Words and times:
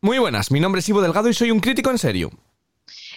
Muy 0.00 0.18
buenas, 0.18 0.52
mi 0.52 0.60
nombre 0.60 0.78
es 0.78 0.88
Ivo 0.88 1.02
Delgado 1.02 1.28
y 1.28 1.34
soy 1.34 1.50
un 1.50 1.58
crítico 1.58 1.90
en 1.90 1.98
serio. 1.98 2.30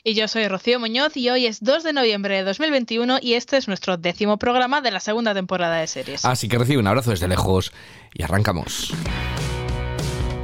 Y 0.03 0.15
yo 0.15 0.27
soy 0.27 0.47
Rocío 0.47 0.79
Muñoz 0.79 1.15
y 1.15 1.29
hoy 1.29 1.45
es 1.45 1.63
2 1.63 1.83
de 1.83 1.93
noviembre 1.93 2.37
de 2.37 2.43
2021 2.43 3.19
y 3.21 3.35
este 3.35 3.57
es 3.57 3.67
nuestro 3.67 3.97
décimo 3.97 4.37
programa 4.37 4.81
de 4.81 4.89
la 4.89 4.99
segunda 4.99 5.35
temporada 5.35 5.75
de 5.75 5.85
series. 5.85 6.25
Así 6.25 6.47
que 6.47 6.57
recibe 6.57 6.79
un 6.79 6.87
abrazo 6.87 7.11
desde 7.11 7.27
lejos 7.27 7.71
y 8.15 8.23
arrancamos. 8.23 8.95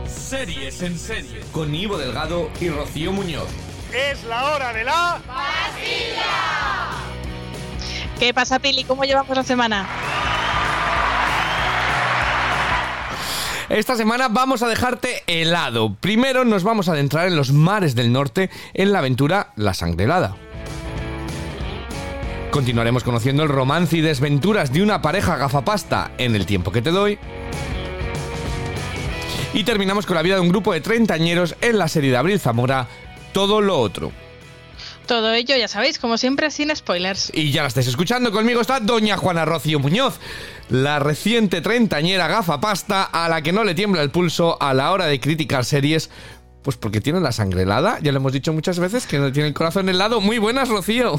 Series 0.08 0.84
en 0.84 1.00
serie. 1.00 1.42
Con 1.52 1.74
Ivo 1.74 1.98
Delgado 1.98 2.52
y 2.62 2.70
Rocío 2.70 3.12
Muñoz. 3.12 3.50
Es 3.92 4.24
la 4.26 4.52
hora 4.52 4.74
de 4.74 4.84
la... 4.84 5.20
¿Qué 8.20 8.32
pasa, 8.32 8.60
Pili? 8.60 8.84
¿Cómo 8.84 9.06
llevamos 9.06 9.36
la 9.36 9.44
semana? 9.44 9.88
Esta 13.70 13.98
semana 13.98 14.30
vamos 14.30 14.64
a 14.64 14.70
dejarte 14.70 15.24
helado. 15.28 15.94
Primero 15.96 16.46
nos 16.46 16.64
vamos 16.64 16.88
a 16.88 16.94
adentrar 16.94 17.28
en 17.28 17.36
los 17.36 17.52
mares 17.52 17.96
del 17.96 18.14
norte 18.14 18.50
en 18.74 18.94
la 18.94 19.00
aventura 19.00 19.52
La 19.58 19.74
Sangre 19.74 20.06
Helada. 20.06 20.38
Continuaremos 22.50 23.04
conociendo 23.04 23.44
el 23.44 23.50
romance 23.50 23.98
y 23.98 24.02
desventuras 24.02 24.72
de 24.72 24.82
una 24.82 25.02
pareja 25.02 25.36
gafapasta 25.36 26.12
en 26.18 26.34
el 26.34 26.46
tiempo 26.46 26.72
que 26.72 26.82
te 26.82 26.92
doy. 26.92 27.20
Y 29.54 29.66
terminamos 29.66 30.06
con 30.06 30.16
la 30.16 30.22
vida 30.22 30.36
de 30.36 30.42
un 30.42 30.50
grupo 30.50 30.72
de 30.72 30.80
treintañeros 30.80 31.56
en 31.60 31.78
la 31.78 31.90
serie 31.90 32.12
de 32.12 32.18
Abril 32.18 32.40
Zamora, 32.40 32.88
Todo 33.34 33.60
lo 33.60 33.78
Otro. 33.80 34.14
Todo 35.08 35.34
ello, 35.34 35.56
ya 35.56 35.68
sabéis, 35.68 36.00
como 36.00 36.18
siempre, 36.18 36.52
sin 36.52 36.76
spoilers. 36.76 37.32
Y 37.34 37.52
ya 37.52 37.62
la 37.62 37.70
estáis 37.70 37.88
escuchando, 37.88 38.32
conmigo 38.32 38.62
está 38.62 38.80
Doña 38.80 39.18
Juana 39.18 39.46
Rocío 39.46 39.80
Muñoz, 39.80 40.20
la 40.70 41.00
reciente 41.00 41.62
treintañera 41.62 42.28
gafapasta 42.28 43.04
a 43.04 43.30
la 43.30 43.42
que 43.42 43.54
no 43.54 43.64
le 43.64 43.74
tiembla 43.74 44.02
el 44.02 44.12
pulso 44.12 44.62
a 44.62 44.74
la 44.74 44.92
hora 44.92 45.06
de 45.06 45.20
criticar 45.20 45.66
series. 45.66 46.10
Pues 46.62 46.76
porque 46.76 47.00
tiene 47.00 47.22
la 47.22 47.32
sangre 47.32 47.62
helada, 47.62 48.00
ya 48.02 48.12
lo 48.12 48.18
hemos 48.18 48.34
dicho 48.34 48.52
muchas 48.52 48.78
veces, 48.78 49.08
que 49.08 49.20
no 49.20 49.32
tiene 49.32 49.48
el 49.48 49.54
corazón 49.54 49.88
helado. 49.88 50.20
Muy 50.20 50.38
buenas, 50.38 50.68
Rocío. 50.68 51.18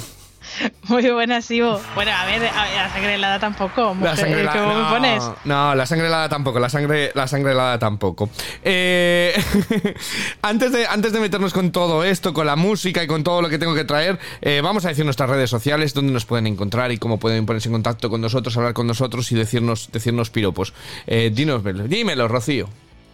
Muy 0.89 1.11
buenas, 1.11 1.51
Ivo. 1.51 1.81
Bueno, 1.95 2.13
a 2.13 2.25
ver, 2.25 2.47
a 2.47 2.65
ver, 2.65 2.75
la 2.77 2.93
sangre 2.93 3.15
helada 3.15 3.39
tampoco. 3.39 3.95
mujer, 3.95 4.11
La 4.11 4.17
sangre 4.17 4.41
helada, 4.41 4.61
¿Cómo 4.61 4.73
no, 4.73 4.85
me 4.85 4.91
pones? 4.91 5.25
No, 5.45 5.75
la 5.75 5.87
sangre 5.87 6.07
helada 6.07 6.29
tampoco, 6.29 6.59
la 6.59 6.69
sangre, 6.69 7.13
la 7.15 7.27
sangre 7.27 7.53
helada 7.53 7.79
tampoco. 7.79 8.31
Eh, 8.63 9.35
antes, 10.43 10.73
de, 10.73 10.87
antes 10.87 11.13
de 11.13 11.21
meternos 11.21 11.53
con 11.53 11.73
todo 11.73 12.05
esto, 12.05 12.33
con 12.33 12.47
la 12.47 12.57
música 12.57 13.03
y 13.03 13.07
con 13.07 13.25
todo 13.25 13.43
lo 13.43 13.49
que 13.49 13.59
tengo 13.59 13.75
que 13.75 13.85
traer, 13.85 14.19
eh, 14.41 14.61
vamos 14.63 14.85
a 14.85 14.89
decir 14.89 15.05
nuestras 15.05 15.31
redes 15.31 15.51
sociales, 15.51 15.95
dónde 15.95 16.13
nos 16.13 16.25
pueden 16.25 16.47
encontrar 16.47 16.93
y 16.93 16.99
cómo 16.99 17.19
pueden 17.19 17.47
ponerse 17.47 17.69
en 17.69 17.75
contacto 17.75 18.11
con 18.11 18.21
nosotros, 18.21 18.57
hablar 18.57 18.75
con 18.75 18.87
nosotros 18.87 19.31
y 19.33 19.35
decirnos, 19.35 19.91
decirnos 19.93 20.31
piropos. 20.31 20.73
Eh, 21.07 21.31
dinos, 21.33 21.63
dímelo, 21.89 22.29
Rocío. 22.29 22.69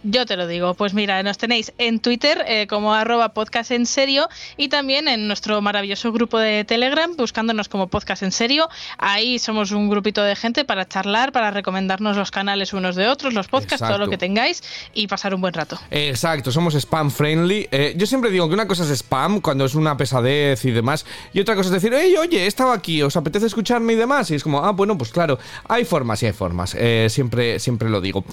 Yo 0.07 0.27
te 0.27 0.37
lo 0.37 0.45
digo. 0.45 0.75
Pues 0.75 0.93
mira, 0.93 1.23
nos 1.23 1.39
tenéis 1.39 1.73
en 1.79 1.99
Twitter 1.99 2.45
eh, 2.47 2.67
como 2.67 2.93
arroba 2.93 3.29
podcast 3.29 3.71
en 3.71 3.87
serio 3.87 4.29
y 4.55 4.67
también 4.69 5.07
en 5.07 5.27
nuestro 5.27 5.61
maravilloso 5.61 6.11
grupo 6.11 6.37
de 6.37 6.63
Telegram 6.63 7.15
buscándonos 7.17 7.69
como 7.69 7.87
podcast 7.87 8.21
en 8.21 8.31
serio. 8.31 8.69
Ahí 8.99 9.39
somos 9.39 9.71
un 9.71 9.89
grupito 9.89 10.21
de 10.21 10.35
gente 10.35 10.63
para 10.63 10.87
charlar, 10.87 11.31
para 11.31 11.49
recomendarnos 11.49 12.17
los 12.17 12.29
canales 12.29 12.73
unos 12.73 12.95
de 12.95 13.07
otros, 13.07 13.33
los 13.33 13.47
podcasts, 13.47 13.87
todo 13.87 13.97
lo 13.97 14.07
que 14.07 14.19
tengáis 14.19 14.61
y 14.93 15.07
pasar 15.07 15.33
un 15.33 15.41
buen 15.41 15.55
rato. 15.55 15.79
Exacto, 15.89 16.51
somos 16.51 16.75
spam 16.75 17.09
friendly. 17.09 17.67
Eh, 17.71 17.95
yo 17.97 18.05
siempre 18.05 18.29
digo 18.29 18.47
que 18.47 18.53
una 18.53 18.67
cosa 18.67 18.83
es 18.83 18.91
spam 18.91 19.41
cuando 19.41 19.65
es 19.65 19.73
una 19.73 19.97
pesadez 19.97 20.63
y 20.65 20.71
demás, 20.71 21.05
y 21.33 21.39
otra 21.39 21.55
cosa 21.55 21.69
es 21.69 21.81
decir, 21.81 21.93
hey, 21.99 22.15
oye, 22.19 22.43
he 22.43 22.47
estado 22.47 22.71
aquí, 22.71 23.01
¿os 23.01 23.15
apetece 23.15 23.47
escucharme 23.47 23.93
y 23.93 23.95
demás? 23.95 24.29
Y 24.29 24.35
es 24.35 24.43
como, 24.43 24.63
ah, 24.63 24.71
bueno, 24.71 24.97
pues 24.97 25.11
claro, 25.11 25.39
hay 25.67 25.83
formas 25.83 26.21
y 26.21 26.27
hay 26.27 26.33
formas. 26.33 26.75
Eh, 26.77 27.07
siempre, 27.09 27.59
siempre 27.59 27.89
lo 27.89 28.01
digo. 28.01 28.23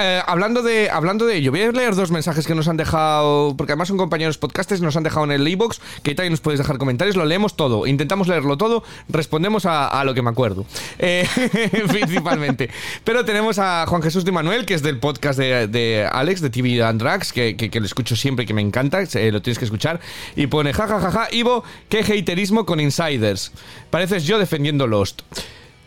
Eh, 0.00 0.22
hablando 0.26 0.62
de, 0.62 0.88
hablando 0.88 1.17
de 1.26 1.36
ello, 1.36 1.50
voy 1.50 1.62
a 1.62 1.72
leer 1.72 1.94
dos 1.94 2.10
mensajes 2.10 2.46
que 2.46 2.54
nos 2.54 2.68
han 2.68 2.76
dejado, 2.76 3.54
porque 3.56 3.72
además 3.72 3.88
son 3.88 3.96
compañeros 3.96 4.38
podcasters, 4.38 4.80
nos 4.80 4.96
han 4.96 5.02
dejado 5.02 5.24
en 5.24 5.32
el 5.32 5.46
e-box, 5.46 5.80
que 6.02 6.14
también 6.14 6.32
nos 6.32 6.40
podéis 6.40 6.58
dejar 6.58 6.78
comentarios, 6.78 7.16
lo 7.16 7.24
leemos 7.24 7.56
todo, 7.56 7.86
intentamos 7.86 8.28
leerlo 8.28 8.56
todo, 8.56 8.82
respondemos 9.08 9.66
a, 9.66 10.02
lo 10.04 10.14
que 10.14 10.22
me 10.22 10.30
acuerdo. 10.30 10.64
Eh, 10.98 11.26
principalmente. 11.88 12.70
Pero 13.04 13.24
tenemos 13.24 13.58
a 13.58 13.84
Juan 13.86 14.02
Jesús 14.02 14.24
de 14.24 14.32
Manuel, 14.32 14.66
que 14.66 14.74
es 14.74 14.82
del 14.82 14.98
podcast 14.98 15.38
de, 15.38 15.66
de 15.66 16.08
Alex, 16.10 16.40
de 16.40 16.50
TV 16.50 16.82
and 16.82 17.00
Drags, 17.00 17.32
que, 17.32 17.56
que, 17.56 17.80
lo 17.80 17.86
escucho 17.86 18.16
siempre 18.16 18.44
y 18.44 18.46
que 18.46 18.54
me 18.54 18.62
encanta, 18.62 19.02
eh, 19.02 19.32
lo 19.32 19.42
tienes 19.42 19.58
que 19.58 19.64
escuchar. 19.64 20.00
Y 20.36 20.46
pone, 20.46 20.72
jajajaja, 20.72 21.28
Ivo, 21.32 21.64
qué 21.88 22.00
haterismo 22.00 22.64
con 22.64 22.80
insiders. 22.80 23.52
Pareces 23.90 24.24
yo 24.24 24.38
defendiendo 24.38 24.86
Lost. 24.86 25.22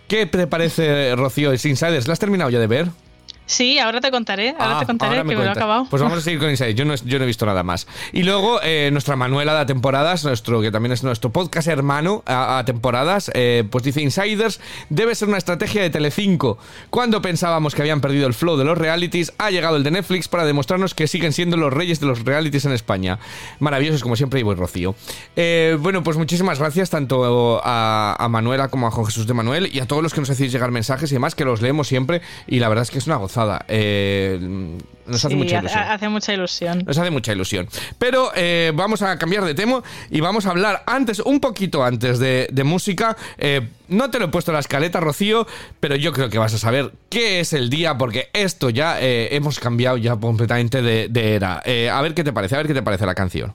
¿Qué 0.08 0.25
te 0.25 0.46
parece, 0.46 1.16
Rocío, 1.16 1.53
es 1.53 1.66
Insiders? 1.66 2.06
¿La 2.06 2.14
has 2.14 2.20
terminado 2.20 2.50
ya 2.50 2.59
de 2.59 2.68
ver? 2.68 2.90
Sí, 3.46 3.79
ahora 3.79 4.00
te 4.00 4.12
contaré, 4.12 4.52
ahora 4.57 4.78
Ah, 4.78 4.79
te 4.79 4.85
contaré 4.85 5.18
ahora 5.18 5.24
que 5.24 5.35
me 5.35 5.35
lo 5.35 5.44
he 5.44 5.50
acabado. 5.50 5.85
Pues 5.90 6.02
vamos 6.02 6.18
a 6.19 6.22
seguir 6.22 6.40
con 6.40 6.50
Insiders. 6.50 6.75
Yo 6.75 6.85
no, 6.85 6.96
yo 6.96 7.18
no 7.18 7.24
he 7.25 7.28
visto 7.28 7.46
nada 7.46 7.63
más. 7.63 7.85
Y 8.13 8.24
luego 8.24 8.59
eh, 8.63 8.90
nuestra 8.94 9.18
Manuela 9.18 9.59
de 9.59 9.66
temporadas, 9.66 10.24
nuestro 10.24 10.62
que 10.62 10.72
también 10.72 10.94
es 10.94 11.03
nuestro 11.03 11.31
podcast 11.31 11.68
hermano 11.68 12.24
a, 12.25 12.59
a 12.59 12.66
temporadas, 12.66 13.29
eh, 13.34 13.66
pues 13.69 13.84
dice 13.84 14.02
Insiders 14.02 14.62
debe 14.90 15.16
ser 15.16 15.28
una 15.28 15.38
estrategia 15.38 15.81
de 15.81 15.90
Telecinco. 15.90 16.57
Cuando 16.90 17.22
pensábamos 17.22 17.75
que 17.75 17.81
habían 17.81 18.00
perdido 18.00 18.25
el 18.28 18.34
flow 18.34 18.56
de 18.56 18.63
los 18.63 18.78
realities, 18.78 19.34
ha 19.38 19.52
llegado 19.52 19.75
el 19.75 19.84
de 19.84 19.91
Netflix 19.91 20.29
para 20.29 20.46
demostrarnos 20.46 20.94
que 20.96 21.08
siguen 21.08 21.34
siendo 21.34 21.58
los 21.58 21.73
reyes 21.73 22.00
de 22.00 22.06
los 22.06 22.23
realities 22.23 22.63
en 22.66 22.72
España. 22.72 23.19
Maravillosos 23.59 24.02
como 24.02 24.16
siempre 24.16 24.40
y 24.40 24.44
buen 24.44 24.58
Rocío. 24.58 24.96
Eh, 25.35 25.78
bueno, 25.79 26.03
pues 26.03 26.16
muchísimas 26.16 26.58
gracias 26.59 26.90
tanto 26.90 27.59
a, 27.63 28.16
a 28.18 28.29
Manuela 28.29 28.69
como 28.69 28.88
a 28.88 28.91
Juan 28.91 29.06
Jesús 29.08 29.28
de 29.28 29.34
Manuel 29.34 29.69
y 29.73 29.79
a 29.81 29.85
todos 29.88 30.02
los 30.02 30.13
que 30.13 30.22
nos 30.22 30.29
hacéis 30.29 30.52
llegar 30.53 30.72
mensajes 30.72 31.12
y 31.12 31.16
demás, 31.16 31.35
que 31.35 31.44
los 31.44 31.62
leemos 31.62 31.88
siempre 31.90 32.22
y 32.47 32.59
la 32.59 32.69
verdad 32.69 32.84
es 32.84 32.91
que 32.91 32.97
es 33.00 33.08
una 33.08 33.18
Eh, 33.68 34.38
nos 35.08 35.25
hace 35.25 35.30
Sí, 35.30 35.36
mucha 35.36 35.59
ilusión. 35.59 35.84
hace 35.84 36.09
mucha 36.09 36.34
ilusión. 36.34 36.84
Nos 36.86 36.97
hace 36.97 37.09
mucha 37.09 37.31
ilusión. 37.34 37.68
Pero 37.97 38.31
eh, 38.36 38.72
vamos 38.75 39.02
a 39.02 39.18
cambiar 39.18 39.44
de 39.44 39.53
tema 39.56 39.81
y 40.09 40.22
vamos 40.22 40.46
a 40.46 40.52
hablar 40.52 40.84
antes, 40.86 41.19
un 41.19 41.40
poquito 41.40 41.84
antes 41.84 42.20
de, 42.20 42.47
de 42.52 42.64
música. 42.64 43.18
Eh, 43.38 43.68
no 43.88 44.09
te 44.09 44.20
lo 44.20 44.25
he 44.25 44.28
puesto 44.30 44.52
en 44.52 44.53
la 44.53 44.59
escaleta, 44.62 45.00
Rocío, 45.00 45.47
pero 45.80 45.96
yo 45.96 46.14
creo 46.14 46.30
que 46.30 46.38
vas 46.38 46.53
a 46.53 46.58
saber 46.58 46.91
qué 47.09 47.40
es 47.41 47.52
el 47.53 47.70
día, 47.70 47.97
porque 47.97 48.30
esto 48.34 48.70
ya 48.70 49.02
eh, 49.02 49.36
hemos 49.36 49.59
cambiado 49.59 49.97
ya 49.97 50.16
completamente 50.16 50.81
de, 50.81 51.08
de 51.09 51.36
era. 51.36 51.58
A 51.91 52.02
ver 52.02 52.14
qué 52.14 52.24
te 52.24 52.31
parece, 52.31 52.56
a 52.56 52.59
ver 52.59 52.68
qué 52.68 52.74
te 52.74 52.84
parece 52.84 53.06
la 53.06 53.16
canción. 53.16 53.53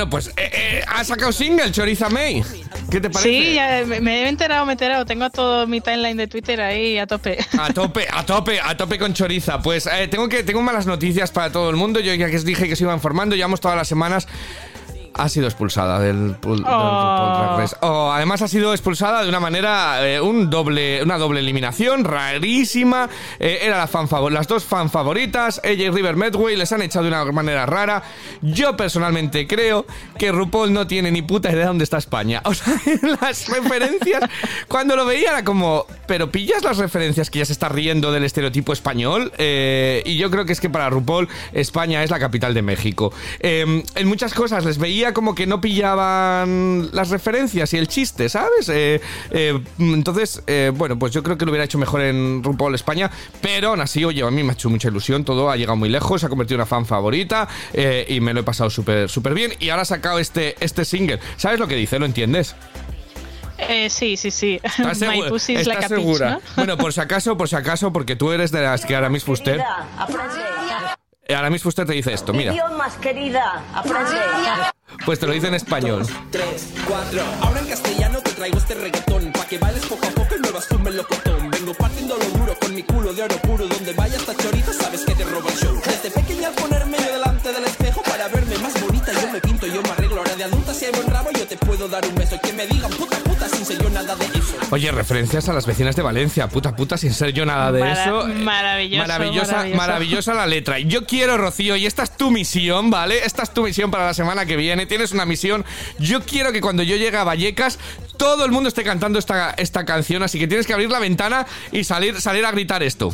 Bueno, 0.00 0.10
pues 0.12 0.28
eh, 0.28 0.50
eh, 0.50 0.84
ha 0.88 1.04
sacado 1.04 1.30
single, 1.30 1.70
Choriza 1.72 2.08
May. 2.08 2.42
¿Qué 2.90 3.02
te 3.02 3.10
parece? 3.10 3.28
Sí, 3.28 3.54
ya 3.54 3.84
me, 3.84 4.00
me 4.00 4.22
he 4.22 4.28
enterado, 4.28 4.64
me 4.64 4.72
he 4.72 4.74
enterado. 4.74 5.04
Tengo 5.04 5.28
todo 5.28 5.66
mi 5.66 5.82
timeline 5.82 6.16
de 6.16 6.26
Twitter 6.26 6.58
ahí 6.62 6.96
a 6.96 7.06
tope. 7.06 7.36
A 7.58 7.70
tope, 7.74 8.06
a 8.10 8.24
tope, 8.24 8.58
a 8.62 8.74
tope 8.78 8.98
con 8.98 9.12
choriza. 9.12 9.60
Pues 9.60 9.86
eh, 9.86 10.08
tengo 10.08 10.26
que 10.30 10.42
tengo 10.42 10.62
malas 10.62 10.86
noticias 10.86 11.30
para 11.30 11.52
todo 11.52 11.68
el 11.68 11.76
mundo. 11.76 12.00
Yo 12.00 12.14
ya 12.14 12.30
que 12.30 12.36
os 12.36 12.46
dije 12.46 12.66
que 12.66 12.76
se 12.76 12.84
iba 12.84 12.94
informando, 12.94 13.36
llevamos 13.36 13.60
todas 13.60 13.76
las 13.76 13.88
semanas. 13.88 14.26
Ha 15.20 15.28
sido 15.28 15.46
expulsada 15.46 15.98
del, 16.00 16.34
Race. 16.42 17.76
Oh, 17.82 18.10
además 18.10 18.40
ha 18.40 18.48
sido 18.48 18.72
expulsada 18.72 19.22
de 19.22 19.28
una 19.28 19.38
manera, 19.38 20.08
eh, 20.08 20.18
un 20.18 20.48
doble, 20.48 21.02
una 21.02 21.18
doble 21.18 21.40
eliminación 21.40 22.04
rarísima. 22.04 23.10
Eh, 23.38 23.58
era 23.60 23.76
la 23.76 23.86
fan 23.86 24.08
las 24.30 24.48
dos 24.48 24.64
fan 24.64 24.88
favoritas, 24.88 25.60
ella 25.62 25.84
y 25.84 25.90
River 25.90 26.16
Medway, 26.16 26.56
les 26.56 26.72
han 26.72 26.80
echado 26.80 27.04
de 27.04 27.10
una 27.10 27.24
manera 27.32 27.66
rara. 27.66 28.02
Yo 28.40 28.78
personalmente 28.78 29.46
creo 29.46 29.84
que 30.18 30.32
RuPaul 30.32 30.72
no 30.72 30.86
tiene 30.86 31.10
ni 31.10 31.20
puta 31.20 31.50
idea 31.50 31.60
de 31.60 31.66
dónde 31.66 31.84
está 31.84 31.98
España. 31.98 32.40
O 32.50 32.54
sea, 32.54 32.74
las 33.20 33.46
referencias, 33.48 34.24
cuando 34.66 34.96
lo 34.96 35.06
veía 35.06 35.30
era 35.30 35.44
como, 35.44 35.86
pero 36.08 36.32
pillas 36.32 36.64
las 36.64 36.78
referencias 36.78 37.30
que 37.30 37.38
ya 37.38 37.44
se 37.44 37.52
está 37.52 37.68
riendo 37.68 38.10
del 38.10 38.24
estereotipo 38.24 38.72
español. 38.72 39.32
Eh, 39.38 40.02
y 40.04 40.16
yo 40.16 40.30
creo 40.30 40.44
que 40.46 40.52
es 40.52 40.60
que 40.60 40.68
para 40.68 40.90
RuPaul 40.90 41.28
España 41.52 42.02
es 42.02 42.10
la 42.10 42.18
capital 42.18 42.54
de 42.54 42.62
México. 42.62 43.12
Eh, 43.38 43.84
en 43.94 44.08
muchas 44.08 44.34
cosas 44.34 44.64
les 44.64 44.78
veía 44.78 45.09
como 45.12 45.34
que 45.34 45.46
no 45.46 45.60
pillaban 45.60 46.90
las 46.92 47.10
referencias 47.10 47.72
y 47.74 47.78
el 47.78 47.88
chiste, 47.88 48.28
¿sabes? 48.28 48.68
Eh, 48.68 49.00
eh, 49.30 49.62
entonces, 49.78 50.42
eh, 50.46 50.70
bueno, 50.74 50.98
pues 50.98 51.12
yo 51.12 51.22
creo 51.22 51.36
que 51.38 51.44
lo 51.44 51.50
hubiera 51.52 51.64
hecho 51.64 51.78
mejor 51.78 52.00
en 52.02 52.42
RuPaul 52.42 52.74
España, 52.74 53.10
pero 53.40 53.68
aún 53.70 53.80
así, 53.80 54.04
oye, 54.04 54.22
a 54.22 54.30
mí 54.30 54.42
me 54.42 54.50
ha 54.50 54.52
hecho 54.54 54.70
mucha 54.70 54.88
ilusión, 54.88 55.24
todo 55.24 55.50
ha 55.50 55.56
llegado 55.56 55.76
muy 55.76 55.88
lejos, 55.88 56.20
se 56.20 56.26
ha 56.26 56.30
convertido 56.30 56.56
en 56.56 56.60
una 56.60 56.66
fan 56.66 56.86
favorita 56.86 57.48
eh, 57.72 58.06
y 58.08 58.20
me 58.20 58.32
lo 58.34 58.40
he 58.40 58.44
pasado 58.44 58.70
súper 58.70 59.08
súper 59.08 59.34
bien 59.34 59.52
y 59.60 59.70
ahora 59.70 59.82
ha 59.82 59.86
sacado 59.86 60.18
este, 60.18 60.56
este 60.60 60.84
single. 60.84 61.20
¿Sabes 61.36 61.58
lo 61.58 61.66
que 61.68 61.76
dice? 61.76 61.98
¿Lo 61.98 62.06
entiendes? 62.06 62.54
Eh, 63.58 63.90
sí, 63.90 64.16
sí, 64.16 64.30
sí. 64.30 64.58
¿Estás 64.62 64.98
My 65.00 65.06
segu- 65.06 65.28
pussy 65.28 65.52
is 65.52 65.60
estás 65.60 65.74
like 65.74 65.84
a 65.86 65.88
peach, 65.88 66.00
segura? 66.00 66.30
¿no? 66.30 66.40
Bueno, 66.56 66.76
por 66.78 66.92
si 66.94 67.00
acaso, 67.00 67.36
por 67.36 67.48
si 67.48 67.56
acaso, 67.56 67.92
porque 67.92 68.16
tú 68.16 68.32
eres 68.32 68.50
de 68.52 68.62
las 68.62 68.86
que 68.86 68.96
Aramis 68.96 69.22
Fuster. 69.24 69.62
eh, 71.28 71.34
Aramis 71.34 71.62
Fuster 71.62 71.86
te 71.86 71.92
dice 71.92 72.12
esto, 72.12 72.32
mira. 72.32 72.54
Querida, 73.02 73.62
aprende. 73.74 74.16
Pues 75.04 75.18
te 75.18 75.26
lo 75.26 75.32
dice 75.32 75.48
en 75.48 75.54
español. 75.54 76.06
Tres, 76.30 76.68
cuatro. 76.86 77.22
Ahora 77.40 77.60
en 77.60 77.66
castellano 77.66 78.20
te 78.20 78.32
traigo 78.32 78.58
este 78.58 78.74
reggaetón. 78.74 79.32
Pa' 79.32 79.46
que 79.46 79.58
bailes 79.58 79.84
poco 79.86 80.06
a 80.06 80.10
poco 80.10 80.36
y 80.36 80.40
muevas 80.40 80.68
tu 80.68 80.78
melocotón. 80.78 81.50
Vengo 81.50 81.74
partiendo 81.74 82.16
lo 82.16 82.38
duro 82.38 82.54
con 82.60 82.74
mi 82.74 82.82
culo 82.82 83.12
de 83.14 83.22
oro 83.22 83.36
puro. 83.38 83.66
Donde 83.66 83.92
vaya 83.94 84.16
esta 84.16 84.36
chorizo, 84.36 84.72
sabes 84.74 85.00
que 85.04 85.14
te 85.14 85.24
robo 85.24 85.48
el 85.48 85.56
show. 85.56 85.80
Desde 85.84 86.10
pequeña 86.10 86.48
al 86.48 86.54
ponerme 86.54 86.98
yo 86.98 87.12
delante 87.12 87.52
del 87.52 87.64
espejo 87.64 88.02
para 88.02 88.28
verme 88.28 88.58
más 88.58 88.78
bonita, 88.80 89.12
yo 89.12 89.32
me 89.32 89.40
pinto, 89.40 89.66
yo 89.66 89.82
me 89.82 89.90
arreglo. 89.90 90.18
Ahora 90.18 90.36
de 90.36 90.44
adulta, 90.44 90.74
si 90.74 90.84
hay 90.84 90.92
buen 90.92 91.06
rabo, 91.08 91.30
yo 91.32 91.46
te 91.46 91.56
puedo 91.56 91.88
dar 91.88 92.06
un 92.06 92.14
beso. 92.14 92.34
Y 92.36 92.38
que 92.38 92.52
me 92.52 92.66
digan 92.66 92.90
puta 92.90 93.18
ser 93.70 93.82
yo 93.82 93.90
nada 93.90 94.16
de 94.16 94.24
eso. 94.26 94.56
Oye, 94.70 94.90
referencias 94.92 95.48
a 95.48 95.52
las 95.52 95.66
vecinas 95.66 95.96
de 95.96 96.02
Valencia, 96.02 96.48
puta 96.48 96.74
puta, 96.76 96.96
sin 96.96 97.12
ser 97.12 97.32
yo 97.32 97.44
nada 97.46 97.72
de 97.72 97.80
Mara- 97.80 98.02
eso. 98.04 98.28
Eh, 98.28 98.34
maravilloso, 98.34 99.02
Maravillosa, 99.08 99.52
maravilloso. 99.52 99.76
maravillosa 99.76 100.34
la 100.34 100.46
letra. 100.46 100.78
Y 100.78 100.86
Yo 100.86 101.06
quiero, 101.06 101.36
Rocío, 101.36 101.76
y 101.76 101.86
esta 101.86 102.02
es 102.02 102.16
tu 102.16 102.30
misión, 102.30 102.90
¿vale? 102.90 103.24
Esta 103.24 103.42
es 103.42 103.50
tu 103.50 103.62
misión 103.62 103.90
para 103.90 104.06
la 104.06 104.14
semana 104.14 104.46
que 104.46 104.56
viene. 104.56 104.86
Tienes 104.86 105.12
una 105.12 105.24
misión. 105.24 105.64
Yo 105.98 106.20
quiero 106.22 106.52
que 106.52 106.60
cuando 106.60 106.82
yo 106.82 106.96
llegue 106.96 107.16
a 107.16 107.24
Vallecas, 107.24 107.78
todo 108.16 108.44
el 108.44 108.50
mundo 108.52 108.68
esté 108.68 108.82
cantando 108.84 109.18
esta, 109.18 109.50
esta 109.56 109.84
canción. 109.84 110.22
Así 110.22 110.38
que 110.38 110.46
tienes 110.48 110.66
que 110.66 110.72
abrir 110.72 110.90
la 110.90 110.98
ventana 110.98 111.46
y 111.72 111.84
salir, 111.84 112.20
salir 112.20 112.44
a 112.44 112.50
gritar 112.50 112.82
esto. 112.82 113.10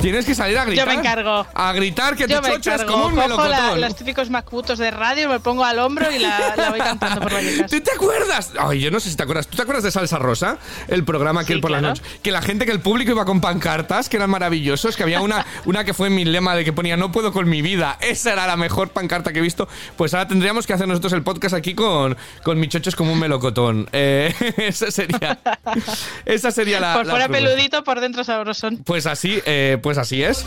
Tienes 0.00 0.24
que 0.26 0.34
salir 0.34 0.56
a 0.58 0.64
gritar. 0.64 0.86
me 0.86 0.94
encargo. 0.94 1.46
A 1.54 1.72
gritar 1.72 2.14
que 2.16 2.26
Yo 2.28 2.38
es 2.38 2.46
encargo, 2.48 2.92
como 2.92 3.06
un 3.06 3.14
cojo 3.16 3.26
la- 3.26 3.48
melocotón. 3.58 3.80
los 3.80 3.96
típicos 3.96 4.30
macutos 4.30 4.78
de 4.78 4.90
radio, 4.90 5.28
me 5.28 5.40
pongo 5.40 5.64
al 5.64 5.78
hombro 5.80 6.10
y 6.12 6.18
la, 6.20 6.54
la 6.56 6.70
voy 6.70 6.78
cantando 6.78 7.20
por 7.20 7.32
Vallecas. 7.34 7.70
¿Tú 7.70 7.80
te 7.80 7.90
acuerdas? 7.92 8.52
Ay, 8.58 8.80
yo 8.80 8.90
no 8.90 9.00
sé 9.00 9.10
si 9.10 9.16
te 9.16 9.22
acuerdas. 9.24 9.48
¿Tú 9.48 9.56
te 9.56 9.62
acuerdas 9.62 9.82
de 9.84 9.90
Salsa 9.90 10.18
Rosa? 10.18 10.58
El 10.86 11.04
programa 11.04 11.44
que 11.44 11.54
Sí, 11.54 11.60
por 11.60 11.70
la 11.72 11.80
noche. 11.80 12.02
Que 12.22 12.30
la 12.30 12.42
gente, 12.42 12.64
que 12.64 12.72
el 12.72 12.80
público 12.80 13.10
iba 13.10 13.24
con 13.24 13.40
pancartas, 13.40 14.08
que 14.08 14.16
eran 14.18 14.30
maravillosos. 14.30 14.96
Que 14.96 15.02
había 15.02 15.20
una, 15.20 15.44
una 15.64 15.84
que 15.84 15.94
fue 15.94 16.10
mi 16.10 16.24
lema 16.24 16.54
de 16.54 16.64
que 16.64 16.72
ponía 16.72 16.96
no 16.96 17.10
puedo 17.10 17.32
con 17.32 17.48
mi 17.48 17.60
vida. 17.62 17.98
Esa 18.00 18.32
era 18.34 18.46
la 18.46 18.56
mejor 18.56 18.90
pancarta 18.90 19.32
que 19.32 19.40
he 19.40 19.42
visto. 19.42 19.68
Pues 19.96 20.14
ahora 20.14 20.28
tendríamos 20.28 20.66
que 20.66 20.72
hacer 20.74 20.86
nosotros 20.86 21.12
el 21.12 21.22
podcast 21.22 21.54
aquí 21.54 21.74
con, 21.74 22.16
con 22.44 22.60
mi 22.60 22.68
chocho 22.68 22.88
es 22.90 22.96
como 22.96 23.12
un 23.12 23.18
melocotón. 23.18 23.88
Eh, 23.92 24.32
esa 24.58 24.90
sería. 24.90 25.38
Esa 26.24 26.50
sería 26.50 26.78
la. 26.80 26.94
por 26.94 27.06
la 27.06 27.12
fuera 27.12 27.28
peludito, 27.28 27.82
por 27.84 28.00
dentro 28.00 28.22
sabrosón. 28.24 28.78
Pues 28.84 29.06
así, 29.06 29.40
eh, 29.46 29.78
pues 29.82 29.87
así 29.96 30.22
es. 30.22 30.44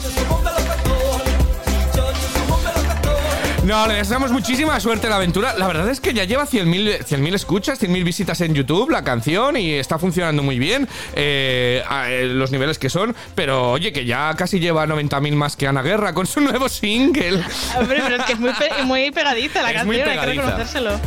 No, 3.64 3.86
le 3.86 3.94
deseamos 3.94 4.32
muchísima 4.32 4.80
suerte 4.80 5.06
a 5.06 5.12
la 5.12 5.18
aventura. 5.18 5.54
La 5.56 5.68
verdad 5.68 5.88
es 5.90 6.00
que 6.02 6.14
ya 6.16 6.24
lleva 6.24 6.48
100.000 6.48 7.06
100.000 7.06 7.34
escuchas, 7.36 7.80
100.000 7.80 8.04
visitas 8.04 8.42
en 8.42 8.56
YouTube, 8.56 8.90
la 8.90 9.04
canción, 9.04 9.56
y 9.56 9.74
está 9.74 10.00
funcionando 10.00 10.42
muy 10.42 10.58
bien. 10.58 10.88
eh, 11.14 11.84
a- 11.88 12.10
eh, 12.10 12.26
los 12.26 12.52
niveles 12.52 12.80
que 12.80 12.90
son. 12.90 13.16
Pero 13.36 13.72
oye, 13.72 13.94
que 13.94 14.04
ya 14.06 14.34
casi 14.36 14.60
lleva 14.60 14.86
90.000 14.88 15.36
más 15.36 15.56
que 15.56 15.68
Ana 15.68 15.84
Guerra 15.84 16.14
con 16.14 16.26
su 16.26 16.42
nuevo 16.42 16.70
single. 16.70 17.44
Hombre, 17.78 18.02
pero 18.04 18.16
es 18.16 18.24
que 18.24 18.34
es 18.34 18.40
muy, 18.40 18.52
pe- 18.54 18.84
muy 18.84 19.12
pegadiza 19.12 19.62
la 19.62 19.72
Es 19.72 19.86
muy 19.86 19.98
canción, 20.00 20.20
hay 20.20 20.26
que 20.26 20.42
reconocérselo. 20.42 21.00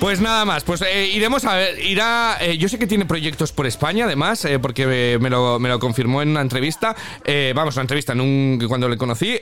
Pues 0.00 0.18
nada 0.22 0.46
más, 0.46 0.64
pues 0.64 0.80
eh, 0.80 1.08
iremos 1.08 1.44
a 1.44 1.56
ver, 1.56 1.78
irá, 1.84 2.38
eh, 2.40 2.56
yo 2.56 2.70
sé 2.70 2.78
que 2.78 2.86
tiene 2.86 3.04
proyectos 3.04 3.52
por 3.52 3.66
España 3.66 4.06
además, 4.06 4.42
eh, 4.46 4.58
porque 4.58 4.86
eh, 4.88 5.18
me 5.20 5.28
lo, 5.28 5.58
me 5.58 5.68
lo 5.68 5.78
confirmó 5.78 6.22
en 6.22 6.30
una 6.30 6.40
entrevista, 6.40 6.96
vamos, 7.54 7.74
una 7.76 7.82
entrevista 7.82 8.14
en 8.14 8.22
un, 8.22 8.64
cuando 8.66 8.88
le 8.88 8.96
conocí, 8.96 9.38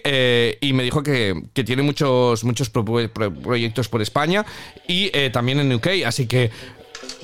y 0.60 0.72
me 0.72 0.82
dijo 0.82 1.02
que, 1.05 1.44
que 1.55 1.62
tiene 1.62 1.82
muchos, 1.82 2.43
muchos 2.43 2.70
pro- 2.70 2.84
pro- 2.84 3.32
proyectos 3.32 3.88
por 3.88 4.02
España 4.02 4.44
y 4.88 5.10
también 5.31 5.60
en 5.60 5.72
UK, 5.72 5.87
así 6.05 6.26
que... 6.26 6.50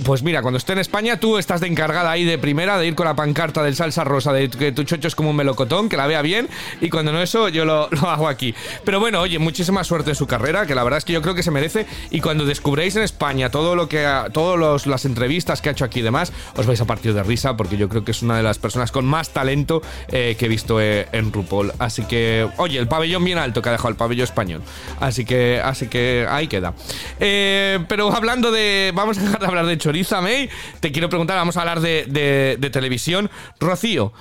Pues 0.03 0.25
mira, 0.25 0.43
cuando 0.43 0.59
esté 0.59 0.73
en 0.73 0.81
España, 0.81 1.21
tú 1.21 1.39
estás 1.39 1.61
de 1.61 1.69
encargada 1.69 2.11
ahí 2.11 2.25
de 2.25 2.37
primera 2.37 2.79
de 2.79 2.87
ir 2.89 2.97
con 2.97 3.07
la 3.07 3.15
pancarta 3.15 3.63
del 3.63 3.77
salsa 3.77 4.03
rosa, 4.03 4.33
de 4.33 4.51
que 4.51 4.73
tu 4.73 4.83
chocho 4.83 5.07
es 5.07 5.15
como 5.15 5.31
un 5.31 5.37
melocotón, 5.37 5.89
que 5.89 5.97
la 5.97 6.09
vea 6.09 6.21
bien, 6.21 6.49
y 6.81 6.91
cuando 6.91 7.13
no 7.13 7.23
eso, 7.23 7.49
yo 7.49 7.65
lo, 7.65 7.89
hago 8.09 8.27
aquí. 8.27 8.57
Pero 8.85 8.99
bueno, 8.99 9.21
oye, 9.21 9.39
muchísima 9.39 9.85
suerte 9.85 10.11
en 10.11 10.17
su 10.17 10.27
carrera, 10.27 10.67
que 10.67 10.75
la 10.75 10.83
verdad 10.83 10.99
es 10.99 11.05
que 11.05 11.13
yo 11.13 11.23
creo 11.23 11.37
que 11.37 11.45
se 11.45 11.53
merece, 11.53 11.87
y 12.11 12.21
cuando 12.21 12.45
descubréis 12.45 12.97
en 12.97 13.03
España 13.03 13.51
todo 13.51 13.77
lo 13.77 13.89
que 13.89 14.05
ha, 14.05 14.31
todas 14.31 14.85
las 14.89 15.05
entrevistas 15.05 15.63
que 15.63 15.69
ha 15.69 15.73
hecho 15.73 15.85
aquí 15.85 16.01
y 16.01 16.03
demás, 16.03 16.33
os 16.57 16.67
vais 16.67 16.81
a 16.81 16.87
partir 16.87 17.15
de 17.15 17.23
risa, 17.23 17.57
porque 17.57 17.77
yo 17.77 17.89
creo 17.89 18.05
que 18.05 18.11
es 18.11 18.23
una 18.23 18.37
de 18.37 18.43
las 18.43 18.59
personas 18.59 18.91
con 18.91 19.05
más 19.05 19.31
talento 19.31 19.81
eh, 20.09 20.35
que 20.37 20.47
he 20.47 20.49
visto 20.49 20.81
eh, 20.81 21.07
en 21.13 21.33
RuPaul. 21.33 21.73
Así 21.79 22.03
que, 22.03 22.49
oye, 22.57 22.81
el 22.81 22.89
pabellón 22.89 23.23
bien 23.25 23.39
alto 23.39 23.63
que 23.63 23.69
ha 23.69 23.73
dejado 23.73 23.91
el 23.91 23.97
pabellón 23.97 24.25
español. 24.25 24.63
Así 24.99 25.25
que, 25.25 25.61
así 25.63 25.87
que 25.87 26.27
ahí 26.29 26.49
queda. 26.49 26.75
Eh, 27.21 27.79
pero 27.87 28.13
hablando 28.13 28.51
de. 28.51 28.91
Vamos 28.93 29.19
a 29.19 29.21
dejar 29.21 29.39
de 29.39 29.47
hablar 29.47 29.67
de 29.67 29.84
choriza, 29.85 30.21
May. 30.23 30.49
Te 30.81 30.91
quiero 30.93 31.11
preguntar, 31.11 31.37
vamos 31.37 31.57
a 31.59 31.61
hablar 31.61 31.81
de, 31.81 32.07
de- 32.09 32.57
de 32.59 32.71
televisión. 32.71 33.31
Rocío, 33.61 34.13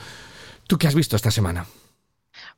¿tú 0.68 0.78
qué 0.78 0.88
has 0.88 0.96
visto 0.96 1.16
esta 1.16 1.32
semana? 1.32 1.66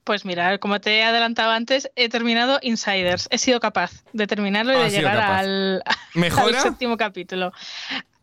Pues 0.04 0.25
mira, 0.25 0.57
como 0.60 0.80
te 0.81 0.98
he 1.00 1.04
adelantado 1.04 1.52
antes, 1.52 1.90
he 1.96 2.10
terminado 2.10 2.60
Insiders. 2.62 3.28
He 3.31 3.38
sido 3.38 3.60
capaz 3.60 3.92
de 4.13 4.25
terminarlo 4.28 4.74
y 4.74 4.84
de 4.84 4.90
llegar 4.90 5.19
al, 5.19 5.84
séptimo 6.62 6.98
capítulo. 6.98 7.52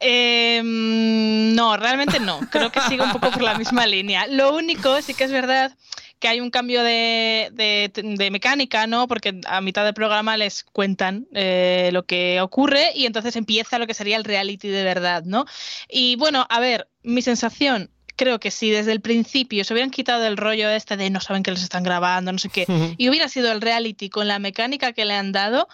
Eh, 0.01 0.61
mm, 0.65 1.55
no, 1.55 1.77
realmente 1.77 2.19
no. 2.19 2.41
Creo 2.51 2.71
que 2.73 2.81
sigo 2.83 3.05
un 3.05 3.13
poco 3.13 3.31
por 3.31 3.43
la 3.43 3.55
misma 3.59 3.87
línea. 3.87 4.27
Lo 4.27 4.55
único, 4.55 5.01
sí 5.03 5.15
que 5.15 5.25
es 5.25 5.33
verdad 5.33 5.73
que 6.23 6.29
hay 6.29 6.41
un 6.41 6.51
cambio 6.51 6.83
de, 6.85 7.51
de- 7.53 7.91
de 7.93 8.31
mecánica, 8.31 8.87
¿no? 8.87 9.09
Porque 9.09 9.41
a 9.47 9.61
mitad 9.61 9.85
del 9.85 9.93
programa 9.93 10.37
les 10.37 10.63
cuentan 10.63 11.27
eh, 11.35 11.91
lo 11.93 12.05
que 12.07 12.41
ocurre 12.41 12.93
y 12.95 13.07
entonces 13.07 13.35
empieza 13.37 13.79
lo 13.81 13.87
que 13.89 13.93
sería 13.95 14.17
el 14.17 14.25
reality 14.25 14.69
de 14.69 14.85
verdad, 14.85 15.25
¿no? 15.27 15.45
Y 15.89 16.15
bueno, 16.17 16.47
a 16.49 16.61
ver, 16.61 16.89
mi 17.03 17.21
sensación. 17.23 17.91
Creo 18.15 18.39
que 18.39 18.51
si 18.51 18.71
desde 18.71 18.93
el 18.93 19.01
principio 19.01 19.65
se 19.65 19.73
hubieran 19.73 19.91
quitado 19.91 20.25
el 20.27 20.37
rollo 20.37 20.69
este 20.71 20.97
de 20.99 21.09
no 21.11 21.19
saben 21.21 21.43
que 21.43 21.51
les 21.51 21.63
están 21.63 21.83
grabando, 21.83 22.31
no 22.31 22.39
sé 22.39 22.51
qué, 22.51 22.67
y 22.99 23.09
hubiera 23.09 23.27
sido 23.29 23.51
el 23.51 23.61
reality 23.61 24.11
con 24.11 24.29
la 24.29 24.39
mecánica 24.39 24.93
que 24.93 25.05
le 25.07 25.15
han 25.15 25.33
dado, 25.33 25.67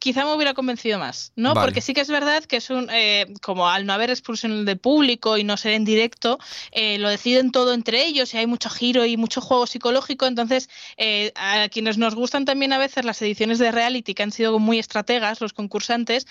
quizá 0.00 0.24
me 0.24 0.34
hubiera 0.34 0.54
convencido 0.54 0.98
más, 0.98 1.32
¿no? 1.36 1.54
Vale. 1.54 1.66
Porque 1.66 1.80
sí 1.82 1.92
que 1.92 2.00
es 2.00 2.08
verdad 2.08 2.42
que 2.44 2.56
es 2.56 2.70
un, 2.70 2.88
eh, 2.90 3.26
como 3.42 3.68
al 3.68 3.84
no 3.86 3.92
haber 3.92 4.10
expulsión 4.10 4.64
de 4.64 4.74
público 4.74 5.36
y 5.36 5.44
no 5.44 5.56
ser 5.56 5.74
en 5.74 5.84
directo, 5.84 6.38
eh, 6.72 6.98
lo 6.98 7.10
deciden 7.10 7.52
todo 7.52 7.74
entre 7.74 8.04
ellos 8.04 8.32
y 8.32 8.38
hay 8.38 8.46
mucho 8.46 8.70
giro 8.70 9.04
y 9.04 9.18
mucho 9.18 9.42
juego 9.42 9.66
psicológico, 9.66 10.26
entonces 10.26 10.70
eh, 10.96 11.32
a 11.36 11.68
quienes 11.68 11.98
nos 11.98 12.14
gustan 12.14 12.46
también 12.46 12.72
a 12.72 12.78
veces 12.78 13.04
las 13.04 13.20
ediciones 13.20 13.58
de 13.58 13.70
reality 13.70 14.14
que 14.14 14.22
han 14.22 14.32
sido 14.32 14.58
muy 14.58 14.78
estrategas, 14.78 15.42
los 15.42 15.52
concursantes, 15.52 16.26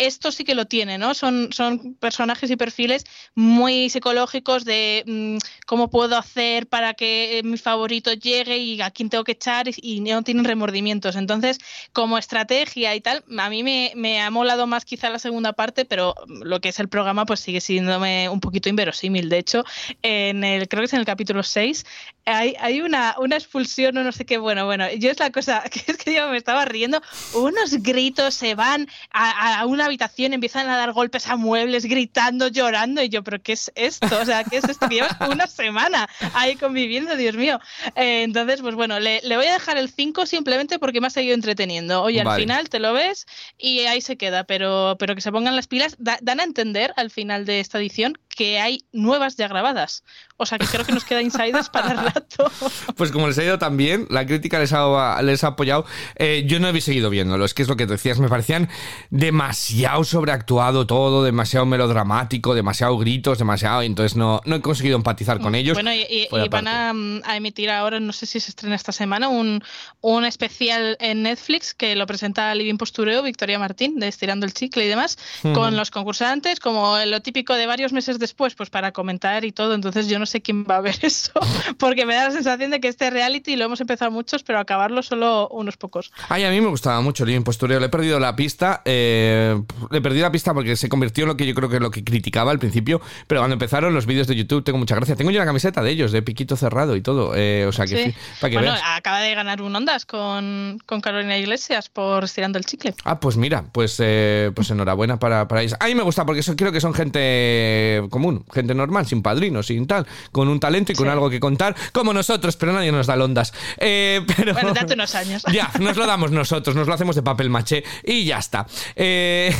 esto 0.00 0.32
sí 0.32 0.44
que 0.44 0.54
lo 0.54 0.64
tiene, 0.64 0.96
¿no? 0.96 1.14
Son, 1.14 1.52
son 1.52 1.94
personajes 1.94 2.50
y 2.50 2.56
perfiles 2.56 3.04
muy 3.34 3.90
psicológicos 3.90 4.64
de 4.64 5.04
mm, 5.06 5.36
cómo 5.66 5.90
puedo 5.90 6.16
hacer 6.16 6.66
para 6.66 6.94
que 6.94 7.38
eh, 7.38 7.42
mi 7.42 7.58
favorito 7.58 8.12
llegue 8.14 8.56
y 8.56 8.80
a 8.80 8.90
quién 8.90 9.10
tengo 9.10 9.24
que 9.24 9.32
echar 9.32 9.66
y, 9.68 10.00
no 10.00 10.22
tienen 10.22 10.44
remordimientos. 10.44 11.16
Entonces, 11.16 11.58
como 11.92 12.16
estrategia 12.16 12.94
y 12.94 13.02
tal, 13.02 13.22
a 13.38 13.50
mí 13.50 13.62
me, 13.62 13.92
me 13.94 14.22
ha 14.22 14.30
molado 14.30 14.66
más 14.66 14.86
quizá 14.86 15.10
la 15.10 15.18
segunda 15.18 15.52
parte, 15.52 15.84
pero 15.84 16.14
lo 16.26 16.60
que 16.60 16.70
es 16.70 16.80
el 16.80 16.88
programa 16.88 17.26
pues 17.26 17.40
sigue 17.40 17.60
siéndome 17.60 18.28
un 18.30 18.40
poquito 18.40 18.70
inverosímil. 18.70 19.28
De 19.28 19.38
hecho, 19.38 19.64
en 20.02 20.44
el, 20.44 20.66
creo 20.68 20.80
que 20.80 20.86
es 20.86 20.92
en 20.94 21.00
el 21.00 21.06
capítulo 21.06 21.42
6, 21.42 21.84
hay, 22.24 22.54
hay 22.58 22.80
una, 22.80 23.16
una 23.18 23.36
expulsión 23.36 23.98
o 23.98 24.04
no 24.04 24.12
sé 24.12 24.24
qué, 24.24 24.38
bueno, 24.38 24.64
bueno, 24.64 24.90
yo 24.92 25.10
es 25.10 25.18
la 25.18 25.30
cosa 25.30 25.62
que 25.70 25.82
es 25.86 25.98
que 25.98 26.14
yo 26.14 26.28
me 26.30 26.38
estaba 26.38 26.64
riendo, 26.64 27.02
unos 27.34 27.82
gritos 27.82 28.34
se 28.34 28.54
van 28.54 28.88
a, 29.10 29.60
a 29.60 29.66
una 29.66 29.89
habitación, 29.90 30.32
empiezan 30.32 30.68
a 30.68 30.76
dar 30.76 30.92
golpes 30.92 31.26
a 31.28 31.36
muebles, 31.36 31.84
gritando, 31.84 32.48
llorando, 32.48 33.02
y 33.02 33.08
yo, 33.08 33.22
pero 33.22 33.42
¿qué 33.42 33.52
es 33.52 33.70
esto? 33.74 34.06
O 34.20 34.24
sea, 34.24 34.44
¿qué 34.44 34.56
es 34.56 34.64
esto? 34.64 34.88
Que 34.88 34.94
llevas 34.96 35.16
una 35.30 35.46
semana 35.46 36.08
ahí 36.34 36.56
conviviendo, 36.56 37.16
Dios 37.16 37.36
mío. 37.36 37.58
Eh, 37.96 38.22
entonces, 38.22 38.60
pues 38.62 38.74
bueno, 38.74 38.98
le, 39.00 39.20
le 39.22 39.36
voy 39.36 39.46
a 39.46 39.52
dejar 39.52 39.76
el 39.76 39.90
5 39.90 40.24
simplemente 40.26 40.78
porque 40.78 41.00
me 41.00 41.08
ha 41.08 41.10
seguido 41.10 41.34
entreteniendo. 41.34 42.02
Oye, 42.02 42.22
Vale. 42.24 42.30
al 42.30 42.40
final 42.40 42.68
te 42.68 42.78
lo 42.78 42.92
ves 42.92 43.26
y 43.58 43.80
ahí 43.80 44.00
se 44.00 44.16
queda, 44.16 44.44
pero, 44.44 44.96
pero 44.98 45.14
que 45.14 45.20
se 45.20 45.32
pongan 45.32 45.56
las 45.56 45.66
pilas, 45.66 45.96
Da- 45.98 46.18
dan 46.22 46.40
a 46.40 46.44
entender 46.44 46.92
al 46.96 47.10
final 47.10 47.44
de 47.44 47.60
esta 47.60 47.78
edición 47.78 48.18
que 48.40 48.58
hay 48.58 48.86
nuevas 48.92 49.36
ya 49.36 49.48
grabadas. 49.48 50.02
O 50.38 50.46
sea, 50.46 50.56
que 50.58 50.64
creo 50.64 50.86
que 50.86 50.92
nos 50.92 51.04
queda 51.04 51.20
insiders 51.20 51.68
para 51.68 51.92
rato. 51.92 52.50
Pues 52.96 53.10
como 53.12 53.28
les 53.28 53.36
ha 53.38 53.44
ido 53.44 53.58
tan 53.58 53.76
bien, 53.76 54.06
la 54.08 54.24
crítica 54.24 54.58
les 54.58 54.72
ha, 54.72 55.20
les 55.20 55.44
ha 55.44 55.48
apoyado. 55.48 55.84
eh, 56.16 56.44
yo 56.46 56.58
no 56.58 56.68
he 56.70 56.80
seguido 56.80 57.10
viéndolo, 57.10 57.44
es 57.44 57.52
que 57.52 57.60
es 57.60 57.68
lo 57.68 57.76
que 57.76 57.84
decías, 57.84 58.18
me 58.18 58.28
parecían 58.30 58.70
demasiado 59.10 60.02
sobreactuado 60.04 60.86
todo, 60.86 61.22
demasiado 61.22 61.66
melodramático, 61.66 62.54
demasiado 62.54 62.96
gritos, 62.96 63.36
demasiado. 63.38 63.82
y 63.82 63.86
Entonces 63.86 64.16
no, 64.16 64.40
no 64.46 64.56
he 64.56 64.60
conseguido 64.62 64.96
empatizar 64.96 65.38
con 65.40 65.54
ellos. 65.54 65.74
Bueno, 65.74 65.92
y, 65.92 66.00
y- 66.08 66.28
y 66.34 66.48
van 66.48 66.66
a, 66.68 66.92
a 67.24 67.36
emitir 67.36 67.68
ahora, 67.70 68.00
no 68.00 68.12
sé 68.14 68.24
si 68.24 68.40
se 68.40 68.50
estrena 68.50 68.76
esta 68.76 68.92
semana, 68.92 69.28
un, 69.28 69.62
un 70.00 70.24
especial 70.24 70.96
en 71.00 71.22
Netflix 71.24 71.74
que 71.74 71.94
lo 71.96 72.06
presenta 72.06 72.54
Living 72.54 72.78
Postureo, 72.78 73.22
Victoria 73.22 73.58
Martín, 73.58 73.98
de 74.00 74.08
Estirando 74.08 74.46
el 74.46 74.54
Chicle 74.54 74.86
y 74.86 74.88
demás, 74.88 75.18
con 75.42 75.76
los 75.76 75.90
concursantes, 75.90 76.60
como 76.60 76.96
lo 77.04 77.20
típico 77.20 77.54
de 77.54 77.66
varios 77.66 77.92
meses 77.92 78.18
después 78.18 78.29
después, 78.30 78.54
pues 78.54 78.70
para 78.70 78.92
comentar 78.92 79.44
y 79.44 79.52
todo. 79.52 79.74
Entonces 79.74 80.06
yo 80.08 80.18
no 80.18 80.26
sé 80.26 80.40
quién 80.40 80.64
va 80.68 80.76
a 80.76 80.80
ver 80.80 80.96
eso, 81.02 81.32
porque 81.78 82.06
me 82.06 82.14
da 82.14 82.24
la 82.24 82.30
sensación 82.30 82.70
de 82.70 82.80
que 82.80 82.88
este 82.88 83.10
reality 83.10 83.56
lo 83.56 83.64
hemos 83.66 83.80
empezado 83.80 84.10
muchos, 84.10 84.42
pero 84.42 84.58
acabarlo 84.58 85.02
solo 85.02 85.48
unos 85.48 85.76
pocos. 85.76 86.12
Ay, 86.28 86.44
a 86.44 86.50
mí 86.50 86.60
me 86.60 86.68
gustaba 86.68 87.00
mucho 87.00 87.24
el 87.24 87.30
impostureo. 87.30 87.80
Le 87.80 87.86
he 87.86 87.88
perdido 87.88 88.18
la 88.20 88.36
pista. 88.36 88.82
eh, 88.84 89.60
le 89.90 90.00
perdí 90.00 90.20
la 90.20 90.30
pista 90.30 90.54
porque 90.54 90.76
se 90.76 90.88
convirtió 90.88 91.24
en 91.24 91.28
lo 91.28 91.36
que 91.36 91.46
yo 91.46 91.54
creo 91.54 91.68
que 91.68 91.76
es 91.76 91.82
lo 91.82 91.90
que 91.90 92.04
criticaba 92.04 92.50
al 92.50 92.58
principio. 92.58 93.00
Pero 93.26 93.40
cuando 93.40 93.54
empezaron 93.54 93.92
los 93.94 94.06
vídeos 94.06 94.26
de 94.26 94.36
YouTube, 94.36 94.62
tengo 94.64 94.78
mucha 94.78 94.94
gracia. 94.94 95.16
Tengo 95.16 95.30
yo 95.30 95.38
una 95.38 95.46
camiseta 95.46 95.82
de 95.82 95.90
ellos, 95.90 96.12
de 96.12 96.22
piquito 96.22 96.56
cerrado 96.56 96.96
y 96.96 97.00
todo. 97.02 97.32
eh, 97.34 97.66
o 97.66 97.72
sea 97.72 97.86
que 97.86 97.90
Sí. 98.04 98.10
sí, 98.12 98.16
para 98.40 98.50
que 98.50 98.56
Bueno, 98.56 98.72
veas. 98.72 98.84
acaba 98.96 99.20
de 99.20 99.34
ganar 99.34 99.60
un 99.62 99.74
Ondas 99.74 100.06
con, 100.06 100.78
con 100.86 101.00
Carolina 101.00 101.36
Iglesias 101.36 101.88
por 101.88 102.24
estirando 102.24 102.58
el 102.58 102.64
chicle. 102.64 102.94
Ah, 103.04 103.18
pues 103.20 103.36
mira, 103.36 103.64
pues, 103.72 103.96
eh, 104.00 104.52
pues 104.54 104.70
enhorabuena 104.70 105.18
para, 105.18 105.48
para 105.48 105.62
ellos. 105.62 105.76
A 105.80 105.86
mí 105.86 105.94
me 105.94 106.02
gusta 106.02 106.24
porque 106.24 106.40
eso, 106.40 106.54
creo 106.56 106.70
que 106.72 106.80
son 106.80 106.94
gente 106.94 108.02
común, 108.10 108.44
gente 108.52 108.74
normal, 108.74 109.06
sin 109.06 109.22
padrinos, 109.22 109.66
sin 109.66 109.86
tal, 109.86 110.06
con 110.32 110.48
un 110.48 110.60
talento 110.60 110.92
y 110.92 110.94
con 110.94 111.06
Sí. 111.06 111.10
algo 111.10 111.30
que 111.30 111.40
contar, 111.40 111.74
como 111.92 112.12
nosotros, 112.12 112.56
pero 112.56 112.72
nadie 112.72 112.92
nos 112.92 113.06
da 113.06 113.14
ondas. 113.14 113.52
Eh, 113.78 114.20
pero... 114.36 114.52
Bueno, 114.52 114.74
date 114.74 114.94
unos 114.94 115.14
años. 115.14 115.42
Ya, 115.52 115.70
nos 115.80 115.96
lo 115.96 116.06
damos 116.06 116.30
nosotros, 116.30 116.74
nos 116.76 116.86
lo 116.86 116.94
hacemos 116.94 117.16
de 117.16 117.22
papel 117.22 117.48
maché 117.50 117.82
y 118.04 118.24
ya 118.24 118.38
está. 118.38 118.66
Eh, 118.96 119.54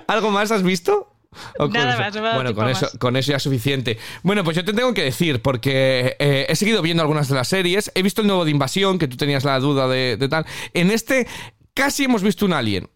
¿Algo 0.06 0.30
más 0.30 0.50
has 0.50 0.62
visto? 0.62 1.12
¿O 1.58 1.64
con 1.64 1.72
Nada 1.72 1.98
más, 1.98 2.14
Bueno, 2.34 2.54
con 2.54 2.68
eso, 2.68 2.86
más. 2.86 2.98
con 2.98 3.16
eso 3.16 3.30
ya 3.32 3.36
es 3.36 3.42
suficiente. 3.42 3.98
Bueno, 4.22 4.42
pues 4.42 4.56
yo 4.56 4.64
te 4.64 4.72
tengo 4.72 4.94
que 4.94 5.02
decir, 5.02 5.42
porque 5.42 6.16
eh, 6.18 6.46
he 6.48 6.56
seguido 6.56 6.80
viendo 6.80 7.02
algunas 7.02 7.28
de 7.28 7.34
las 7.34 7.48
series, 7.48 7.90
he 7.94 8.02
visto 8.02 8.22
el 8.22 8.26
nuevo 8.26 8.44
de 8.46 8.50
Invasión, 8.52 8.98
que 8.98 9.06
tú 9.08 9.16
tenías 9.16 9.44
la 9.44 9.58
duda 9.60 9.86
de, 9.86 10.16
de 10.16 10.28
tal. 10.28 10.46
En 10.72 10.90
este 10.90 11.26
casi 11.74 12.04
hemos 12.04 12.22
visto 12.22 12.46
un 12.46 12.54
alien. 12.54 12.88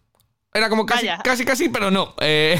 Era 0.53 0.67
como 0.67 0.85
casi, 0.85 1.05
Vaya. 1.05 1.21
casi, 1.23 1.45
casi, 1.45 1.69
pero 1.69 1.91
no. 1.91 2.13
Eh, 2.19 2.59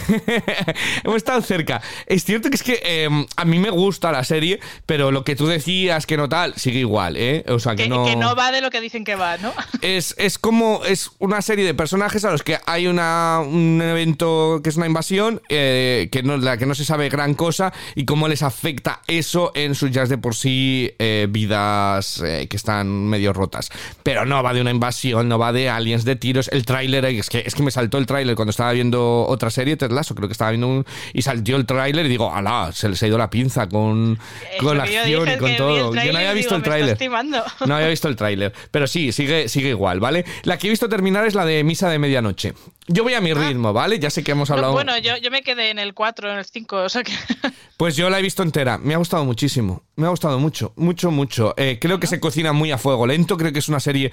hemos 1.03 1.17
estado 1.17 1.41
cerca. 1.41 1.81
Es 2.05 2.23
cierto 2.23 2.49
que 2.49 2.55
es 2.55 2.63
que 2.63 2.79
eh, 2.81 3.09
a 3.35 3.43
mí 3.43 3.59
me 3.59 3.69
gusta 3.69 4.13
la 4.13 4.23
serie, 4.23 4.61
pero 4.85 5.11
lo 5.11 5.25
que 5.25 5.35
tú 5.35 5.45
decías 5.45 6.05
que 6.05 6.15
no 6.15 6.29
tal, 6.29 6.55
sigue 6.55 6.79
igual, 6.79 7.17
¿eh? 7.17 7.43
O 7.49 7.59
sea, 7.59 7.75
que, 7.75 7.89
Que, 7.89 7.89
que 7.89 8.15
no 8.15 8.33
va 8.33 8.53
de 8.53 8.61
lo 8.61 8.69
que 8.69 8.79
dicen 8.79 9.03
que 9.03 9.15
va, 9.15 9.37
¿no? 9.39 9.51
es, 9.81 10.15
es 10.17 10.39
como 10.39 10.85
es 10.85 11.11
una 11.19 11.41
serie 11.41 11.65
de 11.65 11.73
personajes 11.73 12.23
a 12.23 12.31
los 12.31 12.43
que 12.43 12.59
hay 12.65 12.87
una, 12.87 13.41
un 13.41 13.81
evento 13.81 14.61
que 14.63 14.69
es 14.69 14.77
una 14.77 14.85
invasión 14.85 15.41
eh, 15.49 16.07
que 16.13 16.23
no, 16.23 16.37
la 16.37 16.55
que 16.55 16.65
no 16.65 16.75
se 16.75 16.85
sabe 16.85 17.09
gran 17.09 17.33
cosa 17.33 17.73
y 17.95 18.05
cómo 18.05 18.29
les 18.29 18.41
afecta 18.41 19.01
eso 19.07 19.51
en 19.53 19.75
sus 19.75 19.91
ya 19.91 20.05
de 20.05 20.17
por 20.17 20.35
sí 20.35 20.93
eh, 20.97 21.27
vidas 21.29 22.23
que 22.23 22.55
están 22.55 22.87
medio 23.07 23.33
rotas. 23.33 23.69
Pero 24.01 24.25
no 24.25 24.41
va 24.41 24.53
de 24.53 24.61
una 24.61 24.71
invasión, 24.71 25.27
no 25.27 25.37
va 25.37 25.51
de 25.51 25.69
aliens, 25.69 26.05
de 26.05 26.15
tiros. 26.15 26.47
El 26.47 26.65
tráiler, 26.65 27.03
es 27.03 27.29
que, 27.29 27.43
es 27.45 27.53
que 27.53 27.63
me 27.63 27.71
saltó 27.81 27.97
el 27.97 28.05
tráiler 28.05 28.35
cuando 28.35 28.51
estaba 28.51 28.71
viendo 28.73 29.25
otra 29.27 29.49
serie, 29.49 29.75
Ted 29.75 29.91
Lasso, 29.91 30.13
creo 30.15 30.27
que 30.27 30.33
estaba 30.33 30.51
viendo 30.51 30.67
un... 30.67 30.85
Y 31.13 31.21
saltó 31.23 31.55
el 31.55 31.65
tráiler 31.65 32.05
y 32.05 32.09
digo, 32.09 32.31
alá, 32.33 32.71
se 32.73 32.87
les 32.89 33.01
ha 33.01 33.07
ido 33.07 33.17
la 33.17 33.29
pinza 33.29 33.67
con, 33.67 34.19
con 34.59 34.77
la 34.77 34.83
acción 34.83 35.27
y 35.27 35.37
con 35.37 35.55
todo. 35.57 35.95
Yo 35.95 36.11
no 36.13 36.17
había 36.19 36.33
visto 36.33 36.33
digo, 36.33 36.33
el 36.33 36.33
"Me 36.33 36.39
estás 36.39 36.63
tráiler. 36.63 36.97
timando". 36.97 37.43
No 37.65 37.75
había 37.75 37.87
visto 37.87 38.07
el 38.07 38.15
tráiler. 38.15 38.53
Pero 38.69 38.87
sí, 38.87 39.11
sigue, 39.11 39.49
sigue 39.49 39.69
igual, 39.69 39.99
¿vale? 39.99 40.25
La 40.43 40.57
que 40.57 40.67
he 40.67 40.69
visto 40.69 40.87
terminar 40.87 41.25
es 41.25 41.35
la 41.35 41.45
de 41.45 41.63
Misa 41.63 41.89
de 41.89 41.97
Medianoche. 41.99 42.53
Yo 42.87 43.03
voy 43.03 43.13
a 43.13 43.21
mi 43.21 43.33
ritmo, 43.33 43.73
¿vale? 43.73 43.99
Ya 43.99 44.09
sé 44.09 44.23
que 44.23 44.31
hemos 44.31 44.49
Ah. 44.49 44.53
No, 44.53 44.57
hablado. 44.57 44.73
bueno, 44.73 44.97
yo, 44.97 45.17
yo 45.17 45.31
me 45.31 45.41
quedé 45.43 45.69
en 45.71 45.79
el 45.79 45.93
4, 45.93 46.31
en 46.31 46.37
el 46.39 46.45
5, 46.45 46.75
o 46.77 46.89
sea 46.89 47.03
que... 47.03 47.13
Pues 47.77 47.95
yo 47.95 48.11
la 48.11 48.19
he 48.19 48.21
visto 48.21 48.43
entera. 48.43 48.77
Me 48.77 48.93
ha 48.93 48.97
gustado 48.97 49.25
muchísimo. 49.25 49.81
Me 49.95 50.05
ha 50.05 50.09
gustado 50.11 50.37
mucho, 50.37 50.71
mucho, 50.75 51.09
mucho. 51.09 51.55
Eh, 51.57 51.79
creo 51.81 51.99
que 51.99 52.05
se 52.05 52.19
cocina 52.19 52.53
muy 52.53 52.69
a 52.71 52.77
fuego 52.77 53.07
lento. 53.07 53.37
Creo 53.37 53.51
que 53.51 53.57
es 53.57 53.69
una 53.69 53.79
serie 53.79 54.11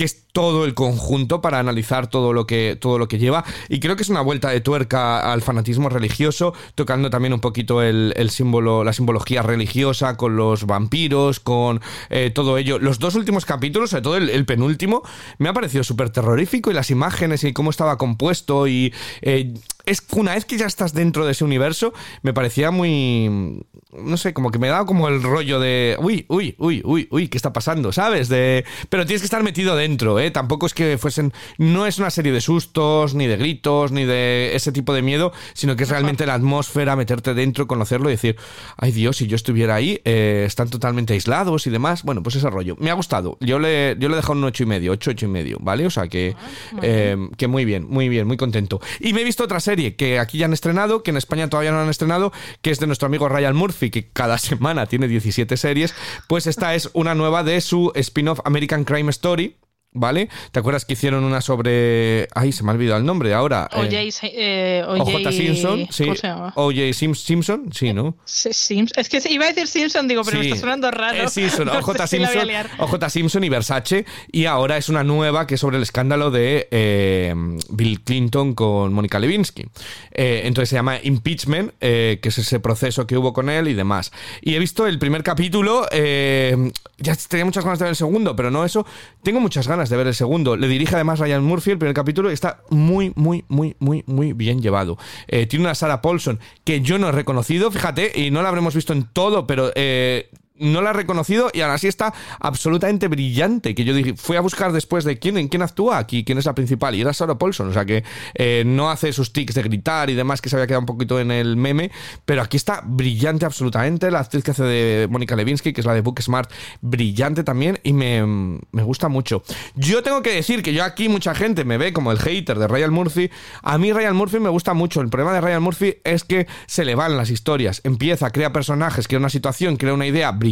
que 0.00 0.04
es 0.04 0.24
todo 0.32 0.64
el 0.64 0.72
conjunto 0.72 1.42
para 1.42 1.58
analizar 1.58 2.06
todo 2.06 2.32
lo 2.32 2.46
que, 2.46 2.74
todo 2.80 2.98
lo 2.98 3.06
que 3.06 3.18
lleva. 3.18 3.44
Y 3.68 3.80
creo 3.80 3.96
que 3.96 4.02
es 4.02 4.08
una 4.08 4.22
vuelta 4.22 4.48
de 4.48 4.62
tuerca 4.62 5.30
al 5.30 5.42
fanatismo 5.42 5.90
religioso, 5.90 6.54
tocando 6.74 7.10
también 7.10 7.34
un 7.34 7.40
poquito 7.40 7.82
el, 7.82 8.14
el 8.16 8.30
símbolo, 8.30 8.82
la 8.82 8.94
simbología 8.94 9.42
religiosa 9.42 10.16
con 10.16 10.36
los 10.36 10.64
vampiros, 10.64 11.38
con 11.38 11.82
eh, 12.08 12.30
todo 12.34 12.56
ello. 12.56 12.78
Los 12.78 12.98
dos 12.98 13.14
últimos 13.14 13.44
capítulos, 13.44 13.90
sobre 13.90 14.02
todo 14.02 14.16
el, 14.16 14.46
penúltimo, 14.46 15.02
me 15.36 15.50
ha 15.50 15.52
parecido 15.52 15.84
súper 15.84 16.08
terrorífico 16.08 16.70
y 16.70 16.74
las 16.74 16.90
imágenes 16.90 17.44
y 17.44 17.52
cómo 17.52 17.68
estaba 17.68 17.98
compuesto 17.98 18.68
y 18.68 18.94
eh, 19.20 19.52
es 19.90 20.00
que 20.00 20.18
una 20.20 20.34
vez 20.34 20.44
que 20.44 20.56
ya 20.56 20.66
estás 20.66 20.94
dentro 20.94 21.26
de 21.26 21.32
ese 21.32 21.44
universo, 21.44 21.92
me 22.22 22.32
parecía 22.32 22.70
muy. 22.70 23.64
No 23.92 24.16
sé, 24.16 24.32
como 24.32 24.52
que 24.52 24.60
me 24.60 24.68
daba 24.68 24.86
como 24.86 25.08
el 25.08 25.20
rollo 25.20 25.58
de. 25.58 25.96
Uy, 26.00 26.24
uy, 26.28 26.54
uy, 26.58 26.80
uy, 26.84 27.08
uy, 27.10 27.28
¿qué 27.28 27.36
está 27.36 27.52
pasando? 27.52 27.90
¿Sabes? 27.90 28.28
De. 28.28 28.64
Pero 28.88 29.04
tienes 29.04 29.20
que 29.20 29.26
estar 29.26 29.42
metido 29.42 29.74
dentro, 29.74 30.20
¿eh? 30.20 30.30
Tampoco 30.30 30.66
es 30.66 30.74
que 30.74 30.96
fuesen. 30.96 31.32
No 31.58 31.86
es 31.86 31.98
una 31.98 32.10
serie 32.10 32.30
de 32.30 32.40
sustos, 32.40 33.14
ni 33.14 33.26
de 33.26 33.36
gritos, 33.36 33.90
ni 33.90 34.04
de 34.04 34.54
ese 34.54 34.70
tipo 34.70 34.94
de 34.94 35.02
miedo, 35.02 35.32
sino 35.54 35.74
que 35.74 35.82
es 35.82 35.88
realmente 35.88 36.24
la 36.24 36.34
atmósfera, 36.34 36.94
meterte 36.94 37.34
dentro, 37.34 37.66
conocerlo 37.66 38.10
y 38.10 38.12
decir, 38.12 38.36
ay 38.76 38.92
Dios, 38.92 39.16
si 39.16 39.26
yo 39.26 39.34
estuviera 39.34 39.74
ahí, 39.74 40.00
eh, 40.04 40.44
están 40.46 40.70
totalmente 40.70 41.14
aislados 41.14 41.66
y 41.66 41.70
demás. 41.70 42.04
Bueno, 42.04 42.22
pues 42.22 42.36
ese 42.36 42.48
rollo. 42.48 42.76
Me 42.78 42.90
ha 42.90 42.94
gustado. 42.94 43.38
Yo 43.40 43.58
le, 43.58 43.96
yo 43.98 44.08
le 44.08 44.14
he 44.14 44.16
dejado 44.16 44.34
un 44.34 44.44
ocho 44.44 44.62
y 44.62 44.66
medio, 44.66 44.92
ocho, 44.92 45.10
ocho 45.10 45.26
y 45.26 45.30
medio, 45.30 45.58
¿vale? 45.60 45.84
O 45.84 45.90
sea 45.90 46.06
que, 46.06 46.36
eh, 46.80 47.16
que 47.36 47.48
muy 47.48 47.64
bien, 47.64 47.88
muy 47.88 48.08
bien, 48.08 48.28
muy 48.28 48.36
contento. 48.36 48.80
Y 49.00 49.12
me 49.12 49.22
he 49.22 49.24
visto 49.24 49.42
otra 49.42 49.58
serie 49.58 49.79
que 49.96 50.18
aquí 50.18 50.38
ya 50.38 50.46
han 50.46 50.52
estrenado, 50.52 51.02
que 51.02 51.10
en 51.10 51.16
España 51.16 51.48
todavía 51.48 51.72
no 51.72 51.80
han 51.80 51.88
estrenado, 51.88 52.32
que 52.62 52.70
es 52.70 52.80
de 52.80 52.86
nuestro 52.86 53.06
amigo 53.06 53.28
Ryan 53.28 53.56
Murphy, 53.56 53.90
que 53.90 54.08
cada 54.08 54.38
semana 54.38 54.86
tiene 54.86 55.08
17 55.08 55.56
series. 55.56 55.94
Pues 56.28 56.46
esta 56.46 56.74
es 56.74 56.90
una 56.92 57.14
nueva 57.14 57.42
de 57.42 57.60
su 57.60 57.92
spin-off 57.94 58.40
American 58.44 58.84
Crime 58.84 59.10
Story. 59.10 59.56
¿Vale? 59.92 60.28
¿Te 60.52 60.60
acuerdas 60.60 60.84
que 60.84 60.92
hicieron 60.92 61.24
una 61.24 61.40
sobre. 61.40 62.28
Ay, 62.36 62.52
se 62.52 62.62
me 62.62 62.70
ha 62.70 62.74
olvidado 62.74 63.00
el 63.00 63.04
nombre 63.04 63.34
ahora. 63.34 63.68
OJ, 63.72 63.92
eh, 63.92 64.84
eh, 64.86 65.32
Simpson, 65.32 65.88
sí. 65.90 66.04
¿Cómo 66.04 66.14
se 66.14 66.26
llama? 66.28 66.52
OJ 66.54 66.92
Sim- 66.94 67.14
Simpson, 67.16 67.70
sí, 67.72 67.92
¿no? 67.92 68.16
Sí, 68.24 68.50
Sims- 68.50 68.92
Es 68.94 69.08
que 69.08 69.20
iba 69.28 69.46
a 69.46 69.48
decir 69.48 69.66
Simpson, 69.66 70.06
digo, 70.06 70.22
pero 70.22 70.38
me 70.38 70.44
Sí. 70.44 70.50
está 70.50 70.60
sonando 70.60 70.92
raro. 70.92 71.24
Eh, 71.24 71.28
Simpson, 71.28 71.66
No 71.66 71.72
OJ 71.72 72.06
Simpson. 72.06 72.48
OJ 72.78 73.10
Simpson 73.10 73.42
y 73.42 73.48
Versace. 73.48 74.04
Y 74.30 74.44
ahora 74.44 74.76
es 74.76 74.88
una 74.88 75.02
nueva 75.02 75.48
que 75.48 75.54
es 75.56 75.60
sobre 75.60 75.78
el 75.78 75.82
escándalo 75.82 76.30
de 76.30 76.68
eh, 76.70 77.34
Bill 77.70 78.00
Clinton 78.02 78.54
con 78.54 78.92
Mónica 78.92 79.18
Lewinsky. 79.18 79.66
Eh, 80.12 80.42
entonces 80.44 80.68
se 80.68 80.76
llama 80.76 80.98
Impeachment, 81.02 81.72
que 81.80 82.20
es 82.22 82.38
ese 82.38 82.60
proceso 82.60 83.08
que 83.08 83.16
hubo 83.16 83.32
con 83.32 83.50
él 83.50 83.66
y 83.66 83.74
demás. 83.74 84.12
Y 84.40 84.54
he 84.54 84.60
visto 84.60 84.86
el 84.86 85.00
primer 85.00 85.24
capítulo. 85.24 85.84
ya 85.90 87.16
tenía 87.28 87.44
muchas 87.44 87.64
ganas 87.64 87.80
de 87.80 87.86
ver 87.86 87.90
el 87.90 87.96
segundo, 87.96 88.36
pero 88.36 88.52
no 88.52 88.64
eso. 88.64 88.86
Tengo 89.24 89.40
muchas 89.40 89.66
ganas 89.66 89.79
de 89.88 89.96
ver 89.96 90.06
el 90.08 90.14
segundo. 90.14 90.56
Le 90.56 90.68
dirige 90.68 90.94
además 90.94 91.18
Ryan 91.18 91.42
Murphy 91.42 91.72
el 91.72 91.78
primer 91.78 91.94
capítulo 91.94 92.30
está 92.30 92.62
muy, 92.68 93.12
muy, 93.16 93.44
muy, 93.48 93.76
muy, 93.78 94.04
muy 94.06 94.32
bien 94.32 94.60
llevado. 94.60 94.98
Eh, 95.28 95.46
tiene 95.46 95.64
una 95.64 95.74
Sarah 95.74 96.02
Paulson 96.02 96.38
que 96.64 96.80
yo 96.80 96.98
no 96.98 97.08
he 97.08 97.12
reconocido, 97.12 97.70
fíjate, 97.70 98.12
y 98.14 98.30
no 98.30 98.42
la 98.42 98.48
habremos 98.48 98.74
visto 98.74 98.92
en 98.92 99.04
todo, 99.04 99.46
pero 99.46 99.70
eh, 99.74 100.30
no 100.60 100.82
la 100.82 100.90
he 100.90 100.92
reconocido 100.92 101.50
y 101.52 101.62
aún 101.62 101.72
así 101.72 101.88
está 101.88 102.12
absolutamente 102.38 103.08
brillante. 103.08 103.74
Que 103.74 103.84
yo 103.84 103.94
dije, 103.94 104.14
fui 104.14 104.36
a 104.36 104.40
buscar 104.40 104.72
después 104.72 105.04
de 105.04 105.18
quién, 105.18 105.38
en 105.38 105.48
quién 105.48 105.62
actúa 105.62 105.98
aquí, 105.98 106.24
quién 106.24 106.38
es 106.38 106.44
la 106.44 106.54
principal, 106.54 106.94
y 106.94 107.00
era 107.00 107.12
Sarah 107.12 107.38
Paulson. 107.38 107.68
O 107.68 107.72
sea 107.72 107.84
que 107.84 108.04
eh, 108.34 108.62
no 108.66 108.90
hace 108.90 109.12
sus 109.12 109.32
tics 109.32 109.54
de 109.54 109.62
gritar 109.62 110.10
y 110.10 110.14
demás, 110.14 110.40
que 110.40 110.48
se 110.48 110.56
había 110.56 110.66
quedado 110.66 110.80
un 110.80 110.86
poquito 110.86 111.18
en 111.18 111.30
el 111.30 111.56
meme, 111.56 111.90
pero 112.24 112.42
aquí 112.42 112.56
está 112.56 112.82
brillante 112.84 113.46
absolutamente. 113.46 114.10
La 114.10 114.20
actriz 114.20 114.44
que 114.44 114.50
hace 114.50 114.62
de 114.62 115.08
Mónica 115.10 115.34
Lewinsky, 115.34 115.72
que 115.72 115.80
es 115.80 115.86
la 115.86 115.94
de 115.94 116.02
Book 116.02 116.20
Smart, 116.20 116.50
brillante 116.80 117.42
también 117.42 117.80
y 117.82 117.92
me, 117.92 118.24
me 118.70 118.82
gusta 118.82 119.08
mucho. 119.08 119.42
Yo 119.74 120.02
tengo 120.02 120.22
que 120.22 120.34
decir 120.34 120.62
que 120.62 120.74
yo 120.74 120.84
aquí 120.84 121.08
mucha 121.08 121.34
gente 121.34 121.64
me 121.64 121.78
ve 121.78 121.92
como 121.92 122.12
el 122.12 122.18
hater 122.18 122.58
de 122.58 122.68
Ryan 122.68 122.92
Murphy. 122.92 123.30
A 123.62 123.78
mí 123.78 123.92
Ryan 123.92 124.14
Murphy 124.14 124.38
me 124.38 124.50
gusta 124.50 124.74
mucho. 124.74 125.00
El 125.00 125.08
problema 125.08 125.32
de 125.32 125.40
Ryan 125.40 125.62
Murphy 125.62 125.96
es 126.04 126.24
que 126.24 126.46
se 126.66 126.84
le 126.84 126.94
van 126.94 127.16
las 127.16 127.30
historias. 127.30 127.80
Empieza, 127.84 128.30
crea 128.30 128.52
personajes, 128.52 129.08
crea 129.08 129.18
una 129.18 129.30
situación, 129.30 129.76
crea 129.76 129.94
una 129.94 130.06
idea 130.06 130.30
brillante 130.32 130.49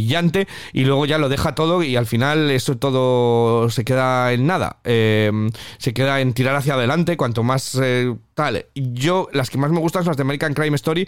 y 0.73 0.85
luego 0.85 1.05
ya 1.05 1.17
lo 1.17 1.29
deja 1.29 1.55
todo 1.55 1.83
y 1.83 1.95
al 1.95 2.05
final 2.05 2.51
eso 2.51 2.77
todo 2.77 3.69
se 3.69 3.83
queda 3.83 4.31
en 4.33 4.47
nada. 4.47 4.77
Eh, 4.83 5.31
se 5.77 5.93
queda 5.93 6.21
en 6.21 6.33
tirar 6.33 6.55
hacia 6.55 6.73
adelante. 6.73 7.17
Cuanto 7.17 7.43
más 7.43 7.77
eh, 7.81 8.15
tal. 8.33 8.65
Yo, 8.75 9.27
las 9.33 9.49
que 9.49 9.57
más 9.57 9.71
me 9.71 9.79
gustan 9.79 10.03
son 10.03 10.11
las 10.11 10.17
de 10.17 10.21
American 10.21 10.53
Crime 10.53 10.75
Story 10.75 11.07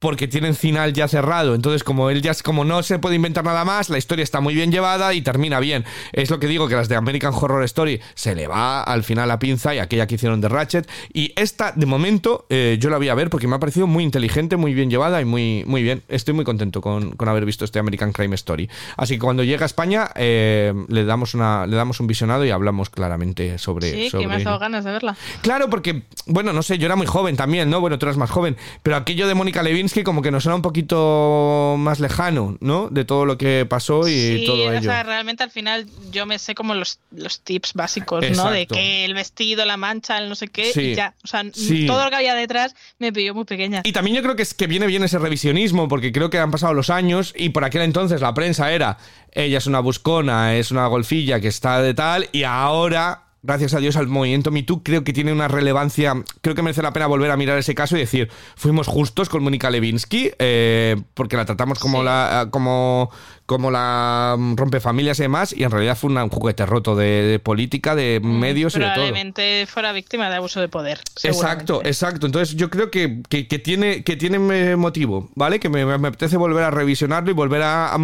porque 0.00 0.26
tienen 0.26 0.54
final 0.56 0.92
ya 0.94 1.06
cerrado. 1.06 1.54
Entonces, 1.54 1.84
como 1.84 2.10
él 2.10 2.22
ya 2.22 2.30
es 2.32 2.42
como 2.42 2.64
no 2.64 2.82
se 2.82 2.98
puede 2.98 3.16
inventar 3.16 3.44
nada 3.44 3.64
más, 3.64 3.90
la 3.90 3.98
historia 3.98 4.22
está 4.22 4.40
muy 4.40 4.54
bien 4.54 4.72
llevada 4.72 5.12
y 5.14 5.20
termina 5.20 5.60
bien. 5.60 5.84
Es 6.12 6.30
lo 6.30 6.40
que 6.40 6.46
digo 6.46 6.68
que 6.68 6.74
las 6.74 6.88
de 6.88 6.96
American 6.96 7.34
Horror 7.34 7.62
Story 7.64 8.00
se 8.14 8.34
le 8.34 8.48
va 8.48 8.82
al 8.82 9.04
final 9.04 9.28
la 9.28 9.38
pinza 9.38 9.74
y 9.74 9.78
aquella 9.78 10.06
que 10.06 10.14
hicieron 10.14 10.40
de 10.40 10.48
Ratchet. 10.48 10.88
Y 11.12 11.32
esta, 11.36 11.72
de 11.72 11.84
momento, 11.84 12.46
eh, 12.48 12.78
yo 12.80 12.88
la 12.88 12.96
voy 12.96 13.10
a 13.10 13.14
ver 13.14 13.28
porque 13.28 13.46
me 13.46 13.56
ha 13.56 13.58
parecido 13.58 13.86
muy 13.86 14.02
inteligente, 14.02 14.56
muy 14.56 14.72
bien 14.72 14.88
llevada 14.88 15.20
y 15.20 15.26
muy, 15.26 15.64
muy 15.66 15.82
bien. 15.82 16.02
Estoy 16.08 16.32
muy 16.32 16.46
contento 16.46 16.80
con, 16.80 17.12
con 17.12 17.28
haber 17.28 17.44
visto 17.44 17.66
este 17.66 17.78
American 17.78 18.12
Crime 18.12 18.34
Story. 18.36 18.70
Así 18.96 19.14
que 19.14 19.20
cuando 19.20 19.44
llegue 19.44 19.62
a 19.62 19.66
España, 19.66 20.10
eh, 20.14 20.72
le, 20.88 21.04
damos 21.04 21.34
una, 21.34 21.66
le 21.66 21.76
damos 21.76 22.00
un 22.00 22.06
visionado 22.06 22.46
y 22.46 22.50
hablamos 22.50 22.88
claramente 22.88 23.58
sobre. 23.58 23.90
Sí, 23.90 24.08
sobre 24.08 24.24
que 24.24 24.28
me 24.28 24.34
has 24.36 24.44
dado 24.44 24.58
ganas 24.58 24.84
de 24.84 24.92
verla. 24.92 25.14
Claro, 25.42 25.68
porque, 25.68 26.04
bueno, 26.24 26.54
no 26.54 26.62
sé, 26.62 26.78
yo 26.78 26.86
era 26.86 26.96
muy 26.96 27.06
joven 27.06 27.36
también, 27.36 27.68
¿no? 27.68 27.80
Bueno, 27.80 27.98
tú 27.98 28.06
eras 28.06 28.16
más 28.16 28.30
joven, 28.30 28.56
pero 28.82 28.96
aquello 28.96 29.28
de 29.28 29.34
Mónica 29.34 29.62
Lewinsky 29.90 30.00
Levinsky 30.00 30.04
como 30.04 30.22
que 30.22 30.30
nos 30.30 30.42
suena 30.44 30.56
un 30.56 30.62
poquito 30.62 31.74
más 31.78 32.00
lejano, 32.00 32.56
¿no? 32.60 32.88
De 32.90 33.04
todo 33.04 33.24
lo 33.24 33.36
que 33.36 33.66
pasó 33.68 34.06
y 34.08 34.38
Sí, 34.38 34.44
todo 34.46 34.64
o 34.66 34.72
ello. 34.72 34.82
sea, 34.82 35.02
realmente 35.02 35.42
al 35.42 35.50
final 35.50 35.86
yo 36.12 36.26
me 36.26 36.38
sé 36.38 36.54
como 36.54 36.74
los, 36.74 36.98
los 37.10 37.40
tips 37.40 37.74
básicos, 37.74 38.24
¿no? 38.36 38.50
De 38.50 38.66
que 38.66 39.04
el 39.04 39.14
vestido, 39.14 39.64
la 39.64 39.76
mancha, 39.76 40.18
el 40.18 40.28
no 40.28 40.34
sé 40.34 40.48
qué, 40.48 40.72
Sí. 40.72 40.80
y 40.80 40.94
ya. 40.94 41.14
O 41.24 41.26
sea, 41.26 41.42
Sí. 41.52 41.86
todo 41.86 42.04
lo 42.04 42.10
que 42.10 42.16
había 42.16 42.34
detrás 42.34 42.74
me 42.98 43.12
pilló 43.12 43.34
muy 43.34 43.44
pequeña. 43.44 43.82
Y 43.84 43.92
también 43.92 44.16
yo 44.16 44.22
creo 44.22 44.36
que 44.36 44.42
es 44.42 44.54
que 44.54 44.66
viene 44.66 44.86
bien 44.86 45.02
ese 45.04 45.18
revisionismo, 45.18 45.88
porque 45.88 46.12
creo 46.12 46.30
que 46.30 46.38
han 46.38 46.50
pasado 46.50 46.74
los 46.74 46.90
años 46.90 47.32
y 47.36 47.50
por 47.50 47.64
aquel 47.64 47.82
entonces 47.82 48.20
la 48.20 48.34
prensa 48.34 48.72
era, 48.72 48.98
ella 49.32 49.58
es 49.58 49.66
una 49.66 49.80
buscona, 49.80 50.54
es 50.56 50.70
una 50.70 50.86
golfilla 50.86 51.40
que 51.40 51.48
está 51.48 51.80
de 51.82 51.94
tal, 51.94 52.28
y 52.32 52.44
ahora, 52.44 53.24
gracias 53.42 53.74
a 53.74 53.78
Dios 53.78 53.96
al 53.96 54.06
movimiento 54.08 54.50
Me 54.50 54.62
Too, 54.62 54.82
creo 54.82 55.04
que 55.04 55.12
tiene 55.12 55.32
una 55.32 55.48
relevancia, 55.48 56.14
creo 56.42 56.54
que 56.54 56.62
merece 56.62 56.82
la 56.82 56.92
pena 56.92 57.06
volver 57.06 57.30
a 57.30 57.36
mirar 57.36 57.58
ese 57.58 57.74
caso 57.74 57.96
y 57.96 58.00
decir, 58.00 58.30
fuimos 58.56 58.86
justos 58.86 59.28
con 59.28 59.42
Mónica 59.42 59.70
Levinsky, 59.70 60.30
eh, 60.38 60.96
porque 61.14 61.36
la 61.36 61.44
tratamos 61.44 61.78
como 61.78 61.98
Sí. 62.00 62.04
la 62.04 62.48
como 62.50 63.10
como 63.50 63.72
la 63.72 64.36
mm, 64.38 64.54
rompefamilias 64.54 65.18
y 65.18 65.22
demás, 65.22 65.52
y 65.52 65.64
en 65.64 65.72
realidad 65.72 65.98
fue 65.98 66.08
una- 66.08 66.22
un 66.22 66.30
juguete 66.30 66.64
roto 66.66 66.94
de, 66.94 67.04
de 67.24 67.38
política, 67.40 67.96
de 67.96 68.20
medios 68.22 68.76
y 68.76 68.78
de 68.78 68.84
todo. 68.84 68.94
Probablemente 68.94 69.66
fuera 69.66 69.90
víctima 69.92 70.30
de 70.30 70.36
abuso 70.36 70.60
de 70.60 70.68
poder. 70.68 71.00
Exacto, 71.24 71.82
exacto. 71.84 72.26
Entonces 72.26 72.54
yo 72.54 72.70
creo 72.70 72.92
que, 72.92 73.22
que- 73.28 73.48
que 73.48 73.58
tiene, 73.58 74.04
que 74.04 74.14
tiene 74.16 74.36
eh, 74.70 74.76
motivo, 74.76 75.30
¿vale? 75.34 75.58
Que 75.58 75.68
me, 75.68 75.84
me 75.98 76.08
apetece 76.08 76.36
volver 76.36 76.62
a 76.62 76.70
revisionarlo 76.70 77.28
y 77.28 77.34
volver 77.34 77.62
a 77.64 77.96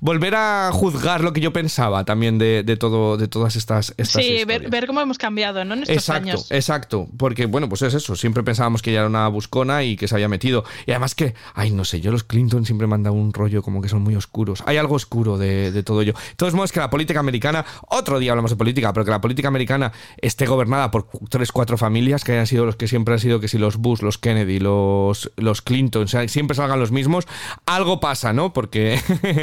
volver 0.00 0.34
a 0.36 0.70
juzgar 0.72 1.20
lo 1.22 1.34
que 1.34 1.42
yo 1.42 1.52
pensaba 1.52 2.04
también 2.06 2.38
de, 2.38 2.62
de 2.62 2.76
todo, 2.78 3.18
de 3.18 3.28
todas 3.28 3.56
estas, 3.56 3.92
estas 3.98 4.22
Sí, 4.24 4.44
ver, 4.46 4.70
ver 4.70 4.86
cómo 4.86 5.02
hemos 5.02 5.18
cambiado, 5.18 5.66
¿no? 5.66 5.74
En 5.74 5.82
estos 5.82 5.96
Exacto, 5.96 6.28
años. 6.30 6.46
exacto. 6.50 7.08
Porque, 7.18 7.44
bueno, 7.44 7.68
pues 7.68 7.82
es 7.82 7.92
eso. 7.92 8.16
Siempre 8.16 8.42
pensábamos 8.42 8.80
que 8.80 8.88
ella 8.90 9.00
era 9.00 9.08
una 9.08 9.28
buscona 9.28 9.82
y 9.82 9.96
que 9.96 10.08
se 10.08 10.14
había 10.14 10.28
metido. 10.28 10.64
Y 10.86 10.92
además 10.92 11.14
que, 11.14 11.34
ay, 11.54 11.72
no 11.72 11.84
sé, 11.84 12.00
yo 12.00 12.10
los 12.10 12.24
Clinton 12.24 12.64
siempre 12.64 12.86
me 12.86 12.94
han 12.94 13.02
dado 13.02 13.16
un 13.16 13.34
rollo 13.34 13.62
como 13.62 13.82
que 13.82 13.88
son 13.90 14.00
muy 14.02 14.14
oscuros. 14.16 14.62
Hay 14.66 14.76
algo 14.78 14.93
oscuro 14.94 15.38
de, 15.38 15.82
todo 15.82 16.02
ello. 16.02 16.12
De 16.12 16.36
todos 16.36 16.54
modos, 16.54 16.72
que 16.72 16.80
la 16.80 16.90
política 16.90 17.20
americana, 17.20 17.64
otro 17.88 18.18
día 18.18 18.32
hablamos 18.32 18.50
de 18.50 18.56
política, 18.56 18.92
pero 18.92 19.04
que 19.04 19.10
la 19.10 19.20
política 19.20 19.48
americana 19.48 19.92
esté 20.18 20.46
gobernada 20.46 20.90
por 20.90 21.08
tres, 21.28 21.52
cuatro 21.52 21.78
familias 21.78 22.24
que 22.24 22.32
hayan 22.32 22.46
sido 22.46 22.66
los 22.66 22.76
que 22.76 22.88
siempre 22.88 23.14
han 23.14 23.20
sido, 23.20 23.40
que 23.40 23.48
si 23.48 23.58
los 23.58 23.76
Bush, 23.76 24.00
los 24.00 24.18
Kennedy, 24.18 24.58
los, 24.58 25.30
los 25.36 25.62
Clinton, 25.62 26.08
siempre 26.08 26.54
salgan 26.54 26.80
los 26.80 26.92
mismos, 26.92 27.26
algo 27.66 28.00
pasa, 28.00 28.32
¿no? 28.32 28.52
Porque, 28.52 29.00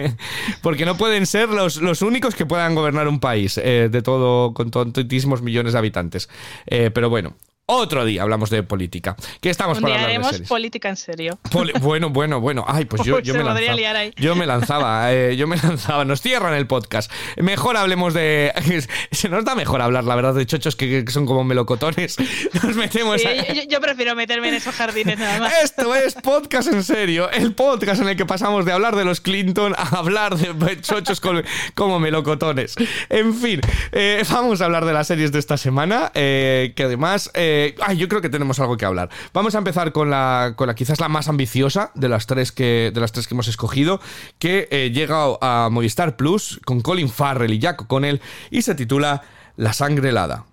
porque 0.61 0.85
no 0.85 0.97
pueden 0.97 1.25
ser 1.25 1.49
los, 1.49 1.77
los 1.77 2.01
únicos 2.01 2.35
que 2.35 2.45
puedan 2.45 2.75
gobernar 2.75 3.07
un 3.07 3.19
país 3.19 3.57
eh, 3.57 3.89
de 3.91 4.01
todo, 4.01 4.53
con 4.53 4.71
tantísimos 4.71 5.41
millones 5.41 5.73
de 5.73 5.79
habitantes. 5.79 6.29
Eh, 6.67 6.91
pero 6.93 7.09
bueno. 7.09 7.33
Otro 7.73 8.03
día 8.03 8.23
hablamos 8.23 8.49
de 8.49 8.63
política. 8.63 9.15
¿Qué 9.39 9.49
estamos 9.49 9.77
Un 9.77 9.83
para 9.83 9.93
día 9.93 10.01
hablar 10.03 10.09
de 10.09 10.15
haremos 10.15 10.31
series? 10.33 10.49
política 10.49 10.89
en 10.89 10.97
serio. 10.97 11.39
Poli- 11.49 11.71
bueno, 11.79 12.09
bueno, 12.09 12.41
bueno. 12.41 12.65
Ay, 12.67 12.83
pues 12.83 13.03
yo, 13.03 13.13
Pues 13.15 13.23
yo 13.27 13.33
me 13.33 13.43
lanzaba. 13.45 14.05
Yo 14.17 14.35
me 14.35 14.45
lanzaba, 14.45 15.13
eh, 15.13 15.35
yo 15.37 15.47
me 15.47 15.55
lanzaba. 15.63 16.03
Nos 16.03 16.19
cierran 16.21 16.53
el 16.53 16.67
podcast. 16.67 17.09
Mejor 17.37 17.77
hablemos 17.77 18.13
de. 18.13 18.51
Se 19.11 19.29
nos 19.29 19.45
da 19.45 19.55
mejor 19.55 19.81
hablar, 19.81 20.03
la 20.03 20.15
verdad, 20.15 20.33
de 20.33 20.45
chochos 20.45 20.75
que, 20.75 21.05
que 21.05 21.11
son 21.11 21.25
como 21.25 21.45
melocotones. 21.45 22.17
Nos 22.61 22.75
metemos 22.75 23.21
Sí, 23.21 23.27
a- 23.27 23.53
yo, 23.53 23.61
yo 23.69 23.79
prefiero 23.79 24.15
meterme 24.15 24.49
en 24.49 24.55
esos 24.55 24.75
jardines 24.75 25.17
nada 25.17 25.39
más. 25.39 25.53
Esto 25.63 25.95
es 25.95 26.15
podcast 26.15 26.67
en 26.73 26.83
serio, 26.83 27.31
el 27.31 27.53
podcast 27.53 28.01
en 28.01 28.09
el 28.09 28.17
que 28.17 28.25
pasamos 28.25 28.65
de 28.65 28.73
hablar 28.73 28.97
de 28.97 29.05
los 29.05 29.21
Clinton 29.21 29.75
a 29.77 29.97
hablar 29.97 30.35
de 30.35 30.81
chochos 30.81 31.21
con- 31.21 31.43
como 31.75 31.99
melocotones. 32.01 32.75
En 33.07 33.33
fin, 33.33 33.61
eh, 33.93 34.23
vamos 34.29 34.59
a 34.61 34.65
hablar 34.65 34.83
de 34.83 34.91
las 34.91 35.07
series 35.07 35.31
de 35.31 35.39
esta 35.39 35.55
semana, 35.55 36.11
eh, 36.15 36.73
que 36.75 36.83
además, 36.83 37.31
eh, 37.33 37.59
ay, 37.81 37.97
yo 37.97 38.07
creo 38.07 38.21
que 38.21 38.29
tenemos 38.29 38.59
algo 38.59 38.77
que 38.77 38.85
hablar. 38.85 39.09
Vamos 39.33 39.55
a 39.55 39.57
empezar 39.57 39.91
con 39.91 40.09
la, 40.09 40.53
con 40.55 40.67
la 40.67 40.75
quizás 40.75 40.99
la 40.99 41.09
más 41.09 41.27
ambiciosa 41.27 41.91
de 41.95 42.09
las 42.09 42.27
tres 42.27 42.51
que, 42.51 42.91
de 42.93 43.01
las 43.01 43.11
tres 43.11 43.27
que 43.27 43.33
hemos 43.33 43.47
escogido, 43.47 43.99
que 44.39 44.67
eh, 44.71 44.91
llega 44.91 45.37
a 45.41 45.69
Movistar 45.71 46.15
Plus 46.17 46.59
con 46.65 46.81
Colin 46.81 47.09
Farrell 47.09 47.53
y 47.53 47.59
Jack 47.59 47.81
O'Connell 47.81 48.21
y 48.49 48.61
se 48.61 48.75
titula 48.75 49.23
La 49.55 49.73
sangre 49.73 50.09
helada. 50.09 50.45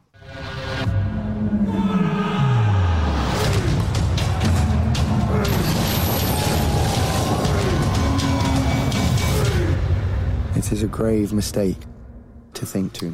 Is 10.70 10.82
a 10.82 10.86
grave 10.86 11.32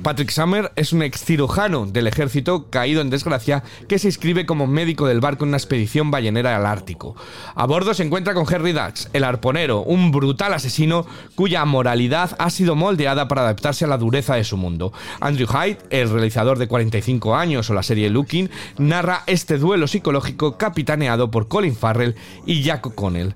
Patrick 0.03 0.31
Summer 0.31 0.73
es 0.77 0.93
un 0.93 1.03
ex 1.03 1.25
cirujano 1.25 1.87
del 1.87 2.07
ejército 2.07 2.71
caído 2.71 3.01
en 3.01 3.11
desgracia 3.11 3.63
que 3.89 3.99
se 3.99 4.09
inscribe 4.09 4.47
como 4.47 4.67
médico 4.67 5.07
del 5.07 5.21
barco 5.21 5.45
en 5.45 5.49
una 5.49 5.57
expedición 5.57 6.11
ballenera 6.11 6.57
al 6.57 6.67
Ártico. 6.67 7.17
A 7.55 7.67
bordo 7.67 7.95
se 7.95 8.03
encuentra 8.03 8.35
con 8.35 8.47
Henry 8.53 8.73
Dax, 8.73 9.11
el 9.13 9.25
arponero, 9.25 9.83
un 9.83 10.11
brutal 10.11 10.55
asesino 10.55 11.07
cuya 11.35 11.65
moralidad 11.65 12.37
ha 12.39 12.51
sido 12.51 12.75
moldeada 12.75 13.29
para 13.29 13.43
adaptarse 13.43 13.85
a 13.85 13.89
la 13.89 13.99
dureza 13.99 14.35
de 14.35 14.45
su 14.45 14.57
mundo. 14.57 14.93
Andrew 15.21 15.49
Hyde, 15.49 15.79
el 15.91 16.11
realizador 16.11 16.59
de 16.59 16.69
45 16.69 17.35
años 17.37 17.69
o 17.71 17.75
la 17.75 17.83
serie 17.83 18.11
Looking, 18.11 18.51
narra 18.79 19.23
este 19.27 19.59
duelo 19.59 19.87
psicológico 19.87 20.57
capitaneado 20.57 21.31
por 21.31 21.49
Colin 21.49 21.77
Farrell 21.77 22.15
y 22.47 22.63
Jack 22.63 22.87
O'Connell. 22.87 23.35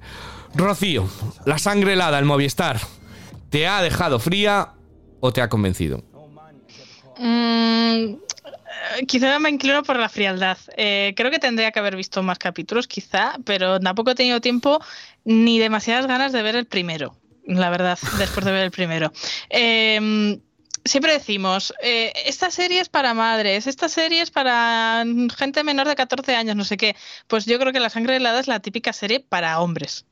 Rocío, 0.55 1.07
la 1.45 1.59
sangre 1.59 1.93
helada 1.93 2.19
en 2.19 2.27
Movistar, 2.27 2.81
¿te 3.51 3.67
ha 3.69 3.83
dejado 3.83 4.19
fría 4.19 4.73
o 5.21 5.33
te 5.33 5.43
ha 5.43 5.49
convencido? 5.49 6.03
Mm, 7.19 8.15
eh, 8.15 9.07
quizá 9.07 9.39
me 9.39 9.51
inclino 9.51 9.83
por 9.83 9.99
la 9.99 10.09
frialdad. 10.09 10.59
Eh, 10.77 11.15
creo 11.17 11.31
que 11.31 11.39
tendría 11.39 11.73
que 11.73 11.79
haber 11.79 11.97
visto 11.97 12.23
más 12.23 12.39
capítulos, 12.39 12.87
quizá, 12.87 13.35
pero 13.45 13.81
tampoco 13.81 14.11
he 14.13 14.15
tenido 14.15 14.41
tiempo 14.41 14.81
ni 15.25 15.59
demasiadas 15.59 16.07
ganas 16.07 16.33
de 16.33 16.43
ver 16.43 16.57
el 16.57 16.67
primero, 16.67 17.17
la 17.45 17.71
verdad, 17.71 17.99
después 18.19 18.47
de 18.47 18.53
ver 18.53 18.65
el 18.65 18.71
primero. 18.71 19.13
Eh, 19.51 20.39
Siempre 20.89 21.13
decimos, 21.13 21.75
eh, 21.83 22.15
esta 22.25 22.51
serie 22.51 22.81
es 22.81 22.89
para 22.89 23.13
madres, 23.13 23.67
esta 23.67 23.91
serie 23.91 24.23
es 24.23 24.31
para 24.31 25.05
gente 25.37 25.63
menor 25.63 25.87
de 25.87 25.95
14 25.95 26.35
años, 26.35 26.57
no 26.57 26.65
sé 26.65 26.79
qué. 26.79 26.97
Pues 27.27 27.45
yo 27.45 27.59
creo 27.59 27.75
que 27.75 27.81
La 27.81 27.91
sangre 27.91 28.17
helada 28.17 28.41
es 28.41 28.49
la 28.49 28.61
típica 28.61 28.95
serie 28.95 29.21
para 29.21 29.61
hombres. 29.61 30.07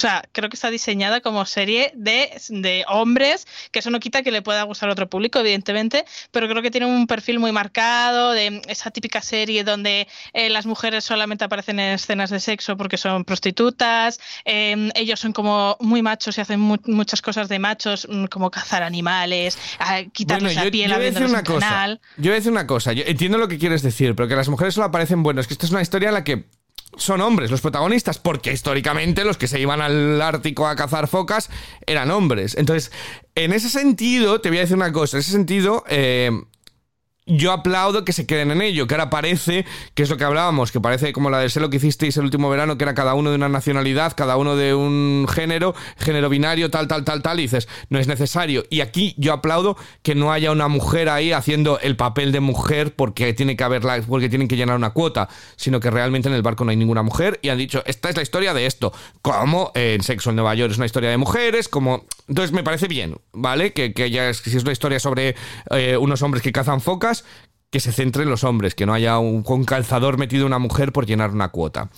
O 0.00 0.02
sea, 0.08 0.24
creo 0.32 0.48
que 0.48 0.56
está 0.56 0.70
diseñada 0.70 1.20
como 1.20 1.44
serie 1.44 1.92
de, 1.94 2.30
de 2.48 2.84
hombres, 2.88 3.46
que 3.70 3.80
eso 3.80 3.90
no 3.90 4.00
quita 4.00 4.22
que 4.22 4.30
le 4.30 4.40
pueda 4.40 4.62
gustar 4.62 4.88
a 4.88 4.92
otro 4.92 5.10
público, 5.10 5.40
evidentemente, 5.40 6.06
pero 6.30 6.48
creo 6.48 6.62
que 6.62 6.70
tiene 6.70 6.86
un 6.86 7.06
perfil 7.06 7.38
muy 7.38 7.52
marcado 7.52 8.32
de 8.32 8.62
esa 8.68 8.90
típica 8.90 9.20
serie 9.20 9.62
donde 9.62 10.08
eh, 10.32 10.48
las 10.48 10.64
mujeres 10.64 11.04
solamente 11.04 11.44
aparecen 11.44 11.78
en 11.80 11.92
escenas 11.92 12.30
de 12.30 12.40
sexo 12.40 12.78
porque 12.78 12.96
son 12.96 13.26
prostitutas, 13.26 14.20
eh, 14.46 14.90
ellos 14.94 15.20
son 15.20 15.34
como 15.34 15.76
muy 15.80 16.00
machos 16.00 16.38
y 16.38 16.40
hacen 16.40 16.60
mu- 16.60 16.78
muchas 16.86 17.20
cosas 17.20 17.50
de 17.50 17.58
machos, 17.58 18.06
mm, 18.10 18.24
como 18.26 18.50
cazar 18.50 18.82
animales, 18.82 19.58
a 19.80 20.04
quitarles 20.04 20.54
la 20.54 20.70
piel 20.70 20.90
voy 20.94 21.02
a 21.02 21.10
decir 21.10 21.26
una 21.26 21.40
un 21.40 21.44
cosa. 21.44 21.60
canal. 21.68 22.00
Yo 22.16 22.22
voy 22.30 22.32
a 22.32 22.34
decir 22.36 22.52
una 22.52 22.66
cosa. 22.66 22.94
Yo 22.94 23.02
entiendo 23.06 23.36
lo 23.36 23.48
que 23.48 23.58
quieres 23.58 23.82
decir, 23.82 24.14
pero 24.14 24.28
que 24.28 24.34
las 24.36 24.48
mujeres 24.48 24.72
solo 24.72 24.86
aparecen. 24.86 25.22
Bueno, 25.22 25.42
es 25.42 25.46
que 25.46 25.52
esta 25.52 25.66
es 25.66 25.72
una 25.72 25.82
historia 25.82 26.08
en 26.08 26.14
la 26.14 26.24
que 26.24 26.46
son 26.96 27.20
hombres 27.20 27.50
los 27.50 27.60
protagonistas, 27.60 28.18
porque 28.18 28.52
históricamente 28.52 29.24
los 29.24 29.38
que 29.38 29.48
se 29.48 29.60
iban 29.60 29.80
al 29.80 30.20
Ártico 30.20 30.66
a 30.66 30.76
cazar 30.76 31.08
focas 31.08 31.50
eran 31.86 32.10
hombres. 32.10 32.56
Entonces, 32.56 32.92
en 33.34 33.52
ese 33.52 33.68
sentido, 33.68 34.40
te 34.40 34.48
voy 34.48 34.58
a 34.58 34.62
decir 34.62 34.76
una 34.76 34.92
cosa. 34.92 35.16
En 35.16 35.20
ese 35.20 35.32
sentido, 35.32 35.84
eh, 35.88 36.30
yo 37.30 37.52
aplaudo 37.52 38.04
que 38.04 38.12
se 38.12 38.26
queden 38.26 38.50
en 38.50 38.62
ello, 38.62 38.86
que 38.86 38.94
ahora 38.94 39.10
parece, 39.10 39.64
que 39.94 40.02
es 40.02 40.10
lo 40.10 40.16
que 40.16 40.24
hablábamos, 40.24 40.72
que 40.72 40.80
parece 40.80 41.12
como 41.12 41.30
la 41.30 41.38
de 41.38 41.48
sé 41.48 41.60
lo 41.60 41.70
que 41.70 41.76
hicisteis 41.76 42.16
el 42.16 42.24
último 42.24 42.50
verano, 42.50 42.76
que 42.76 42.84
era 42.84 42.94
cada 42.94 43.14
uno 43.14 43.30
de 43.30 43.36
una 43.36 43.48
nacionalidad, 43.48 44.14
cada 44.16 44.36
uno 44.36 44.56
de 44.56 44.74
un 44.74 45.26
género, 45.30 45.74
género 45.98 46.28
binario, 46.28 46.70
tal, 46.70 46.88
tal, 46.88 47.04
tal, 47.04 47.22
tal, 47.22 47.38
y 47.38 47.42
dices, 47.42 47.68
no 47.88 47.98
es 47.98 48.06
necesario. 48.06 48.64
Y 48.70 48.80
aquí 48.80 49.14
yo 49.16 49.32
aplaudo 49.32 49.76
que 50.02 50.14
no 50.14 50.32
haya 50.32 50.50
una 50.50 50.68
mujer 50.68 51.08
ahí 51.08 51.32
haciendo 51.32 51.78
el 51.80 51.96
papel 51.96 52.32
de 52.32 52.40
mujer 52.40 52.94
porque 52.94 53.32
tiene 53.32 53.56
que 53.56 53.64
haberla, 53.64 54.00
porque 54.06 54.28
tienen 54.28 54.48
que 54.48 54.56
llenar 54.56 54.76
una 54.76 54.90
cuota, 54.90 55.28
sino 55.56 55.80
que 55.80 55.90
realmente 55.90 56.28
en 56.28 56.34
el 56.34 56.42
barco 56.42 56.64
no 56.64 56.70
hay 56.70 56.76
ninguna 56.76 57.02
mujer 57.02 57.38
y 57.42 57.48
han 57.48 57.58
dicho, 57.58 57.82
esta 57.86 58.08
es 58.08 58.16
la 58.16 58.22
historia 58.22 58.54
de 58.54 58.66
esto, 58.66 58.92
como 59.22 59.72
en 59.74 60.02
Sexo 60.02 60.30
en 60.30 60.36
Nueva 60.36 60.54
York 60.54 60.72
es 60.72 60.76
una 60.76 60.86
historia 60.86 61.10
de 61.10 61.16
mujeres, 61.16 61.68
como... 61.68 62.04
Entonces 62.28 62.52
me 62.52 62.62
parece 62.62 62.86
bien, 62.86 63.16
¿vale? 63.32 63.72
Que, 63.72 63.92
que 63.92 64.08
ya 64.10 64.28
es, 64.28 64.38
si 64.38 64.56
es 64.56 64.62
una 64.62 64.70
historia 64.70 65.00
sobre 65.00 65.34
eh, 65.70 65.96
unos 65.96 66.22
hombres 66.22 66.44
que 66.44 66.52
cazan 66.52 66.80
focas, 66.80 67.19
que 67.70 67.80
se 67.80 67.92
centre 67.92 68.24
en 68.24 68.30
los 68.30 68.44
hombres, 68.44 68.74
que 68.74 68.86
no 68.86 68.94
haya 68.94 69.18
un, 69.18 69.42
calzador 69.64 70.18
metido 70.18 70.46
una 70.46 70.58
mujer 70.58 70.92
por 70.92 71.06
llenar 71.06 71.30
una 71.30 71.50
cuota. 71.50 71.90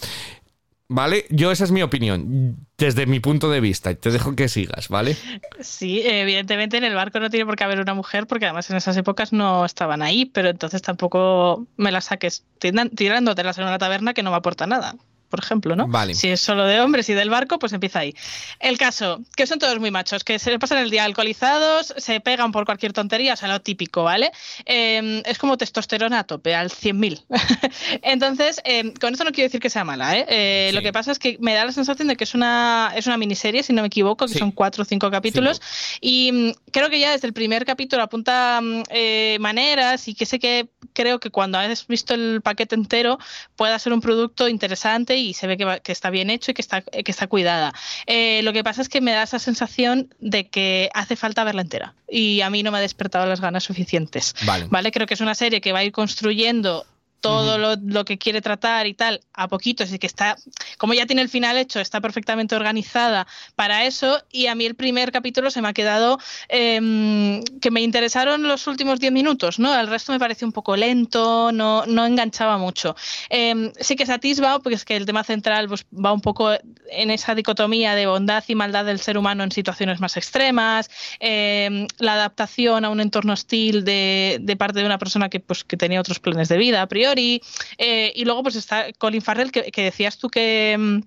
¿Vale? 0.89 1.25
Yo 1.31 1.51
esa 1.51 1.65
es 1.65 1.71
mi 1.71 1.81
opinión, 1.81 2.67
desde 2.77 3.07
mi 3.07 3.19
punto 3.19 3.51
de 3.51 3.61
vista. 3.61 3.95
Te 3.95 4.11
dejo 4.11 4.37
que 4.37 4.49
sigas, 4.51 4.89
¿vale? 4.89 5.17
Sí, 5.61 6.03
evidentemente 6.05 6.77
en 6.77 6.85
el 6.85 6.95
barco 6.95 7.19
no 7.19 7.31
tiene 7.31 7.47
por 7.47 7.57
qué 7.57 7.65
haber 7.65 7.81
una 7.81 7.95
mujer 7.95 8.27
porque 8.27 8.45
además 8.45 8.69
en 8.69 8.77
esas 8.77 8.97
épocas 8.99 9.33
no 9.33 9.65
estaban 9.65 10.03
ahí, 10.03 10.27
pero 10.27 10.51
entonces 10.51 10.83
tampoco 10.83 11.67
me 11.79 11.93
la 11.93 12.03
saques 12.03 12.45
tirándotelas 12.59 13.57
en 13.57 13.65
una 13.65 13.79
taberna 13.79 14.13
que 14.13 14.23
no 14.23 14.31
me 14.31 14.37
aporta 14.37 14.67
nada. 14.67 14.97
Por 15.33 15.41
ejemplo, 15.41 15.75
¿no? 15.75 15.89
Vale. 15.89 16.15
Si 16.15 16.29
es 16.29 16.43
solo 16.43 16.67
de 16.67 16.79
hombres 16.83 17.09
y 17.09 17.15
del 17.15 17.31
barco, 17.31 17.59
pues 17.59 17.73
empieza 17.73 18.01
ahí. 18.01 18.15
El 18.61 18.77
caso, 18.77 19.23
que 19.35 19.47
son 19.47 19.59
todos 19.59 19.81
muy 19.81 19.91
machos, 19.91 20.25
que 20.25 20.39
se 20.39 20.51
le 20.51 20.59
pasan 20.59 20.77
el 20.77 20.91
día 20.91 21.05
alcoholizados, 21.05 21.95
se 21.97 22.21
pegan 22.21 22.53
por 22.53 22.67
cualquier 22.67 22.93
tontería, 22.93 23.33
o 23.33 23.37
sea, 23.37 23.49
lo 23.49 23.63
típico, 23.63 24.03
¿vale? 24.05 24.31
Eh, 24.67 25.23
es 25.25 25.39
como 25.39 25.57
testosterona 25.57 26.19
a 26.19 26.25
tope, 26.25 26.55
al 26.55 26.69
100.000. 26.69 27.25
Entonces, 28.03 28.61
eh, 28.65 28.93
con 29.01 29.13
esto 29.15 29.25
no 29.25 29.33
quiero 29.33 29.47
decir 29.49 29.61
que 29.61 29.71
sea 29.71 29.85
mala, 29.85 30.19
¿eh? 30.19 30.27
Eh, 30.29 30.69
Sí. 30.69 30.75
Lo 30.77 30.83
que 30.83 30.93
pasa 30.93 31.13
es 31.13 31.19
que 31.19 31.39
me 31.41 31.55
da 31.55 31.65
la 31.65 31.73
sensación 31.73 32.09
de 32.09 32.17
que 32.17 32.25
es 32.25 32.35
una, 32.35 32.93
es 32.95 33.07
una 33.07 33.17
miniserie, 33.17 33.63
si 33.63 33.73
no 33.73 33.81
me 33.83 33.89
equivoco, 33.89 34.27
que 34.27 34.35
Sí. 34.35 34.39
son 34.39 34.53
cuatro 34.53 34.83
o 34.83 34.85
cinco 34.85 35.11
capítulos. 35.11 35.61
Y 36.01 36.31
mm, 36.33 36.53
creo 36.71 36.91
que 36.91 36.99
ya 37.01 37.13
desde 37.13 37.27
el 37.27 37.33
primer 37.33 37.65
capítulo 37.65 38.03
apunta 38.03 38.61
mm, 38.63 38.83
eh, 38.91 39.39
maneras 39.41 40.09
y 40.09 40.15
que 40.15 40.27
sé 40.27 40.39
que 40.39 40.69
creo 40.93 41.21
que 41.21 41.31
cuando 41.31 41.59
has 41.59 41.87
visto 41.87 42.15
el 42.15 42.41
paquete 42.43 42.75
entero 42.75 43.19
pueda 43.57 43.79
ser 43.79 43.93
un 43.93 44.01
producto 44.01 44.49
interesante 44.49 45.17
y 45.17 45.35
se 45.35 45.47
ve 45.47 45.57
que, 45.57 45.65
va- 45.65 45.79
que 45.81 45.93
está 45.93 46.11
bien 46.11 46.31
hecho 46.31 46.51
y 46.51 46.55
que 46.55 46.63
está, 46.63 46.83
que 46.83 47.11
está 47.11 47.27
cuidada. 47.27 47.73
Eh, 48.07 48.41
lo 48.43 48.53
que 48.53 48.65
pasa 48.65 48.83
es 48.83 48.89
que 48.89 49.01
me 49.01 49.13
da 49.13 49.23
esa 49.23 49.39
sensación 49.39 50.15
de 50.21 50.49
que 50.49 50.91
hace 50.95 51.17
falta 51.17 51.45
verla 51.45 51.63
entera 51.63 51.95
y 52.09 52.41
a 52.43 52.51
mí 52.51 52.63
no 52.63 52.71
me 52.71 52.79
ha 52.79 52.81
despertado 52.81 53.27
las 53.27 53.41
ganas 53.41 53.65
suficientes. 53.65 54.35
Vale. 54.45 54.67
¿vale? 54.71 54.91
Creo 54.93 55.07
que 55.07 55.15
es 55.15 55.21
una 55.21 55.35
serie 55.35 55.61
que 55.61 55.73
va 55.73 55.81
a 55.81 55.85
ir 55.85 55.93
construyendo 55.93 56.87
todo 57.23 57.57
lo, 57.57 57.77
lo 57.77 58.05
que 58.05 58.19
quiere 58.19 58.43
tratar 58.43 58.87
y 58.87 58.95
tal 58.95 59.21
a 59.33 59.49
poquitos 59.49 59.93
y 59.93 59.99
que 59.99 60.09
está, 60.09 60.37
como 60.77 60.93
ya 60.93 61.07
tiene 61.07 61.23
el 61.23 61.29
final 61.29 61.57
hecho, 61.57 61.81
está 61.81 62.01
perfectamente 62.01 62.57
organizada 62.57 63.27
para 63.55 63.87
eso 63.87 64.21
y 64.31 64.49
a 64.49 64.55
mí 64.55 64.67
el 64.67 64.75
primer 64.75 65.13
capítulo 65.13 65.51
se 65.51 65.63
me 65.63 65.69
ha 65.69 65.73
quedado 65.73 66.19
em, 66.49 67.43
que 67.61 67.71
me 67.71 67.81
interesaron 67.81 68.43
los 68.43 68.67
últimos 68.67 68.99
10 68.99 69.13
minutos, 69.13 69.61
¿no? 69.61 69.79
El 69.79 69.87
resto 69.87 70.13
me 70.13 70.19
pareció 70.19 70.47
un 70.47 70.53
poco 70.53 70.77
lento, 70.77 71.53
no, 71.53 71.87
no 71.87 72.05
enganchaba 72.05 72.59
mucho. 72.59 72.97
Em, 73.31 73.73
sí 73.81 73.95
que 73.95 74.05
se 74.05 74.13
atisba, 74.13 74.59
porque 74.59 74.75
es 74.75 74.85
que 74.85 74.97
el 74.97 75.07
tema 75.07 75.23
central 75.23 75.69
pues, 75.69 75.87
va 75.93 76.13
un 76.13 76.21
poco 76.21 76.51
en 76.91 77.11
esa 77.11 77.37
dicotomía 77.37 77.95
de 77.95 78.07
bondad 78.07 78.43
y 78.49 78.57
maldad 78.57 78.85
del 78.85 78.99
ser 78.99 79.17
humano 79.17 79.45
en 79.45 79.53
situaciones 79.53 80.01
más 80.01 80.17
extremas, 80.17 80.91
em, 81.21 81.87
la 81.99 82.15
adaptación 82.15 82.85
a 82.85 82.91
un 82.91 83.01
entorno 83.01 83.33
hostil 83.33 83.85
de, 83.85 84.39
de 84.41 84.57
parte 84.57 84.81
de 84.81 84.87
una 84.87 84.99
persona 84.99 85.29
que, 85.29 85.39
pues, 85.39 85.63
que 85.63 85.77
tenía 85.77 86.01
otros 86.01 86.19
planes 86.19 86.49
de 86.49 86.57
vida 86.57 86.83
a 86.83 86.89
priori. 86.89 87.12
Eh, 87.17 88.13
y 88.15 88.25
luego 88.25 88.43
pues 88.43 88.57
está 88.57 88.93
Colin 88.99 89.23
Farrell, 89.23 89.53
que, 89.53 89.71
que 89.71 89.83
decías 89.83 90.19
tú 90.19 90.29
que... 90.29 90.73
em, 90.73 91.03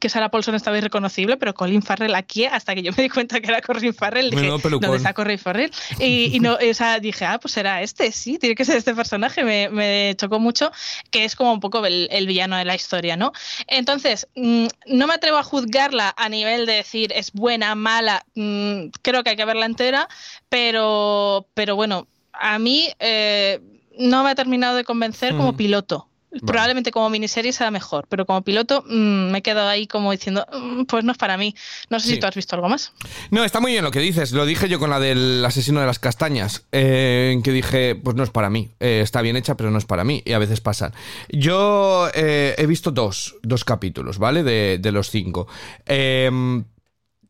que 0.00 0.10
Sarah 0.10 0.30
Paulson 0.30 0.54
estaba 0.54 0.76
irreconocible, 0.76 1.38
pero 1.38 1.54
Colin 1.54 1.80
Farrell 1.82 2.14
aquí, 2.14 2.44
hasta 2.44 2.74
que 2.74 2.82
yo 2.82 2.92
me 2.94 3.04
di 3.04 3.08
cuenta 3.08 3.40
que 3.40 3.48
era 3.48 3.62
Colin 3.62 3.94
Farrell, 3.94 4.30
dije. 4.30 4.46
¿dónde 4.68 4.96
está 4.98 5.14
Colin 5.14 5.38
Farrell? 5.38 5.70
Y, 5.98 6.36
y 6.36 6.40
no, 6.40 6.56
o 6.56 6.74
sea, 6.74 7.00
dije, 7.00 7.24
ah, 7.24 7.38
pues 7.40 7.54
será 7.54 7.80
este, 7.80 8.12
sí, 8.12 8.38
tiene 8.38 8.54
que 8.54 8.66
ser 8.66 8.76
este 8.76 8.94
personaje, 8.94 9.44
me, 9.44 9.70
me 9.70 10.14
chocó 10.18 10.38
mucho, 10.40 10.70
que 11.10 11.24
es 11.24 11.34
como 11.34 11.54
un 11.54 11.60
poco 11.60 11.86
el, 11.86 12.06
el 12.10 12.26
villano 12.26 12.58
de 12.58 12.66
la 12.66 12.74
historia, 12.74 13.16
¿no? 13.16 13.32
Entonces, 13.66 14.28
mm, 14.36 14.66
no 14.88 15.06
me 15.06 15.14
atrevo 15.14 15.38
a 15.38 15.42
juzgarla 15.42 16.14
a 16.18 16.28
nivel 16.28 16.66
de 16.66 16.74
decir 16.74 17.10
es 17.16 17.32
buena, 17.32 17.74
mala, 17.74 18.26
mm, 18.34 18.88
creo 19.00 19.24
que 19.24 19.30
hay 19.30 19.36
que 19.36 19.46
verla 19.46 19.64
entera, 19.64 20.06
pero, 20.50 21.46
pero 21.54 21.76
bueno, 21.76 22.06
a 22.34 22.58
mí 22.58 22.88
eh, 22.98 23.58
no 23.98 24.24
me 24.24 24.30
ha 24.30 24.34
terminado 24.34 24.76
de 24.76 24.84
convencer 24.84 25.36
como 25.36 25.52
Mm. 25.52 25.56
piloto. 25.56 26.04
Probablemente 26.46 26.90
como 26.90 27.08
miniserie 27.08 27.54
será 27.54 27.70
mejor, 27.70 28.04
pero 28.06 28.26
como 28.26 28.42
piloto 28.42 28.84
mm, 28.86 29.30
me 29.30 29.38
he 29.38 29.42
quedado 29.42 29.66
ahí 29.70 29.86
como 29.86 30.12
diciendo, 30.12 30.46
"Mm, 30.52 30.82
pues 30.84 31.02
no 31.02 31.12
es 31.12 31.16
para 31.16 31.38
mí. 31.38 31.54
No 31.88 31.98
sé 31.98 32.06
Sí. 32.08 32.14
si 32.14 32.20
tú 32.20 32.26
has 32.26 32.34
visto 32.34 32.54
algo 32.54 32.68
más. 32.68 32.92
No, 33.30 33.44
está 33.44 33.60
muy 33.60 33.72
bien 33.72 33.82
lo 33.82 33.90
que 33.90 34.00
dices. 34.00 34.32
Lo 34.32 34.44
dije 34.44 34.68
yo 34.68 34.78
con 34.78 34.90
la 34.90 35.00
del 35.00 35.42
asesino 35.42 35.80
de 35.80 35.86
las 35.86 35.98
castañas. 35.98 36.66
eh, 36.70 37.30
en 37.32 37.42
que 37.42 37.50
dije, 37.50 37.94
pues 37.94 38.14
no 38.14 38.22
es 38.24 38.30
para 38.30 38.50
mí. 38.50 38.68
Eh, 38.78 39.00
está 39.02 39.22
bien 39.22 39.36
hecha, 39.36 39.56
pero 39.56 39.70
no 39.70 39.78
es 39.78 39.86
para 39.86 40.04
mí. 40.04 40.22
Y 40.26 40.32
a 40.34 40.38
veces 40.38 40.60
pasan. 40.60 40.92
Yo 41.30 42.08
eh, 42.12 42.54
he 42.58 42.66
visto 42.66 42.90
dos, 42.90 43.36
dos 43.42 43.64
capítulos, 43.64 44.18
¿vale? 44.18 44.42
De, 44.42 44.76
de 44.78 44.92
los 44.92 45.08
cinco. 45.10 45.48
Eh, 45.86 46.30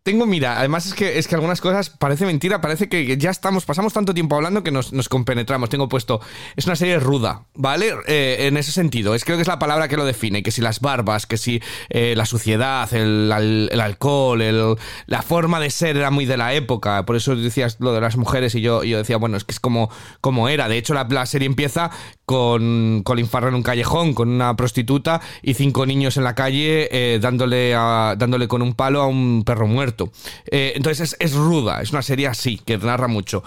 tengo, 0.08 0.24
mira, 0.24 0.58
además 0.58 0.86
es 0.86 0.94
que, 0.94 1.18
es 1.18 1.28
que 1.28 1.34
algunas 1.34 1.60
cosas 1.60 1.90
parece 1.90 2.24
mentira, 2.24 2.62
parece 2.62 2.88
que 2.88 3.18
ya 3.18 3.28
estamos, 3.28 3.66
pasamos 3.66 3.92
tanto 3.92 4.14
tiempo 4.14 4.36
hablando 4.36 4.62
que 4.64 4.70
nos, 4.70 4.94
nos 4.94 5.10
compenetramos. 5.10 5.68
Tengo 5.68 5.86
puesto, 5.90 6.22
es 6.56 6.64
una 6.64 6.76
serie 6.76 6.98
ruda, 6.98 7.42
¿vale? 7.54 7.92
Eh, 8.06 8.46
en 8.46 8.56
ese 8.56 8.72
sentido, 8.72 9.14
es 9.14 9.26
creo 9.26 9.36
que 9.36 9.42
es 9.42 9.48
la 9.48 9.58
palabra 9.58 9.86
que 9.86 9.98
lo 9.98 10.06
define, 10.06 10.42
que 10.42 10.50
si 10.50 10.62
las 10.62 10.80
barbas, 10.80 11.26
que 11.26 11.36
si 11.36 11.60
eh, 11.90 12.14
la 12.16 12.24
suciedad, 12.24 12.90
el, 12.94 13.68
el 13.70 13.80
alcohol, 13.80 14.40
el- 14.40 14.76
la 15.04 15.20
forma 15.20 15.60
de 15.60 15.68
ser 15.68 15.98
era 15.98 16.10
muy 16.10 16.24
de 16.24 16.38
la 16.38 16.54
época, 16.54 17.04
por 17.04 17.14
eso 17.16 17.36
decías 17.36 17.76
lo 17.78 17.92
de 17.92 18.00
las 18.00 18.16
mujeres 18.16 18.54
y 18.54 18.62
yo, 18.62 18.84
yo 18.84 18.96
decía, 18.96 19.18
bueno, 19.18 19.36
es 19.36 19.44
que 19.44 19.52
es 19.52 19.60
como, 19.60 19.90
como 20.22 20.48
era. 20.48 20.68
De 20.70 20.78
hecho, 20.78 20.94
la, 20.94 21.06
la 21.10 21.26
serie 21.26 21.44
empieza 21.44 21.90
con 22.28 23.00
Colin 23.04 23.26
Farrell 23.26 23.48
en 23.48 23.54
un 23.54 23.62
callejón, 23.62 24.12
con 24.12 24.28
una 24.28 24.54
prostituta 24.54 25.22
y 25.42 25.54
cinco 25.54 25.86
niños 25.86 26.18
en 26.18 26.24
la 26.24 26.34
calle 26.34 26.88
eh, 26.92 27.18
dándole, 27.20 27.74
a- 27.74 28.16
dándole 28.18 28.46
con 28.48 28.60
un 28.60 28.74
palo 28.74 29.00
a 29.00 29.06
un 29.06 29.44
perro 29.46 29.66
muerto. 29.66 30.12
Eh, 30.50 30.74
entonces 30.76 31.14
es, 31.14 31.32
es 31.32 31.34
ruda, 31.34 31.80
es 31.80 31.90
una 31.90 32.02
serie 32.02 32.26
así, 32.26 32.58
que 32.58 32.76
narra 32.76 33.08
mucho. 33.08 33.42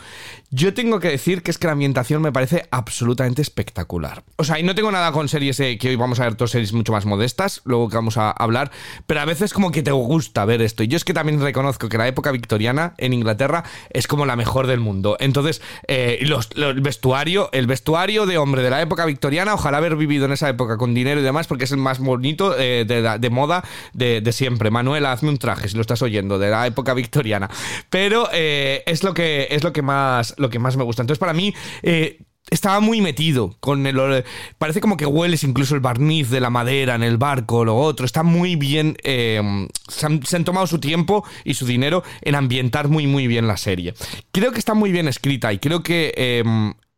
Yo 0.49 0.73
tengo 0.73 0.99
que 0.99 1.09
decir 1.09 1.43
que 1.43 1.51
es 1.51 1.57
que 1.59 1.67
la 1.67 1.73
ambientación 1.73 2.23
me 2.23 2.31
parece 2.31 2.67
absolutamente 2.71 3.41
espectacular. 3.43 4.23
O 4.35 4.43
sea, 4.43 4.59
y 4.59 4.63
no 4.63 4.73
tengo 4.73 4.91
nada 4.91 5.11
con 5.11 5.29
series 5.29 5.59
eh, 5.59 5.77
que 5.77 5.89
hoy 5.89 5.95
vamos 5.95 6.19
a 6.19 6.23
ver 6.23 6.35
dos 6.35 6.49
series 6.51 6.73
mucho 6.73 6.91
más 6.91 7.05
modestas, 7.05 7.61
luego 7.65 7.87
que 7.87 7.95
vamos 7.97 8.17
a 8.17 8.31
hablar, 8.31 8.71
pero 9.05 9.21
a 9.21 9.25
veces 9.25 9.53
como 9.53 9.71
que 9.71 9.83
te 9.83 9.91
gusta 9.91 10.43
ver 10.45 10.61
esto. 10.63 10.81
Y 10.81 10.87
yo 10.87 10.97
es 10.97 11.05
que 11.05 11.13
también 11.13 11.39
reconozco 11.39 11.87
que 11.87 11.97
la 11.99 12.07
época 12.07 12.31
victoriana 12.31 12.95
en 12.97 13.13
Inglaterra 13.13 13.63
es 13.91 14.07
como 14.07 14.25
la 14.25 14.35
mejor 14.35 14.65
del 14.65 14.79
mundo. 14.79 15.15
Entonces, 15.19 15.61
el 15.87 16.81
vestuario, 16.81 17.49
el 17.53 17.67
vestuario 17.67 18.25
de 18.25 18.37
hombre 18.37 18.63
de 18.63 18.70
la 18.71 18.81
época 18.81 19.05
victoriana, 19.05 19.53
ojalá 19.53 19.77
haber 19.77 19.95
vivido 19.95 20.25
en 20.25 20.31
esa 20.31 20.49
época 20.49 20.77
con 20.77 20.93
dinero 20.93 21.21
y 21.21 21.23
demás, 21.23 21.45
porque 21.45 21.65
es 21.65 21.71
el 21.71 21.77
más 21.77 21.99
bonito 21.99 22.55
eh, 22.57 22.85
de, 22.85 23.29
moda 23.29 23.63
de, 23.93 24.31
siempre. 24.31 24.71
Manuela, 24.71 25.11
hazme 25.11 25.29
un 25.29 25.37
traje 25.37 25.69
si 25.69 25.75
lo 25.75 25.81
estás 25.81 26.01
oyendo, 26.01 26.39
de 26.39 26.49
la 26.49 26.65
época 26.65 26.93
victoriana. 26.93 27.49
Pero 27.89 28.29
eh, 28.33 28.83
es 28.87 29.03
lo 29.03 29.13
que 29.13 29.47
es 29.51 29.63
lo 29.63 29.73
que 29.73 29.81
más 29.81 30.33
lo 30.37 30.49
que 30.49 30.59
más 30.59 30.77
me 30.77 30.83
gusta. 30.83 31.03
Entonces, 31.03 31.19
para 31.19 31.33
mí. 31.33 31.53
eh, 31.83 32.17
estaba 32.49 32.79
muy 32.79 33.01
metido 33.01 33.55
con 33.59 33.85
el 33.85 34.25
parece 34.57 34.81
como 34.81 34.97
que 34.97 35.05
hueles 35.05 35.43
incluso 35.43 35.75
el 35.75 35.79
barniz 35.79 36.31
de 36.31 36.39
la 36.41 36.49
madera 36.49 36.95
en 36.95 37.03
el 37.03 37.17
barco 37.17 37.63
lo 37.63 37.77
otro 37.77 38.03
está 38.03 38.23
muy 38.23 38.55
bien 38.55 38.97
se, 39.03 40.05
han, 40.05 40.43
tomado 40.43 40.65
su 40.65 40.79
tiempo 40.79 41.23
y 41.45 41.53
su 41.53 41.67
dinero 41.67 42.03
en 42.23 42.33
ambientar 42.33 42.87
muy 42.87 43.05
muy 43.05 43.27
bien 43.27 43.47
la 43.47 43.57
serie 43.57 43.93
creo 44.31 44.51
que 44.51 44.59
está 44.59 44.73
muy 44.73 44.91
bien 44.91 45.07
escrita 45.07 45.53
y 45.53 45.59
creo 45.59 45.83
que 45.83 46.43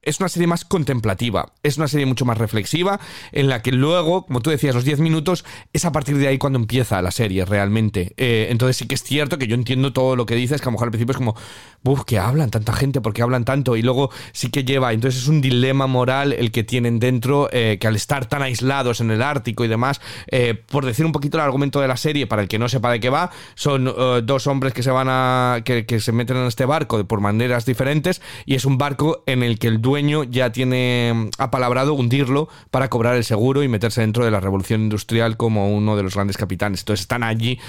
es 0.04 0.20
una 0.20 0.30
serie 0.30 0.48
más 0.48 0.66
contemplativa, 0.66 1.52
es 1.64 1.78
una 1.78 1.88
serie 1.88 2.06
mucho 2.06 2.26
más 2.26 2.38
reflexiva, 2.38 3.00
en 3.32 3.48
la 3.48 3.62
que 3.62 3.72
luego, 3.72 4.26
como 4.26 4.42
tú 4.42 4.50
decías, 4.50 4.76
los 4.76 4.84
10 4.84 5.00
minutos, 5.00 5.46
es 5.72 5.86
a 5.86 5.92
partir 5.92 6.18
de 6.18 6.28
ahí 6.28 6.38
cuando 6.38 6.60
empieza 6.60 7.02
la 7.02 7.12
serie 7.12 7.46
realmente. 7.46 8.14
Eh, 8.18 8.48
entonces 8.50 8.78
sí 8.78 8.88
que 8.88 8.96
es 8.96 9.04
cierto 9.04 9.38
que 9.38 9.48
yo 9.48 9.56
entiendo 9.56 9.94
todo 9.94 10.16
lo 10.16 10.26
que 10.26 10.36
dices, 10.36 10.62
que 10.62 10.66
a 10.66 10.68
lo 10.68 10.74
mejor 10.74 10.88
al 10.88 10.92
principio 10.92 11.12
es 11.12 11.18
como, 11.18 11.36
uff, 11.84 12.04
que 12.04 12.20
hablan 12.20 12.52
tanta 12.52 12.74
gente, 12.74 13.02
¿por 13.02 13.14
qué 13.14 13.22
hablan 13.22 13.46
tanto? 13.46 13.76
Y 13.78 13.82
luego 13.82 14.12
sí 14.34 14.50
que 14.50 14.64
lleva, 14.64 14.94
entonces 14.94 15.24
es 15.24 15.28
un 15.28 15.42
dilema 15.42 15.88
moral 15.88 16.34
el 16.34 16.52
que 16.52 16.64
tienen 16.64 17.00
dentro, 17.00 17.50
eh, 17.52 17.78
que 17.80 17.88
al 17.88 17.96
estar 17.96 18.26
tan 18.26 18.42
aislados 18.42 19.00
en 19.00 19.12
el 19.12 19.22
Ártico 19.22 19.64
y 19.64 19.68
demás, 19.68 20.02
eh, 20.28 20.54
por 20.54 20.86
decir 20.86 21.06
un 21.06 21.12
poquito 21.12 21.38
el 21.38 21.44
argumento 21.44 21.80
de 21.80 21.88
la 21.88 21.98
serie, 21.98 22.28
para 22.28 22.42
el 22.42 22.48
que 22.48 22.60
no 22.60 22.68
sepa 22.68 22.92
de 22.92 23.00
qué 23.00 23.10
va, 23.10 23.32
son 23.56 23.94
dos 24.26 24.48
hombres 24.48 24.74
que 24.74 24.84
se 24.84 24.92
van 24.92 25.08
a, 25.10 25.62
que, 25.64 26.00
se 26.00 26.12
meten 26.12 26.38
en 26.38 26.48
este 26.48 26.66
barco 26.66 27.06
por 27.06 27.22
maneras 27.22 27.66
diferentes, 27.66 28.22
y 28.46 28.56
es 28.56 28.66
un 28.66 28.78
barco 28.78 29.24
en 29.28 29.44
el 29.44 29.60
que 29.60 29.68
el 29.68 29.82
dueño 29.82 29.93
ya 30.30 30.52
tiene 30.52 31.12
mm, 31.14 31.30
apalabrado 31.38 31.94
hundirlo 31.94 32.50
para 32.72 32.90
cobrar 32.90 33.16
el 33.16 33.24
seguro 33.24 33.64
y 33.64 33.68
meterse 33.68 34.02
dentro 34.02 34.26
de 34.26 34.32
la 34.32 34.40
revolución 34.40 34.82
industrial 34.82 35.38
como 35.38 35.76
uno 35.76 35.96
de 35.96 36.04
los 36.04 36.16
grandes 36.16 36.38
capitanes. 36.38 36.82
Entonces 36.82 37.02
están 37.02 37.24
allí 37.24 37.60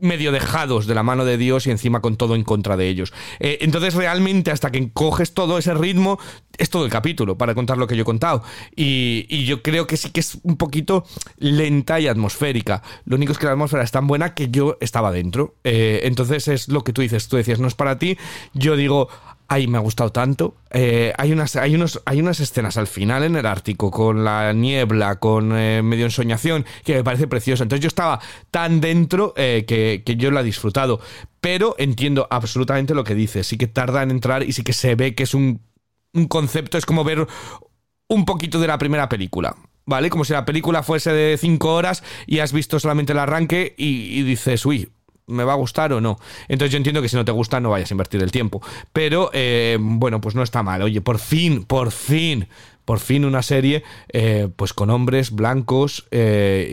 medio 0.00 0.32
dejados 0.32 0.86
de 0.86 0.94
la 0.94 1.02
mano 1.02 1.24
de 1.24 1.38
Dios 1.38 1.66
y 1.66 1.70
encima 1.70 2.00
con 2.00 2.16
todo 2.16 2.34
en 2.34 2.44
contra 2.44 2.76
de 2.76 2.88
ellos. 2.88 3.12
Eh, 3.40 3.58
entonces 3.62 3.94
realmente 3.94 4.50
hasta 4.50 4.70
que 4.70 4.90
coges 4.92 5.34
todo 5.34 5.58
ese 5.58 5.74
ritmo 5.74 6.18
es 6.58 6.70
todo 6.70 6.84
el 6.84 6.90
capítulo 6.90 7.38
para 7.38 7.54
contar 7.54 7.78
lo 7.78 7.86
que 7.86 7.96
yo 7.96 8.02
he 8.02 8.04
contado. 8.04 8.42
Y, 8.76 9.44
yo 9.44 9.62
creo 9.62 9.86
que 9.86 9.96
sí 9.96 10.10
que 10.10 10.20
es 10.20 10.38
un 10.42 10.56
poquito 10.56 11.04
lenta 11.38 12.00
y 12.00 12.08
atmosférica. 12.08 12.82
Lo 13.04 13.16
único 13.16 13.32
es 13.32 13.38
que 13.38 13.46
la 13.46 13.52
atmósfera 13.52 13.82
es 13.82 13.90
tan 13.90 14.06
buena 14.06 14.34
que 14.34 14.48
yo 14.50 14.78
estaba 14.80 15.12
dentro. 15.12 15.56
Eh, 15.64 16.00
entonces 16.04 16.48
es 16.48 16.68
lo 16.68 16.82
que 16.82 16.92
tú 16.92 17.02
dices. 17.02 17.28
Tú 17.28 17.36
decías, 17.36 17.60
no 17.60 17.68
es 17.68 17.74
para 17.74 17.98
ti. 17.98 18.16
Yo 18.54 18.76
digo, 18.76 19.08
ay, 19.48 19.66
me 19.66 19.78
ha 19.78 19.80
gustado 19.80 20.10
tanto. 20.10 20.56
Eh, 20.70 21.12
hay, 21.16 21.32
unas, 21.32 21.56
hay, 21.56 21.74
unos, 21.74 22.00
hay 22.04 22.20
unas 22.20 22.40
escenas 22.40 22.76
al 22.76 22.86
final 22.86 23.24
en 23.24 23.36
el 23.36 23.46
Ártico 23.46 23.90
con 23.90 24.24
la 24.24 24.52
niebla, 24.52 25.18
con 25.20 25.56
eh, 25.56 25.82
medio 25.82 26.04
ensoñación, 26.04 26.64
que 26.84 26.94
me 26.94 27.04
parece 27.04 27.26
precioso. 27.26 27.62
Entonces 27.62 27.82
yo 27.82 27.88
estaba 27.88 28.20
tan 28.50 28.80
dentro 28.80 29.34
eh, 29.36 29.64
que, 29.66 30.16
yo 30.16 30.30
lo 30.30 30.40
he 30.40 30.44
disfrutado. 30.44 31.00
Pero 31.40 31.74
entiendo 31.78 32.26
absolutamente 32.30 32.94
lo 32.94 33.04
que 33.04 33.14
dices. 33.14 33.46
Sí 33.46 33.58
que 33.58 33.66
tarda 33.66 34.02
en 34.02 34.10
entrar 34.10 34.42
y 34.42 34.52
sí 34.52 34.62
que 34.62 34.72
se 34.72 34.94
ve 34.94 35.14
que 35.14 35.24
es 35.24 35.34
un, 35.34 35.60
un 36.12 36.26
concepto, 36.26 36.78
es 36.78 36.86
como 36.86 37.04
ver 37.04 37.26
un 38.08 38.24
poquito 38.24 38.60
de 38.60 38.66
la 38.66 38.78
primera 38.78 39.08
película. 39.08 39.56
¿Vale? 39.86 40.08
Como 40.08 40.24
si 40.24 40.32
la 40.32 40.46
película 40.46 40.82
fuese 40.82 41.12
de 41.12 41.36
5 41.36 41.74
horas 41.74 42.02
y 42.26 42.38
has 42.38 42.54
visto 42.54 42.80
solamente 42.80 43.12
el 43.12 43.18
arranque 43.18 43.74
y, 43.76 44.18
y 44.18 44.22
dices, 44.22 44.64
uy, 44.64 44.88
¿me 45.26 45.44
va 45.44 45.52
a 45.52 45.56
gustar 45.56 45.92
o 45.92 46.00
no? 46.00 46.18
Entonces 46.48 46.72
yo 46.72 46.76
entiendo 46.76 47.02
que 47.02 47.08
si 47.08 47.16
no 47.16 47.24
te 47.24 47.32
gusta 47.32 47.60
no 47.60 47.70
vayas 47.70 47.90
a 47.90 47.94
invertir 47.94 48.22
el 48.22 48.30
tiempo. 48.30 48.62
Pero 48.92 49.30
eh, 49.32 49.78
bueno, 49.80 50.20
pues 50.20 50.34
no 50.34 50.42
está 50.42 50.62
mal. 50.62 50.82
Oye, 50.82 51.00
por 51.00 51.18
fin, 51.18 51.64
por 51.64 51.90
fin 51.90 52.48
por 52.84 52.98
fin 53.00 53.24
una 53.24 53.42
serie 53.42 53.82
eh, 54.12 54.48
pues 54.56 54.72
con 54.72 54.90
hombres 54.90 55.30
blancos 55.30 56.06
eh, 56.10 56.68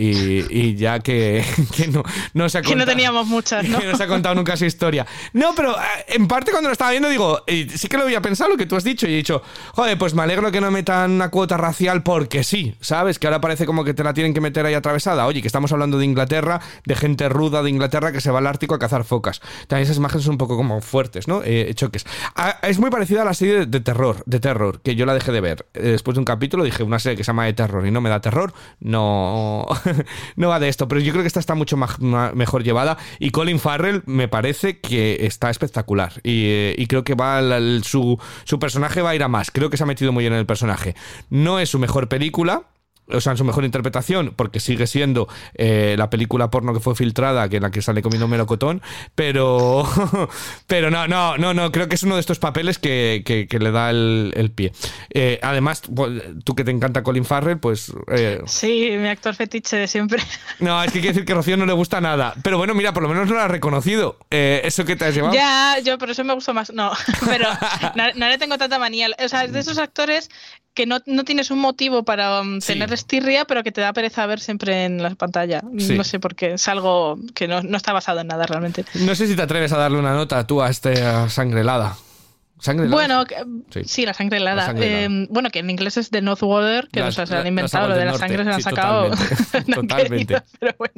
y, 0.49 0.59
y 0.59 0.75
ya 0.75 0.99
que, 0.99 1.43
que 1.75 1.87
no, 1.87 2.03
no 2.33 2.49
se 2.49 2.57
ha 2.57 2.61
Que 2.61 2.69
no 2.69 2.71
contado- 2.79 2.91
teníamos 2.91 3.27
muchas, 3.27 3.67
¿no? 3.67 3.79
que 3.81 3.85
no 3.87 3.95
se 3.97 4.03
ha 4.03 4.07
contado 4.07 4.35
nunca 4.35 4.57
su 4.57 4.65
historia. 4.65 5.05
No, 5.33 5.53
pero 5.55 5.71
eh, 5.71 6.05
en 6.09 6.27
parte 6.27 6.51
cuando 6.51 6.69
lo 6.69 6.73
estaba 6.73 6.91
viendo 6.91 7.09
digo, 7.09 7.43
sí 7.47 7.87
que 7.87 7.97
lo 7.97 8.03
había 8.03 8.21
pensado 8.21 8.49
lo 8.49 8.57
que 8.57 8.65
tú 8.65 8.75
has 8.75 8.83
dicho 8.83 9.07
y 9.07 9.13
he 9.13 9.17
dicho, 9.17 9.41
joder, 9.73 9.97
pues 9.97 10.13
me 10.13 10.21
alegro 10.23 10.51
que 10.51 10.61
no 10.61 10.69
metan 10.71 11.11
una 11.11 11.29
cuota 11.29 11.57
racial 11.57 12.03
porque 12.03 12.43
sí, 12.43 12.75
¿sabes? 12.81 13.19
Que 13.19 13.27
ahora 13.27 13.41
parece 13.41 13.65
como 13.65 13.83
que 13.83 13.93
te 13.93 14.03
la 14.03 14.13
tienen 14.13 14.33
que 14.33 14.41
meter 14.41 14.65
ahí 14.65 14.73
atravesada. 14.73 15.25
Oye, 15.27 15.41
que 15.41 15.47
estamos 15.47 15.71
hablando 15.71 15.97
de 15.97 16.05
Inglaterra, 16.05 16.59
de 16.85 16.95
gente 16.95 17.29
ruda 17.29 17.63
de 17.63 17.69
Inglaterra 17.69 18.11
que 18.11 18.21
se 18.21 18.31
va 18.31 18.39
al 18.39 18.47
Ártico 18.47 18.75
a 18.75 18.79
cazar 18.79 19.03
focas. 19.03 19.41
También 19.67 19.83
esas 19.85 19.97
imágenes 19.97 20.25
son 20.25 20.33
un 20.33 20.37
poco 20.37 20.57
como 20.57 20.81
fuertes, 20.81 21.27
¿no? 21.27 21.41
Eh, 21.43 21.71
choques. 21.75 22.05
Ah, 22.35 22.57
es 22.63 22.79
muy 22.79 22.89
parecida 22.89 23.21
a 23.21 23.25
la 23.25 23.33
serie 23.33 23.59
de, 23.59 23.65
de 23.65 23.79
terror, 23.79 24.23
de 24.25 24.39
terror, 24.39 24.81
que 24.81 24.95
yo 24.95 25.05
la 25.05 25.13
dejé 25.13 25.31
de 25.31 25.41
ver. 25.41 25.65
Eh, 25.73 25.93
después 26.01 26.15
de 26.15 26.19
un 26.19 26.25
capítulo 26.25 26.63
dije, 26.63 26.83
una 26.83 26.99
serie 26.99 27.15
que 27.15 27.23
se 27.23 27.27
llama 27.27 27.45
de 27.45 27.53
terror 27.53 27.85
y 27.85 27.91
no 27.91 28.01
me 28.01 28.09
da 28.09 28.19
terror, 28.21 28.53
no, 28.79 29.65
no 30.35 30.49
va 30.49 30.59
de 30.59 30.67
esto. 30.67 30.87
Pero 30.87 30.99
yo 31.01 31.11
creo 31.11 31.23
que 31.23 31.27
esta 31.27 31.39
está 31.39 31.55
mucho 31.55 31.77
ma- 31.77 32.31
mejor 32.33 32.63
llevada 32.63 32.97
y 33.19 33.29
Colin 33.31 33.59
Farrell 33.59 34.01
me 34.05 34.27
parece 34.27 34.79
que 34.79 35.25
está 35.25 35.49
espectacular 35.49 36.13
y, 36.23 36.45
eh, 36.47 36.85
creo 36.89 37.03
que 37.03 37.13
va 37.15 37.41
su, 37.83 38.19
su 38.43 38.59
personaje 38.59 39.01
va 39.01 39.11
a 39.11 39.15
ir 39.15 39.23
a 39.23 39.27
más. 39.27 39.51
Creo 39.51 39.69
que 39.69 39.77
se 39.77 39.83
ha 39.83 39.85
metido 39.85 40.11
muy 40.11 40.23
bien 40.23 40.33
en 40.33 40.39
el 40.39 40.45
personaje. 40.45 40.95
No 41.29 41.59
es 41.59 41.69
su 41.69 41.79
mejor 41.79 42.09
película. 42.09 42.63
O 43.13 43.21
sea, 43.21 43.31
en 43.31 43.37
su 43.37 43.43
mejor 43.45 43.63
interpretación, 43.65 44.33
porque 44.35 44.59
sigue 44.59 44.87
siendo 44.87 45.27
eh, 45.55 45.95
la 45.97 46.09
película 46.09 46.49
porno 46.49 46.73
que 46.73 46.79
fue 46.79 46.95
filtrada, 46.95 47.47
que 47.49 47.57
en 47.57 47.63
la 47.63 47.71
que 47.71 47.81
sale 47.81 48.01
comiendo 48.01 48.27
melocotón, 48.27 48.81
pero 49.15 49.87
pero 50.67 50.89
no, 50.91 51.07
no, 51.07 51.37
no, 51.37 51.53
no, 51.53 51.71
creo 51.71 51.87
que 51.89 51.95
es 51.95 52.03
uno 52.03 52.15
de 52.15 52.21
estos 52.21 52.39
papeles 52.39 52.77
que, 52.79 53.23
que- 53.25 53.47
que 53.47 53.59
le 53.59 53.71
da 53.71 53.89
el, 53.89 54.33
el 54.35 54.51
pie. 54.51 54.71
Eh, 55.13 55.39
además, 55.41 55.81
pues, 55.93 56.21
tú 56.43 56.55
que 56.55 56.63
te 56.63 56.71
encanta 56.71 57.03
Colin 57.03 57.25
Farrell, 57.25 57.57
pues 57.59 57.91
eh, 58.11 58.41
Sí, 58.45 58.89
mi 58.97 59.07
actor 59.07 59.35
fetiche 59.35 59.75
de 59.77 59.87
siempre. 59.87 60.21
no, 60.59 60.81
es 60.83 60.91
que 60.91 60.99
quiere 60.99 61.13
decir 61.13 61.25
que 61.25 61.31
a 61.33 61.35
Rocío 61.35 61.57
no 61.57 61.65
le 61.65 61.73
gusta 61.73 62.01
nada. 62.01 62.33
Pero 62.43 62.57
bueno, 62.57 62.73
mira, 62.73 62.93
por 62.93 63.03
lo 63.03 63.09
menos 63.09 63.27
no 63.27 63.35
lo 63.35 63.41
has 63.41 63.51
reconocido. 63.51 64.17
Eh, 64.29 64.61
eso 64.63 64.85
que 64.85 64.95
te 64.95 65.05
has 65.05 65.15
llevado. 65.15 65.33
Ya, 65.33 65.77
yo, 65.83 65.97
pero 65.97 66.11
eso 66.11 66.23
me 66.23 66.33
gusta 66.33 66.53
más. 66.53 66.71
No, 66.73 66.91
pero 67.25 67.47
no, 67.95 68.03
no 68.15 68.27
le 68.29 68.37
tengo 68.37 68.57
tanta 68.57 68.79
manía. 68.79 69.07
O 69.23 69.27
sea, 69.29 69.43
es 69.43 69.51
de 69.53 69.59
esos 69.59 69.77
actores 69.77 70.29
que 70.73 70.85
no, 70.85 70.99
no 71.05 71.25
tienes 71.25 71.51
un 71.51 71.59
motivo 71.59 72.03
para 72.05 72.39
um, 72.41 72.61
Sí. 72.61 72.71
Tener 73.05 73.21
estirria, 73.23 73.45
pero 73.45 73.63
que 73.63 73.71
te 73.71 73.81
da 73.81 73.93
pereza 73.93 74.25
ver 74.25 74.39
siempre 74.39 74.85
en 74.85 75.01
la 75.01 75.09
pantalla. 75.15 75.61
Sí. 75.77 75.95
No 75.97 76.03
sé 76.03 76.19
por 76.19 76.35
qué. 76.35 76.53
Es 76.53 76.67
algo 76.67 77.17
que 77.35 77.47
no, 77.47 77.61
no 77.61 77.77
está 77.77 77.93
basado 77.93 78.19
en 78.21 78.27
nada 78.27 78.45
realmente. 78.45 78.85
No 78.95 79.15
sé 79.15 79.27
si 79.27 79.35
te 79.35 79.41
atreves 79.41 79.71
a 79.73 79.77
darle 79.77 79.97
una 79.99 80.13
nota 80.13 80.45
tú 80.47 80.61
a 80.61 80.69
esta 80.69 81.29
sangre 81.29 81.61
helada. 81.61 81.95
¿Sangre 82.59 82.85
helada? 82.85 82.95
Bueno, 82.95 83.25
que- 83.25 83.81
Sí. 83.81 83.89
sí. 83.89 84.05
la 84.05 84.13
sangre 84.13 84.37
helada. 84.37 84.55
La 84.57 84.65
sangre 84.67 85.05
helada. 85.05 85.23
Eh, 85.23 85.27
bueno, 85.31 85.49
que 85.49 85.59
en 85.59 85.69
inglés 85.71 85.97
es 85.97 86.11
de 86.11 86.21
Northwater, 86.21 86.89
que 86.91 86.99
Las- 86.99 87.15
se 87.15 87.21
han 87.35 87.47
inventado 87.47 87.87
lo 87.87 87.95
de 87.95 88.05
la 88.05 88.13
sangre, 88.13 88.37
se 88.37 88.43
lo 88.43 88.51
han 88.53 88.57
Sí, 88.57 88.61
sacado. 88.69 89.09
totalmente. 89.09 89.35
no 89.67 89.75
han 89.81 89.87
Totalmente. 89.87 90.25
querido, 90.35 90.43
pero 90.59 90.75
bueno, 90.77 90.93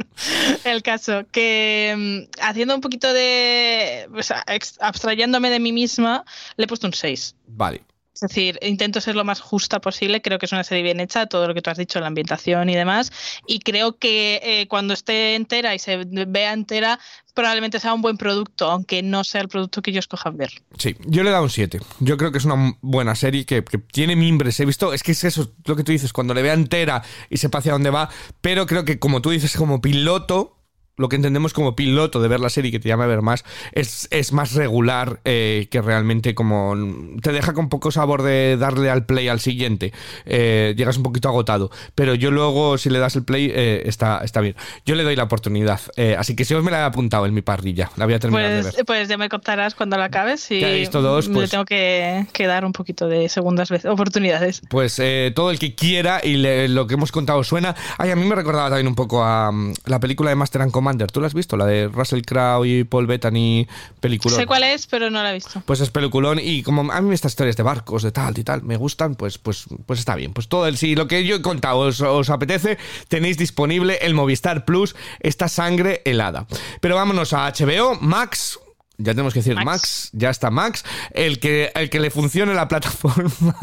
el 0.66 0.84
caso, 0.84 1.24
que 1.32 2.28
mm, 2.30 2.42
haciendo 2.42 2.76
un 2.76 2.82
poquito 2.82 3.14
de. 3.14 4.10
o 4.14 4.22
sea, 4.24 4.44
ex- 4.48 4.78
abstrayéndome 4.82 5.50
de 5.50 5.60
mí 5.62 5.72
misma, 5.72 6.26
le 6.58 6.66
he 6.66 6.68
puesto 6.68 6.86
un 6.86 6.94
6. 6.94 7.34
Vale. 7.48 7.82
Es 8.24 8.30
decir, 8.30 8.58
intento 8.62 9.02
ser 9.02 9.18
lo 9.18 9.26
más 9.26 9.42
justa 9.42 9.82
posible. 9.82 10.22
Creo 10.22 10.40
que 10.40 10.46
es 10.46 10.52
una 10.54 10.64
serie 10.64 10.82
bien 10.82 11.02
hecha, 11.02 11.26
todo 11.26 11.46
lo 11.46 11.54
que 11.54 11.62
tú 11.62 11.70
has 11.70 11.78
dicho, 11.78 12.00
la 12.00 12.08
ambientación 12.08 12.70
y 12.70 12.76
demás. 12.76 13.12
Y 13.48 13.60
creo 13.60 13.98
que 13.98 14.40
eh, 14.42 14.68
cuando 14.70 14.94
esté 14.94 15.36
entera 15.36 15.76
y 15.76 15.80
se 15.80 16.06
vea 16.06 16.54
entera, 16.54 17.00
probablemente 17.34 17.82
sea 17.82 17.94
un 17.94 18.02
buen 18.02 18.16
producto, 18.16 18.72
aunque 18.72 19.04
no 19.04 19.26
sea 19.26 19.42
el 19.42 19.50
producto 19.50 19.82
que 19.82 19.92
yo 19.92 20.00
escoja 20.00 20.30
ver. 20.30 20.52
Sí, 20.78 20.96
yo 21.06 21.24
le 21.24 21.30
he 21.30 21.34
dado 21.34 21.44
un 21.44 21.50
7. 21.50 21.82
Yo 22.00 22.16
creo 22.18 22.32
que 22.32 22.38
es 22.38 22.46
una 22.46 22.78
buena 22.82 23.14
serie 23.16 23.46
que, 23.46 23.62
que 23.62 23.78
tiene 23.78 24.16
mimbres. 24.16 24.58
He 24.62 24.66
visto, 24.66 24.94
es 24.94 25.04
que 25.04 25.12
es 25.12 25.24
eso, 25.26 25.52
lo 25.66 25.76
que 25.76 25.84
tú 25.84 25.92
dices, 25.92 26.14
cuando 26.14 26.34
le 26.34 26.42
vea 26.42 26.54
entera 26.54 27.04
y 27.30 27.38
sepa 27.38 27.58
hacia 27.58 27.74
dónde 27.74 27.90
va. 27.90 28.10
Pero 28.40 28.66
creo 28.68 28.86
que, 28.86 29.00
como 29.00 29.22
tú 29.22 29.32
dices, 29.32 29.58
como 29.58 29.82
piloto, 29.82 30.63
lo 30.96 31.10
que 31.10 31.16
entendemos 31.16 31.54
como 31.54 31.76
piloto 31.76 32.22
de 32.22 32.28
ver 32.28 32.40
la 32.40 32.50
serie 32.50 32.72
que 32.72 32.80
te 32.80 32.88
llama 32.90 33.06
a 33.06 33.08
ver 33.08 33.22
más, 33.22 33.44
es, 33.72 34.08
es 34.12 34.32
más 34.32 34.54
regular 34.54 35.20
eh, 35.26 35.68
que 35.72 35.82
realmente 35.82 36.36
como 36.36 36.76
te 37.22 37.32
deja 37.32 37.54
con 37.54 37.70
poco 37.70 37.92
sabor 37.92 38.22
de 38.22 38.58
darle 38.58 38.90
al 38.90 39.06
play 39.06 39.28
al 39.28 39.40
siguiente. 39.40 39.92
Eh, 40.26 40.74
llegas 40.78 40.98
un 40.98 41.04
poquito 41.04 41.30
agotado. 41.30 41.72
Pero 41.96 42.14
yo 42.16 42.30
luego, 42.32 42.78
si 42.78 42.90
le 42.90 43.00
das 43.00 43.16
el 43.16 43.24
play, 43.24 43.52
eh, 43.54 43.84
está, 43.86 44.20
está 44.24 44.40
bien. 44.42 44.56
Yo 44.86 44.96
le 44.96 45.04
doy 45.04 45.16
la 45.16 45.24
oportunidad. 45.24 45.80
Así 46.18 46.36
que 46.36 46.46
si 46.46 46.54
os 46.54 46.64
me 46.64 46.72
la 46.72 46.80
he 46.80 46.84
apuntado 46.84 47.26
en 47.26 47.34
mi 47.34 47.42
parrilla, 47.42 47.90
la 47.96 48.06
voy 48.06 48.14
a 48.14 48.20
terminar 48.20 48.50
de 48.50 48.56
ver. 48.62 48.74
Pues, 48.74 48.84
pues 48.86 49.08
ya 49.08 49.18
me 49.18 49.30
contarás 49.30 49.76
cuando 49.76 49.98
la 49.98 50.06
acabes 50.06 50.50
y 50.52 50.60
Ya 50.60 50.70
he 50.70 50.80
visto 50.80 51.02
dos, 51.02 51.28
le 51.28 51.34
pues- 51.34 51.50
tengo 51.52 51.66
que, 51.66 52.26
que 52.34 52.46
dar 52.48 52.66
un 52.66 52.72
poquito 52.72 53.08
de 53.08 53.30
segundas 53.30 53.70
veces, 53.70 53.90
oportunidades. 53.90 54.62
Pues 54.70 55.02
todo 55.34 55.50
el 55.52 55.60
que 55.60 55.76
quiera 55.76 56.22
y 56.24 56.36
le- 56.38 56.68
lo 56.68 56.86
que 56.88 56.94
hemos 56.94 57.12
contado 57.12 57.44
suena. 57.44 57.76
Ay, 57.98 58.12
a 58.12 58.16
mí 58.16 58.26
me 58.26 58.36
recordaba 58.36 58.70
también 58.70 58.88
un 58.88 58.96
poco 58.96 59.24
a 59.24 59.52
mm, 59.52 59.74
la 59.86 60.00
película 60.00 60.30
de 60.30 60.36
Master 60.36 60.62
and 60.62 60.72
Commander. 60.84 61.10
¿Tú 61.10 61.22
la 61.22 61.28
has 61.28 61.34
visto? 61.34 61.56
La 61.56 61.66
de 61.66 61.88
Russell 61.88 62.24
Crowe 62.24 62.68
y 62.68 62.84
Paul 62.84 63.08
Bettany, 63.08 63.66
peliculón. 64.02 64.38
Sé 64.38 64.46
cuál 64.46 64.64
es, 64.64 64.86
pero 64.86 65.10
no 65.10 65.24
la 65.24 65.32
he 65.32 65.34
visto. 65.36 65.64
Pues 65.66 65.80
es 65.80 65.90
peliculón 65.90 66.40
y 66.42 66.62
como 66.62 66.92
a 66.92 67.00
mí 67.00 67.14
estas 67.14 67.32
historias 67.32 67.56
de 67.56 67.64
barcos, 67.64 68.04
de 68.04 68.12
tal 68.12 68.38
y 68.38 68.44
tal, 68.44 68.64
me 68.64 68.76
gustan, 68.76 69.16
pues, 69.16 69.38
pues, 69.38 69.66
pues 69.86 70.00
está 70.00 70.16
bien. 70.16 70.34
Pues 70.34 70.50
todo 70.50 70.68
el 70.68 70.76
si 70.76 70.96
lo 70.96 71.08
que 71.08 71.24
yo 71.26 71.38
he 71.38 71.42
contado 71.42 71.80
os, 71.80 72.02
os 72.02 72.30
apetece, 72.30 72.78
tenéis 73.08 73.38
disponible 73.38 73.98
el 74.02 74.14
Movistar 74.14 74.66
Plus, 74.66 74.94
esta 75.22 75.48
sangre 75.48 76.02
helada. 76.04 76.48
Pero 76.82 76.96
vámonos 76.96 77.32
a 77.32 77.50
HBO, 77.50 77.96
Max. 78.02 78.60
Ya 78.98 79.14
tenemos 79.14 79.34
que 79.34 79.40
decir 79.40 79.56
Max. 79.56 79.66
Max. 79.66 80.10
ya 80.14 80.30
está 80.30 80.52
Max, 80.52 80.86
el 81.12 81.40
que, 81.40 81.72
el 81.74 81.90
que 81.90 82.00
le 82.00 82.12
funcione 82.12 82.54
la 82.54 82.68
plataforma, 82.70 83.56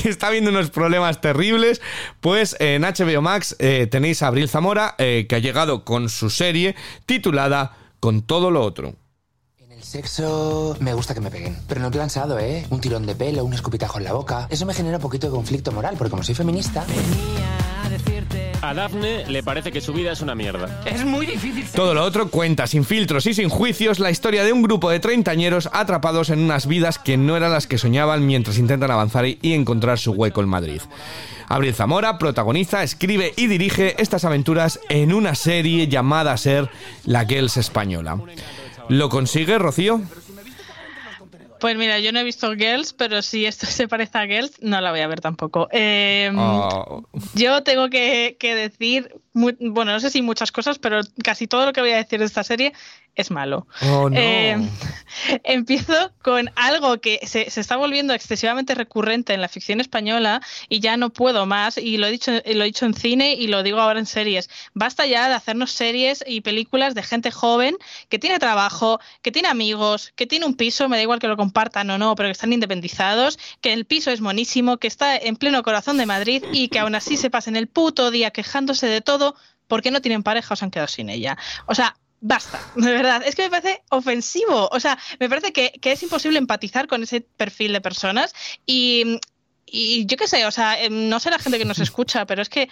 que 0.00 0.08
está 0.08 0.30
viendo 0.30 0.50
unos 0.50 0.70
problemas 0.70 1.20
terribles, 1.20 1.80
pues 2.20 2.56
en 2.60 2.82
HBO 2.82 3.20
Max 3.20 3.56
eh, 3.58 3.88
tenéis 3.90 4.22
a 4.22 4.28
Abril 4.28 4.48
Zamora, 4.48 4.94
eh, 4.98 5.26
que 5.28 5.36
ha 5.36 5.40
llegado 5.40 5.84
con 5.84 6.08
su 6.08 6.30
serie 6.30 6.76
titulada 7.04 7.76
Con 7.98 8.22
todo 8.22 8.50
lo 8.50 8.62
otro. 8.62 8.94
En 9.58 9.72
el 9.72 9.82
sexo 9.82 10.76
me 10.78 10.94
gusta 10.94 11.14
que 11.14 11.20
me 11.20 11.30
peguen, 11.30 11.58
pero 11.66 11.80
no 11.80 11.90
cansado, 11.90 12.38
¿eh? 12.38 12.64
Un 12.70 12.80
tirón 12.80 13.06
de 13.06 13.16
pelo, 13.16 13.44
un 13.44 13.54
escupitajo 13.54 13.98
en 13.98 14.04
la 14.04 14.12
boca. 14.12 14.46
Eso 14.50 14.66
me 14.66 14.74
genera 14.74 14.98
un 14.98 15.02
poquito 15.02 15.26
de 15.26 15.32
conflicto 15.32 15.72
moral, 15.72 15.96
porque 15.98 16.10
como 16.10 16.22
soy 16.22 16.34
feminista... 16.36 16.86
A 18.62 18.72
Daphne 18.72 19.24
le 19.28 19.42
parece 19.42 19.72
que 19.72 19.80
su 19.80 19.92
vida 19.92 20.12
es 20.12 20.20
una 20.22 20.34
mierda. 20.34 20.82
Todo 21.74 21.94
lo 21.94 22.02
otro 22.02 22.28
cuenta 22.28 22.66
sin 22.66 22.84
filtros 22.84 23.26
y 23.26 23.34
sin 23.34 23.48
juicios 23.48 23.98
la 23.98 24.10
historia 24.10 24.42
de 24.44 24.52
un 24.52 24.62
grupo 24.62 24.90
de 24.90 25.00
treintañeros 25.00 25.68
atrapados 25.72 26.30
en 26.30 26.40
unas 26.40 26.66
vidas 26.66 26.98
que 26.98 27.16
no 27.16 27.36
eran 27.36 27.52
las 27.52 27.66
que 27.66 27.78
soñaban 27.78 28.26
mientras 28.26 28.58
intentan 28.58 28.90
avanzar 28.90 29.26
y 29.26 29.52
encontrar 29.52 29.98
su 29.98 30.12
hueco 30.12 30.40
en 30.40 30.48
Madrid. 30.48 30.80
Abril 31.48 31.74
Zamora 31.74 32.18
protagoniza, 32.18 32.82
escribe 32.82 33.34
y 33.36 33.48
dirige 33.48 34.00
estas 34.02 34.24
aventuras 34.24 34.80
en 34.88 35.12
una 35.12 35.34
serie 35.34 35.88
llamada 35.88 36.32
a 36.32 36.36
ser 36.38 36.70
La 37.04 37.26
Girls 37.26 37.58
Española. 37.58 38.18
¿Lo 38.88 39.08
consigue, 39.08 39.58
Rocío? 39.58 40.00
Pues 41.60 41.76
mira, 41.76 41.98
yo 42.00 42.12
no 42.12 42.18
he 42.20 42.24
visto 42.24 42.52
Girls, 42.54 42.92
pero 42.92 43.22
si 43.22 43.46
esto 43.46 43.66
se 43.66 43.88
parece 43.88 44.18
a 44.18 44.26
Girls, 44.26 44.60
no 44.60 44.80
la 44.80 44.90
voy 44.90 45.00
a 45.00 45.06
ver 45.06 45.20
tampoco. 45.20 45.68
Eh, 45.72 46.30
Oh, 46.36 47.02
Yo 47.34 47.62
tengo 47.62 47.88
que, 47.90 48.36
que 48.38 48.54
decir, 48.54 49.14
bueno, 49.34 49.92
no 49.92 50.00
sé 50.00 50.10
si 50.10 50.22
muchas 50.22 50.52
cosas, 50.52 50.78
pero 50.78 51.00
casi 51.22 51.48
todo 51.48 51.66
lo 51.66 51.72
que 51.72 51.80
voy 51.80 51.90
a 51.90 51.96
decir 51.96 52.20
de 52.20 52.24
esta 52.24 52.44
serie 52.44 52.72
es 53.16 53.30
malo. 53.30 53.66
oh, 53.82 54.08
no. 54.08 54.16
Eh, 54.16 54.56
empiezo 55.44 56.12
con 56.22 56.50
algo 56.56 57.00
que 57.00 57.20
se, 57.24 57.50
se 57.50 57.60
está 57.60 57.76
volviendo 57.76 58.12
excesivamente 58.14 58.74
recurrente 58.74 59.34
en 59.34 59.40
la 59.40 59.48
ficción 59.48 59.80
española 59.80 60.40
y 60.68 60.80
ya 60.80 60.96
no 60.96 61.10
puedo 61.10 61.46
más, 61.46 61.78
y 61.78 61.96
lo 61.96 62.06
he, 62.06 62.10
dicho, 62.10 62.32
lo 62.32 62.62
he 62.62 62.66
dicho 62.66 62.86
en 62.86 62.94
cine 62.94 63.34
y 63.34 63.48
lo 63.48 63.62
digo 63.62 63.80
ahora 63.80 63.98
en 63.98 64.06
series. 64.06 64.50
Basta 64.72 65.06
ya 65.06 65.28
de 65.28 65.34
hacernos 65.34 65.72
series 65.72 66.24
y 66.26 66.40
películas 66.40 66.94
de 66.94 67.02
gente 67.02 67.30
joven 67.30 67.76
que 68.08 68.18
tiene 68.18 68.38
trabajo, 68.38 69.00
que 69.22 69.32
tiene 69.32 69.48
amigos, 69.48 70.12
que 70.14 70.26
tiene 70.26 70.46
un 70.46 70.54
piso, 70.54 70.88
me 70.88 70.96
da 70.96 71.02
igual 71.02 71.18
que 71.18 71.28
lo 71.28 71.36
compartan 71.36 71.90
o 71.90 71.98
no, 71.98 72.14
pero 72.14 72.28
que 72.28 72.32
están 72.32 72.52
independizados, 72.52 73.38
que 73.60 73.72
el 73.72 73.84
piso 73.84 74.10
es 74.10 74.20
monísimo, 74.20 74.78
que 74.78 74.86
está 74.86 75.16
en 75.16 75.36
pleno 75.36 75.62
corazón 75.62 75.96
de 75.96 76.06
Madrid 76.06 76.44
y 76.52 76.68
que 76.68 76.78
aún 76.78 76.94
así 76.94 77.16
se 77.16 77.30
pasen 77.30 77.56
el 77.56 77.66
puto 77.66 78.10
día 78.10 78.30
quejándose 78.30 78.86
de 78.86 79.00
todo 79.00 79.23
porque 79.66 79.90
no 79.90 80.00
tienen 80.00 80.22
pareja 80.22 80.54
o 80.54 80.56
se 80.56 80.64
han 80.64 80.70
quedado 80.70 80.88
sin 80.88 81.10
ella. 81.10 81.36
O 81.66 81.74
sea, 81.74 81.96
basta, 82.20 82.60
de 82.76 82.90
verdad. 82.90 83.22
Es 83.24 83.34
que 83.34 83.42
me 83.42 83.50
parece 83.50 83.82
ofensivo. 83.90 84.68
O 84.72 84.80
sea, 84.80 84.98
me 85.20 85.28
parece 85.28 85.52
que, 85.52 85.72
que 85.80 85.92
es 85.92 86.02
imposible 86.02 86.38
empatizar 86.38 86.86
con 86.86 87.02
ese 87.02 87.20
perfil 87.20 87.72
de 87.72 87.80
personas 87.80 88.34
y, 88.66 89.20
y 89.66 90.06
yo 90.06 90.16
qué 90.16 90.28
sé, 90.28 90.46
o 90.46 90.50
sea, 90.50 90.80
eh, 90.82 90.90
no 90.90 91.20
sé 91.20 91.30
la 91.30 91.38
gente 91.38 91.58
que 91.58 91.64
nos 91.64 91.78
escucha, 91.80 92.26
pero 92.26 92.42
es 92.42 92.48
que 92.48 92.68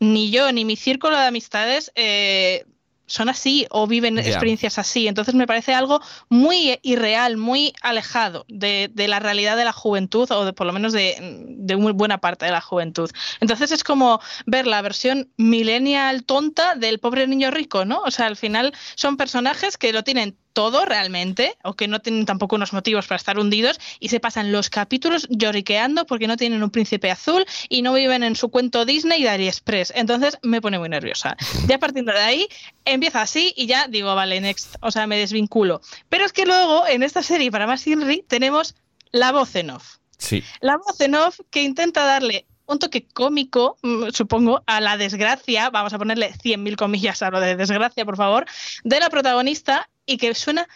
ni 0.00 0.30
yo 0.30 0.50
ni 0.52 0.64
mi 0.64 0.76
círculo 0.76 1.16
de 1.16 1.26
amistades 1.26 1.92
eh, 1.94 2.66
son 3.06 3.28
así 3.28 3.66
o 3.70 3.86
viven 3.86 4.18
experiencias 4.18 4.78
así. 4.78 5.08
Entonces 5.08 5.34
me 5.34 5.46
parece 5.46 5.74
algo 5.74 6.00
muy 6.28 6.78
irreal, 6.82 7.36
muy 7.36 7.72
alejado 7.82 8.44
de, 8.48 8.90
de 8.92 9.08
la 9.08 9.20
realidad 9.20 9.56
de 9.56 9.64
la 9.64 9.72
juventud 9.72 10.30
o 10.30 10.44
de 10.44 10.52
por 10.52 10.66
lo 10.66 10.72
menos 10.72 10.92
de, 10.92 11.16
de 11.48 11.76
muy 11.76 11.92
buena 11.92 12.18
parte 12.18 12.46
de 12.46 12.52
la 12.52 12.60
juventud. 12.60 13.10
Entonces 13.40 13.72
es 13.72 13.84
como 13.84 14.20
ver 14.46 14.66
la 14.66 14.82
versión 14.82 15.30
millennial 15.36 16.24
tonta 16.24 16.74
del 16.74 16.98
pobre 16.98 17.26
niño 17.26 17.50
rico, 17.50 17.84
¿no? 17.84 18.00
O 18.00 18.10
sea, 18.10 18.26
al 18.26 18.36
final 18.36 18.72
son 18.94 19.16
personajes 19.16 19.76
que 19.76 19.92
lo 19.92 20.04
tienen 20.04 20.36
todo 20.54 20.86
realmente, 20.86 21.56
o 21.62 21.74
que 21.74 21.88
no 21.88 22.00
tienen 22.00 22.24
tampoco 22.24 22.56
unos 22.56 22.72
motivos 22.72 23.06
para 23.06 23.16
estar 23.16 23.38
hundidos, 23.38 23.78
y 24.00 24.08
se 24.08 24.20
pasan 24.20 24.52
los 24.52 24.70
capítulos 24.70 25.26
lloriqueando 25.28 26.06
porque 26.06 26.26
no 26.26 26.38
tienen 26.38 26.62
un 26.62 26.70
príncipe 26.70 27.10
azul 27.10 27.44
y 27.68 27.82
no 27.82 27.92
viven 27.92 28.22
en 28.22 28.36
su 28.36 28.48
cuento 28.48 28.86
Disney 28.86 29.20
y 29.20 29.24
Dari 29.24 29.48
Express. 29.48 29.92
Entonces 29.94 30.38
me 30.42 30.62
pone 30.62 30.78
muy 30.78 30.88
nerviosa. 30.88 31.36
Ya 31.66 31.78
partiendo 31.78 32.12
de 32.12 32.20
ahí, 32.20 32.48
empieza 32.84 33.20
así 33.22 33.52
y 33.56 33.66
ya 33.66 33.88
digo, 33.88 34.14
vale, 34.14 34.40
next. 34.40 34.76
O 34.80 34.90
sea, 34.90 35.06
me 35.06 35.18
desvinculo. 35.18 35.80
Pero 36.08 36.24
es 36.24 36.32
que 36.32 36.46
luego, 36.46 36.86
en 36.86 37.02
esta 37.02 37.22
serie, 37.22 37.50
para 37.50 37.66
más 37.66 37.86
Henry, 37.86 38.24
tenemos 38.26 38.76
la 39.10 39.32
voz 39.32 39.54
en 39.56 39.70
off. 39.70 39.96
Sí. 40.18 40.42
La 40.60 40.76
voz 40.76 41.00
en 41.00 41.16
off 41.16 41.40
que 41.50 41.62
intenta 41.62 42.04
darle 42.04 42.46
un 42.66 42.78
toque 42.78 43.06
cómico, 43.12 43.76
mm, 43.82 44.10
supongo, 44.12 44.62
a 44.66 44.80
la 44.80 44.96
desgracia, 44.96 45.70
vamos 45.70 45.92
a 45.92 45.98
ponerle 45.98 46.32
100.000 46.32 46.76
comillas 46.76 47.22
a 47.22 47.30
lo 47.30 47.40
de 47.40 47.56
desgracia, 47.56 48.04
por 48.04 48.16
favor, 48.16 48.46
de 48.84 49.00
la 49.00 49.10
protagonista 49.10 49.88
y 50.06 50.16
que 50.16 50.34
suena 50.34 50.68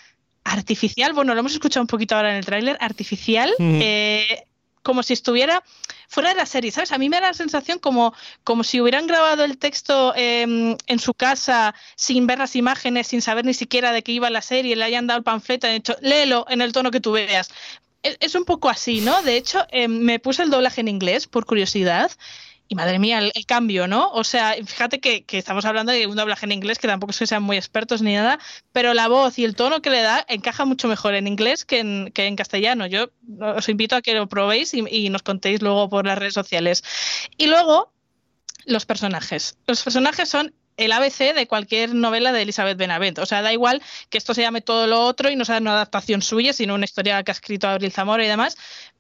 artificial, 0.45 1.13
bueno, 1.13 1.35
lo 1.35 1.41
hemos 1.41 1.53
escuchado 1.53 1.83
un 1.83 1.89
poquito 1.89 2.17
ahora 2.17 2.31
en 2.31 2.37
el 2.37 2.47
tráiler, 2.47 2.77
artificial, 2.81 3.51
Ujú. 3.59 3.81
eh, 3.83 4.45
como 4.83 5.03
si 5.03 5.13
estuviera 5.13 5.63
fuera 6.09 6.31
de 6.31 6.37
la 6.37 6.47
serie, 6.47 6.71
¿sabes? 6.71 6.93
A 6.93 6.99
mí 6.99 7.11
me 7.11 7.21
da 7.21 7.29
la 7.29 7.35
sensación 7.35 7.79
como, 7.79 8.15
como 8.43 8.65
si 8.65 8.81
hubieran 8.81 9.07
grabado 9.07 9.45
el 9.45 9.59
texto 9.59 10.15
eh, 10.17 10.77
en 10.87 10.99
su 10.99 11.13
casa 11.13 11.75
sin 11.97 12.27
ver 12.27 12.39
las 12.39 12.57
imágenes, 12.57 13.09
sin 13.09 13.21
saber 13.21 13.45
ni 13.45 13.53
siquiera 13.53 13.93
de 13.93 14.03
qué 14.03 14.13
iba 14.13 14.31
la 14.31 14.41
serie, 14.41 14.77
le 14.77 14.85
hayan 14.85 15.07
dado 15.07 15.19
el 15.19 15.25
panfleto 15.25 15.67
han 15.67 15.75
dicho, 15.75 15.97
léelo 16.01 16.47
en 16.49 16.63
el 16.63 16.73
tono 16.73 16.91
que 16.91 17.01
tú 17.01 17.13
veas. 17.13 17.51
Es, 18.03 18.17
es 18.21 18.35
un 18.35 18.45
poco 18.47 18.71
así, 18.71 19.03
¿no? 19.03 19.23
De 19.23 19.37
hecho, 19.37 19.67
eh, 19.71 19.89
me 19.89 20.19
puse 20.19 20.43
el 20.43 20.51
doblaje 20.51 20.81
en 20.81 20.89
inglés 20.89 21.27
por 21.27 21.45
curiosidad. 21.45 22.11
Y 22.71 22.75
madre 22.75 22.99
mía, 22.99 23.19
el, 23.19 23.47
cambio, 23.47 23.89
¿no? 23.89 24.11
O 24.11 24.25
sea, 24.25 24.55
fíjate 24.65 25.01
que, 25.01 25.25
estamos 25.31 25.65
hablando 25.65 25.91
de 25.91 26.07
un 26.07 26.17
doblaje 26.17 26.45
en 26.45 26.53
inglés, 26.53 26.79
que 26.79 26.87
tampoco 26.87 27.13
es 27.13 27.19
que 27.19 27.27
sean 27.27 27.43
muy 27.43 27.57
expertos 27.57 28.03
ni 28.03 28.15
nada, 28.15 28.39
pero 28.73 28.93
la 28.93 29.09
voz 29.09 29.39
y 29.39 29.45
el 29.45 29.57
tono 29.57 29.81
que 29.81 29.89
le 29.89 30.03
da 30.03 30.25
encaja 30.29 30.67
mucho 30.67 30.87
mejor 30.87 31.15
en 31.15 31.27
inglés 31.27 31.65
que 31.65 31.81
en, 31.81 32.37
castellano. 32.37 32.87
Yo 32.87 33.09
os 33.41 33.69
invito 33.71 33.97
a 33.97 34.03
que 34.03 34.13
lo 34.13 34.29
probéis 34.29 34.75
y, 34.75 34.85
y 34.91 35.09
nos 35.09 35.23
contéis 35.23 35.63
luego 35.63 35.89
por 35.89 36.07
las 36.07 36.19
redes 36.19 36.35
sociales. 36.35 36.85
Y 37.39 37.47
luego, 37.47 37.91
los 38.67 38.85
personajes. 38.85 39.57
Los 39.67 39.83
personajes 39.83 40.29
son 40.29 40.55
el 40.79 40.93
ABC 40.93 41.35
de 41.35 41.47
cualquier 41.47 41.95
novela 41.95 42.33
de 42.33 42.43
Elizabeth 42.43 42.79
Benavent. 42.79 43.19
O 43.19 43.27
sea, 43.27 43.43
da 43.43 43.53
igual 43.53 43.83
que 44.09 44.17
esto 44.17 44.33
se 44.33 44.43
llame 44.43 44.63
todo 44.63 44.87
lo 44.87 45.05
otro 45.05 45.29
y 45.29 45.37
no 45.37 45.45
sea 45.45 45.59
una 45.59 45.73
adaptación 45.73 46.23
suya, 46.23 46.53
sino 46.53 46.75
una 46.75 46.85
historia 46.85 47.23
que 47.23 47.33
ha 47.33 47.35
escrito 47.35 47.69
Abril 47.69 47.93
Zamora 47.93 48.25
y 48.25 48.29
demás. 48.29 48.57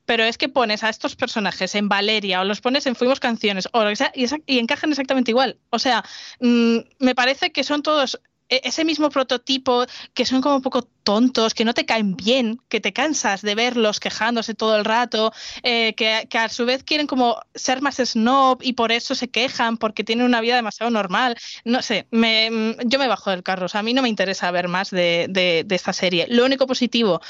Pero 0.09 0.25
es 0.25 0.39
que 0.39 0.49
pones 0.49 0.83
a 0.85 0.89
estos 0.89 1.17
personajes 1.17 1.75
en 1.75 1.91
Valeria 1.91 2.41
o 2.41 2.45
los 2.45 2.63
pones 2.63 2.87
en 2.87 2.97
Fuimos 2.97 3.21
Canciones 3.21 3.69
o 3.73 3.85
lo 3.85 3.91
que 3.91 3.97
sea 3.97 4.11
y, 4.15 4.59
encajan 4.59 4.89
exactamente 4.89 5.33
igual. 5.33 5.59
O 5.69 5.79
sea, 5.79 6.03
mm, 6.41 6.79
me 6.99 7.15
parece 7.15 7.53
que 7.53 7.63
son 7.63 7.83
todos 7.83 8.19
ese 8.49 8.85
mismo 8.85 9.11
prototipo, 9.11 9.85
que 10.15 10.25
son 10.25 10.41
como 10.41 10.57
un 10.57 10.63
poco 10.63 10.83
tontos, 10.83 11.55
que 11.55 11.65
no 11.65 11.75
te 11.75 11.87
caen 11.87 12.17
bien, 12.17 12.61
que 12.69 12.81
te 12.81 12.93
cansas 12.93 13.43
de 13.43 13.55
verlos 13.55 14.01
quejándose 14.01 14.55
todo 14.55 14.77
el 14.77 14.85
rato, 14.85 15.33
eh, 15.63 15.95
que, 15.95 16.27
que 16.29 16.39
a 16.39 16.49
su 16.49 16.67
vez 16.67 16.85
quieren 16.85 17.07
como 17.07 17.41
ser 17.55 17.81
más 17.83 17.97
snob 17.97 18.59
y 18.63 18.75
por 18.75 18.93
eso 18.93 19.15
se 19.15 19.29
quejan 19.29 19.77
porque 19.79 20.05
tienen 20.05 20.27
una 20.27 20.41
vida 20.41 20.57
demasiado 20.57 20.91
normal. 20.91 21.37
No 21.65 21.83
sé, 21.83 22.07
me, 22.11 22.77
yo 22.87 22.99
me 22.99 23.09
bajo 23.09 23.31
del 23.31 23.43
carro. 23.43 23.67
O 23.67 23.69
sea, 23.69 23.81
a 23.81 23.83
mí 23.83 23.95
no 23.95 24.03
me 24.03 24.09
interesa 24.09 24.51
ver 24.51 24.69
más 24.69 24.91
de, 24.91 25.27
de- 25.31 25.65
de 25.67 25.75
esta 25.75 25.93
serie. 25.93 26.27
Lo 26.29 26.45
único 26.45 26.67
positivo, 26.67 27.21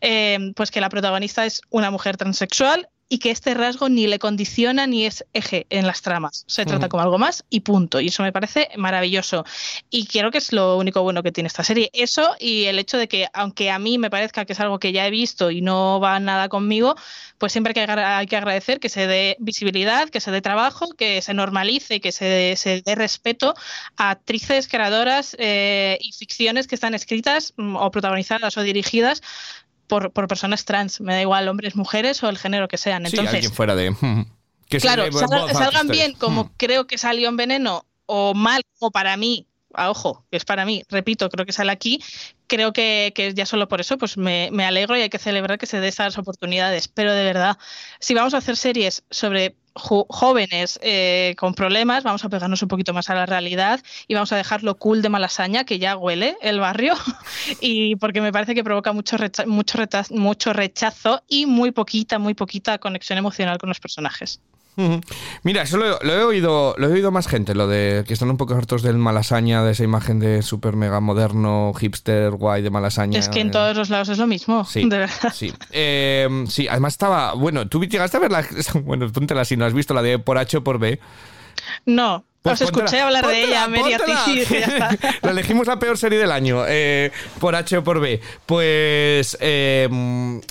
eh, 0.00 0.52
pues 0.56 0.70
que 0.70 0.80
la 0.80 0.88
protagonista 0.88 1.46
es 1.46 1.60
una 1.70 1.90
mujer 1.90 2.16
transexual 2.16 2.88
y 3.14 3.18
que 3.18 3.30
este 3.30 3.54
rasgo 3.54 3.88
ni 3.88 4.08
le 4.08 4.18
condiciona 4.18 4.88
ni 4.88 5.06
es 5.06 5.24
eje 5.34 5.68
en 5.70 5.86
las 5.86 6.02
tramas. 6.02 6.42
Se 6.48 6.66
trata 6.66 6.86
Ujú. 6.86 6.88
como 6.88 7.02
algo 7.04 7.16
más 7.16 7.44
y 7.48 7.60
punto. 7.60 8.00
Y 8.00 8.08
eso 8.08 8.24
me 8.24 8.32
parece 8.32 8.70
maravilloso. 8.76 9.44
Y 9.88 10.06
creo 10.06 10.32
que 10.32 10.38
es 10.38 10.52
lo 10.52 10.76
único 10.78 11.00
bueno 11.00 11.22
que 11.22 11.30
tiene 11.30 11.46
esta 11.46 11.62
serie. 11.62 11.90
Eso 11.92 12.34
y 12.40 12.64
el 12.64 12.76
hecho 12.80 12.98
de 12.98 13.06
que, 13.06 13.28
aunque 13.32 13.70
a 13.70 13.78
mí 13.78 13.98
me 13.98 14.10
parezca 14.10 14.44
que 14.44 14.52
es 14.52 14.58
algo 14.58 14.80
que 14.80 14.90
ya 14.90 15.06
he 15.06 15.12
visto 15.12 15.52
y 15.52 15.60
no 15.60 16.00
va 16.00 16.18
nada 16.18 16.48
conmigo, 16.48 16.96
pues 17.38 17.52
siempre 17.52 17.72
hay 17.78 17.86
que, 17.86 17.92
hay 17.92 18.26
que 18.26 18.36
agradecer 18.36 18.80
que 18.80 18.88
se 18.88 19.06
dé 19.06 19.36
visibilidad, 19.38 20.08
que 20.08 20.18
se 20.18 20.32
dé 20.32 20.40
trabajo, 20.40 20.88
que 20.98 21.22
se 21.22 21.34
normalice, 21.34 22.00
que 22.00 22.10
se, 22.10 22.54
se 22.56 22.82
dé 22.84 22.96
respeto 22.96 23.54
a 23.96 24.10
actrices, 24.10 24.66
creadoras 24.66 25.36
eh, 25.38 25.98
y 26.00 26.10
ficciones 26.14 26.66
que 26.66 26.74
están 26.74 26.94
escritas 26.94 27.54
mm, 27.58 27.76
o 27.76 27.92
protagonizadas 27.92 28.56
o 28.56 28.62
dirigidas 28.62 29.22
por, 29.86 30.12
por 30.12 30.28
personas 30.28 30.64
trans. 30.64 31.00
Me 31.00 31.14
da 31.14 31.20
igual, 31.20 31.48
hombres, 31.48 31.76
mujeres 31.76 32.22
o 32.22 32.28
el 32.28 32.38
género 32.38 32.68
que 32.68 32.78
sean. 32.78 33.02
Sí, 33.06 33.10
Entonces, 33.16 33.34
alguien 33.34 33.52
fuera 33.52 33.74
de. 33.74 33.94
que 34.68 34.80
se 34.80 34.86
claro, 34.86 35.04
salga- 35.10 35.52
salgan 35.52 35.88
bien 35.88 36.12
como 36.14 36.44
Mm. 36.44 36.50
creo 36.56 36.86
que 36.86 36.98
salió 36.98 37.28
en 37.28 37.36
Veneno 37.36 37.84
o 38.06 38.34
mal 38.34 38.62
como 38.78 38.90
para 38.90 39.16
mí, 39.16 39.46
a 39.74 39.90
ojo, 39.90 40.24
que 40.30 40.36
es 40.36 40.44
para 40.44 40.64
mí, 40.64 40.82
repito, 40.88 41.28
creo 41.30 41.44
que 41.46 41.52
sale 41.52 41.72
aquí, 41.72 42.00
creo 42.46 42.72
que, 42.72 43.12
que 43.14 43.34
ya 43.34 43.44
solo 43.46 43.66
por 43.68 43.80
eso 43.80 43.98
pues 43.98 44.16
me, 44.16 44.48
me 44.52 44.64
alegro 44.64 44.96
y 44.96 45.00
hay 45.02 45.08
que 45.10 45.18
celebrar 45.18 45.58
que 45.58 45.66
se 45.66 45.80
dé 45.80 45.88
esas 45.88 46.16
oportunidades, 46.18 46.86
pero 46.88 47.12
de 47.12 47.24
verdad, 47.24 47.58
si 48.00 48.14
vamos 48.14 48.34
a 48.34 48.38
hacer 48.38 48.56
series 48.56 49.02
sobre 49.10 49.56
jóvenes 49.74 50.78
eh, 50.82 51.34
con 51.38 51.54
problemas, 51.54 52.04
vamos 52.04 52.24
a 52.24 52.28
pegarnos 52.28 52.62
un 52.62 52.68
poquito 52.68 52.92
más 52.94 53.10
a 53.10 53.14
la 53.14 53.26
realidad 53.26 53.80
y 54.06 54.14
vamos 54.14 54.32
a 54.32 54.36
dejar 54.36 54.62
lo 54.62 54.78
cool 54.78 55.02
de 55.02 55.08
Malasaña, 55.08 55.64
que 55.64 55.78
ya 55.78 55.96
huele 55.96 56.36
el 56.42 56.60
barrio, 56.60 56.94
y 57.60 57.96
porque 57.96 58.20
me 58.20 58.32
parece 58.32 58.54
que 58.54 58.64
provoca 58.64 58.92
mucho, 58.92 59.16
recha- 59.16 59.46
mucho, 59.46 59.78
mucho 60.10 60.52
rechazo 60.52 61.22
y 61.28 61.46
muy 61.46 61.72
poquita, 61.72 62.18
muy 62.18 62.34
poquita 62.34 62.78
conexión 62.78 63.18
emocional 63.18 63.58
con 63.58 63.68
los 63.68 63.80
personajes. 63.80 64.40
Mira, 65.42 65.62
eso 65.62 65.76
lo, 65.76 65.98
lo 66.02 66.12
he 66.12 66.22
oído, 66.24 66.74
lo 66.78 66.88
he 66.88 66.92
oído 66.92 67.10
más 67.10 67.26
gente, 67.28 67.54
lo 67.54 67.66
de 67.68 68.04
que 68.06 68.12
están 68.14 68.30
un 68.30 68.36
poco 68.36 68.54
hartos 68.54 68.82
del 68.82 68.98
malasaña, 68.98 69.62
de 69.62 69.72
esa 69.72 69.84
imagen 69.84 70.18
de 70.18 70.42
super 70.42 70.74
mega 70.76 71.00
moderno, 71.00 71.72
hipster, 71.78 72.32
guay 72.32 72.62
de 72.62 72.70
malasaña. 72.70 73.18
Es 73.18 73.28
que 73.28 73.40
en 73.40 73.48
eh, 73.48 73.52
todos 73.52 73.76
los 73.76 73.90
lados 73.90 74.08
es 74.08 74.18
lo 74.18 74.26
mismo, 74.26 74.64
Sí, 74.64 74.88
de 74.88 74.98
verdad. 74.98 75.32
sí. 75.32 75.52
Eh, 75.70 76.44
sí, 76.48 76.66
además 76.68 76.94
estaba. 76.94 77.34
Bueno, 77.34 77.68
tú 77.68 77.84
llegaste 77.84 78.16
a 78.16 78.20
ver 78.20 78.32
la. 78.32 78.44
Bueno, 78.84 79.10
póntela 79.12 79.44
si 79.44 79.56
no 79.56 79.64
has 79.64 79.72
visto 79.72 79.94
la 79.94 80.02
de 80.02 80.18
por 80.18 80.38
H 80.38 80.56
o 80.58 80.64
por 80.64 80.78
B. 80.78 80.98
No, 81.86 82.24
Pues 82.44 82.60
os 82.60 82.68
escuché 82.68 83.00
hablar 83.00 83.26
de 83.26 83.42
ella, 83.42 83.66
ya 83.88 83.96
está. 83.96 84.98
la 85.22 85.30
elegimos 85.30 85.66
la 85.66 85.78
peor 85.78 85.96
serie 85.96 86.18
del 86.18 86.30
año, 86.30 86.64
eh, 86.68 87.10
por 87.40 87.54
H 87.56 87.78
o 87.78 87.82
por 87.82 88.00
B. 88.00 88.20
Pues, 88.44 89.38
eh, 89.40 89.88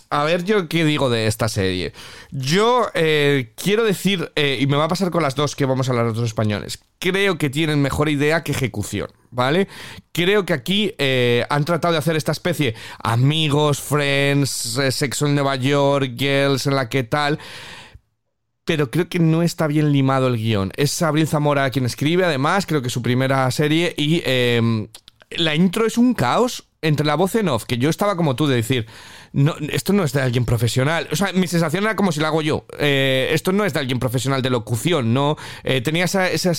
a 0.09 0.23
ver 0.23 0.43
yo 0.43 0.67
qué 0.67 0.85
digo 0.85 1.11
de 1.11 1.27
esta 1.27 1.47
serie. 1.47 1.93
Yo 2.31 2.87
eh, 2.95 3.53
quiero 3.55 3.83
decir, 3.83 4.31
y 4.35 4.65
me 4.65 4.75
va 4.75 4.85
a 4.85 4.87
pasar 4.87 5.11
con 5.11 5.21
las 5.21 5.35
dos 5.35 5.55
que 5.55 5.67
vamos 5.67 5.87
a 5.87 5.91
hablar 5.91 6.07
de 6.07 6.13
los 6.13 6.25
españoles, 6.25 6.79
creo 6.97 7.37
que 7.37 7.51
tienen 7.51 7.79
mejor 7.79 8.09
idea 8.09 8.43
que 8.43 8.53
ejecución, 8.53 9.09
¿vale? 9.29 9.67
Creo 10.13 10.47
que 10.47 10.53
aquí 10.53 10.95
eh, 10.97 11.45
han 11.49 11.63
tratado 11.63 11.91
de 11.91 11.99
hacer 11.99 12.15
esta 12.15 12.31
especie, 12.31 12.73
amigos, 13.03 13.79
friends, 13.79 14.79
sexo 14.89 15.27
en 15.27 15.35
Nueva 15.35 15.57
York, 15.57 16.13
girls, 16.17 16.65
en 16.65 16.75
la 16.75 16.89
que 16.89 17.03
tal 17.03 17.37
pero 18.65 18.89
creo 18.91 19.09
que 19.09 19.19
no 19.19 19.43
está 19.43 19.67
bien 19.67 19.91
limado 19.91 20.27
el 20.27 20.37
guion. 20.37 20.71
Es 20.77 21.01
Abril 21.01 21.27
Zamora 21.27 21.69
quien 21.69 21.85
escribe, 21.85 22.25
además, 22.25 22.65
creo 22.65 22.81
que 22.81 22.87
es 22.87 22.93
su 22.93 23.01
primera 23.01 23.49
serie, 23.51 23.93
y 23.97 24.21
eh, 24.25 24.87
la 25.31 25.55
intro 25.55 25.85
es 25.85 25.97
un 25.97 26.13
caos 26.13 26.65
entre 26.81 27.05
la 27.05 27.15
voz 27.15 27.33
en 27.35 27.47
off, 27.47 27.63
que 27.63 27.77
yo 27.77 27.89
estaba 27.89 28.17
como 28.17 28.35
tú 28.35 28.45
de 28.45 28.57
decir, 28.57 28.85
no, 29.31 29.55
esto 29.71 29.93
no 29.93 30.03
es 30.03 30.11
de 30.11 30.21
alguien 30.21 30.43
profesional. 30.43 31.07
O 31.13 31.15
sea, 31.15 31.31
mi 31.31 31.47
sensación 31.47 31.85
era 31.85 31.95
como 31.95 32.11
si 32.11 32.19
la 32.19 32.27
hago 32.27 32.41
yo. 32.41 32.65
Eh, 32.77 33.29
esto 33.31 33.53
no 33.53 33.63
es 33.63 33.71
de 33.73 33.79
alguien 33.79 33.99
profesional 33.99 34.41
de 34.41 34.49
locución, 34.49 35.13
¿no? 35.13 35.37
Eh, 35.63 35.79
tenía 35.79 36.03
esa- 36.03 36.29
esa- 36.29 36.51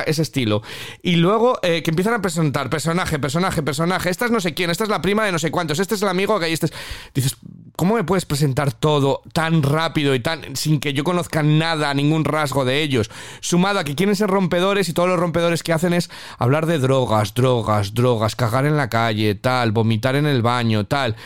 ese 0.00 0.22
estilo. 0.22 0.62
Y 1.02 1.16
luego 1.16 1.58
eh, 1.62 1.82
que 1.82 1.90
empiezan 1.90 2.14
a 2.14 2.22
presentar 2.22 2.70
personaje, 2.70 3.18
personaje, 3.18 3.62
personaje. 3.62 4.08
Esta 4.08 4.24
es 4.24 4.30
no 4.30 4.40
sé 4.40 4.54
quién, 4.54 4.70
esta 4.70 4.82
es 4.84 4.90
la 4.90 5.02
prima 5.02 5.26
de 5.26 5.30
no 5.32 5.38
sé 5.38 5.50
cuántos, 5.50 5.78
este 5.78 5.94
es 5.94 6.00
el 6.02 6.08
amigo 6.08 6.40
que 6.40 6.50
este 6.50 6.66
es... 6.66 6.72
Dices, 7.14 7.36
¿cómo 7.76 7.94
me 7.94 8.04
puedes 8.04 8.24
presentar 8.24 8.72
todo 8.72 9.22
tan 9.32 9.62
rápido 9.62 10.14
y 10.14 10.20
tan 10.20 10.56
sin 10.56 10.80
que 10.80 10.92
yo 10.92 11.04
conozca 11.04 11.42
nada, 11.42 11.92
ningún 11.94 12.24
rasgo 12.24 12.64
de 12.64 12.82
ellos? 12.82 13.10
Sumado 13.40 13.78
a 13.78 13.84
que 13.84 13.94
quieren 13.94 14.16
ser 14.16 14.30
rompedores 14.30 14.88
y 14.88 14.92
todos 14.92 15.08
los 15.08 15.20
rompedores 15.20 15.62
que 15.62 15.72
hacen 15.72 15.92
es 15.92 16.10
hablar 16.38 16.66
de 16.66 16.78
drogas, 16.78 17.34
drogas, 17.34 17.94
drogas, 17.94 18.34
cagar 18.34 18.66
en 18.66 18.76
la 18.76 18.88
calle, 18.88 19.34
tal, 19.34 19.72
vomitar 19.72 20.16
en 20.16 20.26
el 20.26 20.42
baño, 20.42 20.86
tal, 20.86 21.16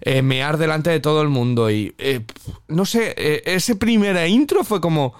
eh, 0.00 0.22
mear 0.22 0.58
delante 0.58 0.90
de 0.90 1.00
todo 1.00 1.22
el 1.22 1.28
mundo 1.28 1.70
y 1.70 1.94
eh, 1.98 2.24
no 2.68 2.84
sé, 2.84 3.14
eh, 3.16 3.42
ese 3.46 3.76
primer 3.76 4.28
intro 4.28 4.64
fue 4.64 4.80
como 4.80 5.14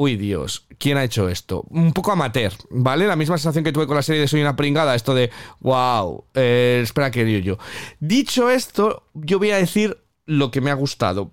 Uy, 0.00 0.16
Dios, 0.16 0.66
¿quién 0.78 0.96
ha 0.96 1.04
hecho 1.04 1.28
esto? 1.28 1.66
Un 1.68 1.92
poco 1.92 2.10
amateur, 2.10 2.54
¿vale? 2.70 3.06
La 3.06 3.16
misma 3.16 3.36
sensación 3.36 3.62
que 3.62 3.70
tuve 3.70 3.86
con 3.86 3.96
la 3.96 4.02
serie 4.02 4.22
de 4.22 4.28
Soy 4.28 4.40
una 4.40 4.56
pringada, 4.56 4.94
esto 4.94 5.12
de, 5.12 5.30
wow, 5.60 6.24
eh, 6.32 6.80
espera 6.82 7.10
que 7.10 7.22
digo 7.22 7.40
yo. 7.40 7.58
Dicho 7.98 8.48
esto, 8.48 9.02
yo 9.12 9.38
voy 9.38 9.50
a 9.50 9.58
decir 9.58 9.98
lo 10.30 10.52
que 10.52 10.60
me 10.60 10.70
ha 10.70 10.74
gustado. 10.74 11.32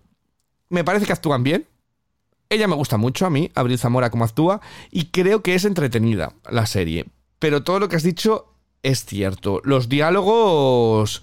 Me 0.69 0.83
parece 0.83 1.05
que 1.05 1.13
actúan 1.13 1.43
bien. 1.43 1.67
Ella 2.49 2.67
me 2.67 2.75
gusta 2.75 2.97
mucho 2.97 3.25
a 3.25 3.29
mí, 3.29 3.51
Abril 3.53 3.77
Zamora 3.77 4.09
como 4.09 4.23
actúa, 4.23 4.59
y 4.89 5.05
creo 5.05 5.43
que 5.43 5.53
es 5.53 5.65
entretenida 5.65 6.33
la 6.49 6.65
serie. 6.65 7.05
Pero 7.39 7.63
todo 7.63 7.79
lo 7.79 7.89
que 7.89 7.97
has 7.97 8.03
dicho 8.03 8.53
es 8.81 9.05
cierto. 9.05 9.61
Los 9.63 9.87
diálogos 9.87 11.21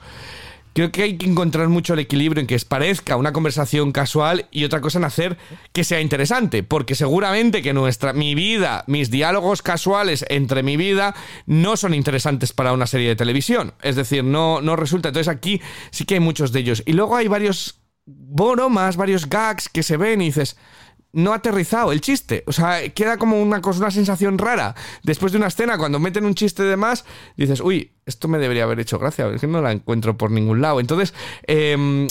creo 0.75 0.93
que 0.93 1.03
hay 1.03 1.17
que 1.17 1.27
encontrar 1.27 1.69
mucho 1.69 1.95
el 1.95 2.01
equilibrio 2.01 2.41
en 2.41 2.47
que 2.47 2.59
parezca 2.69 3.17
una 3.17 3.33
conversación 3.33 3.93
casual 3.93 4.47
y 4.51 4.65
otra 4.65 4.81
cosa 4.81 4.99
en 4.99 5.05
hacer 5.05 5.39
que 5.73 5.85
sea 5.85 6.01
interesante, 6.01 6.63
porque 6.63 6.95
seguramente 6.95 7.63
que 7.63 7.73
nuestra 7.73 8.13
mi 8.13 8.35
vida, 8.35 8.85
mis 8.87 9.11
diálogos 9.11 9.63
casuales 9.63 10.25
entre 10.29 10.63
mi 10.63 10.77
vida 10.77 11.15
no 11.47 11.77
son 11.77 11.95
interesantes 11.95 12.53
para 12.53 12.73
una 12.73 12.87
serie 12.87 13.09
de 13.09 13.17
televisión, 13.17 13.75
es 13.83 13.97
decir, 13.97 14.25
no 14.25 14.61
no 14.61 14.77
resulta. 14.77 15.09
Entonces 15.09 15.35
aquí 15.35 15.61
sí 15.91 16.05
que 16.05 16.15
hay 16.15 16.21
muchos 16.21 16.53
de 16.53 16.61
ellos 16.61 16.83
y 16.85 16.93
luego 16.93 17.16
hay 17.16 17.29
varios 17.29 17.81
bromas, 18.07 18.97
varios 18.97 19.29
gags 19.29 19.68
que 19.68 19.83
se 19.83 19.97
ven 19.97 20.20
y 20.20 20.27
dices, 20.27 20.57
no 21.15 21.33
ha 21.33 21.37
aterrizado 21.37 21.93
el 21.93 22.01
chiste. 22.01 22.45
O 22.47 22.53
sea, 22.53 22.89
queda 22.91 23.17
como 23.17 23.41
una 23.41 23.61
una 23.65 23.91
sensación 23.91 24.39
rara. 24.39 24.75
Después 25.03 25.33
de 25.33 25.39
una 25.39 25.47
escena, 25.47 25.79
cuando 25.79 25.99
meten 25.99 26.25
un 26.25 26.35
chiste 26.35 26.62
de 26.62 26.77
más, 26.77 27.05
dices, 27.37 27.61
uy, 27.61 27.93
esto 28.07 28.29
me 28.29 28.39
debería 28.39 28.65
haber 28.65 28.81
hecho 28.81 28.99
gracia. 28.99 29.29
Es 29.29 29.41
que 29.41 29.47
no 29.47 29.62
la 29.62 29.73
encuentro 29.73 30.17
por 30.17 30.31
ningún 30.31 30.61
lado. 30.61 30.81
Entonces, 30.81 31.15
eh, 31.47 32.07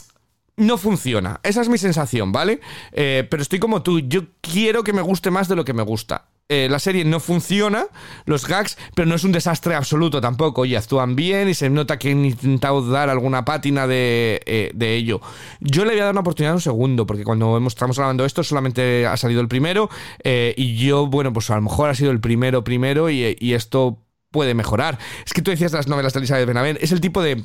no 0.55 0.77
funciona. 0.77 1.39
Esa 1.43 1.61
es 1.61 1.69
mi 1.69 1.77
sensación, 1.77 2.31
¿vale? 2.31 2.59
Eh, 2.91 3.27
pero 3.29 3.41
estoy 3.41 3.59
como 3.59 3.83
tú. 3.83 3.99
Yo 3.99 4.21
quiero 4.41 4.83
que 4.83 4.93
me 4.93 5.01
guste 5.01 5.31
más 5.31 5.47
de 5.47 5.55
lo 5.55 5.65
que 5.65 5.73
me 5.73 5.83
gusta. 5.83 6.27
Eh, 6.49 6.67
la 6.69 6.77
serie 6.77 7.05
no 7.05 7.21
funciona, 7.21 7.85
los 8.25 8.45
gags, 8.47 8.77
pero 8.95 9.07
no 9.07 9.15
es 9.15 9.23
un 9.23 9.31
desastre 9.31 9.75
absoluto 9.75 10.19
tampoco. 10.19 10.61
Oye, 10.61 10.75
actúan 10.75 11.15
bien 11.15 11.47
y 11.47 11.53
se 11.53 11.69
nota 11.69 11.97
que 11.97 12.11
han 12.11 12.25
intentado 12.25 12.85
dar 12.85 13.09
alguna 13.09 13.45
pátina 13.45 13.87
de, 13.87 14.41
eh, 14.45 14.71
de 14.73 14.95
ello. 14.95 15.21
Yo 15.61 15.85
le 15.85 15.91
voy 15.91 16.01
a 16.01 16.03
dar 16.03 16.11
una 16.11 16.21
oportunidad 16.21 16.51
a 16.51 16.55
un 16.55 16.61
segundo, 16.61 17.07
porque 17.07 17.23
cuando 17.23 17.65
estamos 17.65 17.97
grabando 17.97 18.25
esto 18.25 18.43
solamente 18.43 19.07
ha 19.07 19.15
salido 19.15 19.39
el 19.39 19.47
primero 19.47 19.89
eh, 20.23 20.53
y 20.57 20.75
yo, 20.75 21.07
bueno, 21.07 21.31
pues 21.31 21.49
a 21.49 21.55
lo 21.55 21.61
mejor 21.61 21.89
ha 21.89 21.95
sido 21.95 22.11
el 22.11 22.19
primero 22.19 22.63
primero 22.63 23.09
y, 23.09 23.37
y 23.39 23.53
esto 23.53 24.03
puede 24.29 24.53
mejorar. 24.53 24.99
Es 25.25 25.31
que 25.31 25.41
tú 25.41 25.49
decías 25.49 25.71
las 25.71 25.87
novelas 25.87 26.11
de 26.11 26.19
Elizabeth 26.19 26.45
Benavent, 26.45 26.83
es 26.83 26.91
el 26.91 26.99
tipo 26.99 27.21
de, 27.21 27.41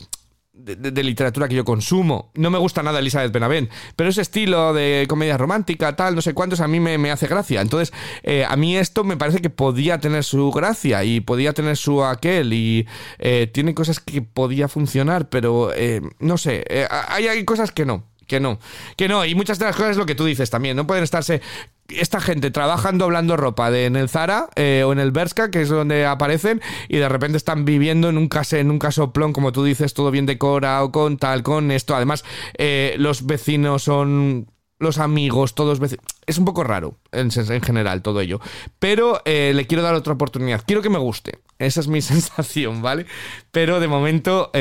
de, 0.52 1.02
literatura 1.02 1.48
que 1.48 1.54
yo 1.54 1.64
consumo. 1.64 2.30
No 2.34 2.50
me 2.50 2.58
gusta 2.58 2.82
nada 2.82 2.98
Elizabeth 2.98 3.32
Benavent, 3.32 3.70
pero 3.96 4.10
ese 4.10 4.22
estilo 4.22 4.72
de 4.72 5.06
comedia 5.08 5.36
romántica, 5.36 5.94
tal, 5.96 6.14
no 6.14 6.22
sé 6.22 6.34
cuántos, 6.34 6.60
a 6.60 6.68
mí 6.68 6.80
me, 6.80 6.98
me 6.98 7.10
hace 7.10 7.26
gracia. 7.26 7.60
Entonces, 7.60 7.92
eh, 8.22 8.44
a 8.46 8.56
mí 8.56 8.76
esto 8.76 9.04
me 9.04 9.16
parece 9.16 9.40
que 9.40 9.50
podía 9.50 9.98
tener 9.98 10.24
su 10.24 10.50
gracia 10.50 11.04
y 11.04 11.20
podía 11.20 11.52
tener 11.52 11.76
su 11.76 12.04
aquel 12.04 12.52
y 12.52 12.86
eh, 13.18 13.48
tiene 13.52 13.74
cosas 13.74 14.00
que 14.00 14.22
podía 14.22 14.68
funcionar, 14.68 15.28
pero 15.28 15.72
eh, 15.74 16.00
no 16.18 16.38
sé, 16.38 16.64
hay, 16.90 17.28
hay 17.28 17.44
cosas 17.44 17.72
que 17.72 17.84
no. 17.84 18.04
Que 18.26 18.40
no, 18.40 18.58
que 18.98 19.08
no, 19.08 19.24
y 19.24 19.34
muchas 19.34 19.58
de 19.58 19.64
las 19.64 19.74
cosas 19.74 19.92
es 19.92 19.96
lo 19.96 20.04
que 20.04 20.14
tú 20.14 20.26
dices 20.26 20.50
también, 20.50 20.76
no 20.76 20.86
pueden 20.86 21.02
estarse 21.02 21.40
esta 21.88 22.20
gente 22.20 22.50
trabajando 22.50 23.06
doblando 23.06 23.36
ropa 23.36 23.70
de, 23.70 23.86
en 23.86 23.96
el 23.96 24.08
Zara 24.08 24.48
eh, 24.56 24.82
o 24.86 24.92
en 24.92 24.98
el 24.98 25.10
Berska, 25.10 25.50
que 25.50 25.62
es 25.62 25.68
donde 25.68 26.06
aparecen, 26.06 26.60
y 26.88 26.98
de 26.98 27.08
repente 27.08 27.36
están 27.36 27.64
viviendo 27.64 28.08
en 28.08 28.18
un 28.18 28.28
en 28.52 28.70
un 28.70 28.78
casoplón, 28.78 29.32
como 29.32 29.52
tú 29.52 29.64
dices, 29.64 29.94
todo 29.94 30.10
bien 30.10 30.26
decorado, 30.26 30.92
con 30.92 31.16
tal, 31.16 31.42
con 31.42 31.70
esto. 31.70 31.96
Además, 31.96 32.24
eh, 32.56 32.94
los 32.98 33.26
vecinos 33.26 33.82
son 33.82 34.46
los 34.78 34.98
amigos, 34.98 35.54
todos 35.54 35.80
vecinos. 35.80 36.04
Es 36.26 36.38
un 36.38 36.44
poco 36.44 36.62
raro 36.62 36.98
en, 37.10 37.30
general 37.62 38.02
todo 38.02 38.20
ello. 38.20 38.40
Pero 38.78 39.22
eh, 39.24 39.52
le 39.54 39.66
quiero 39.66 39.82
dar 39.82 39.94
otra 39.94 40.12
oportunidad. 40.12 40.62
Quiero 40.66 40.82
que 40.82 40.90
me 40.90 40.98
guste. 40.98 41.38
Esa 41.58 41.80
es 41.80 41.88
mi 41.88 42.00
sensación, 42.02 42.82
¿vale? 42.82 43.06
Pero 43.50 43.80
de 43.80 43.88
momento, 43.88 44.52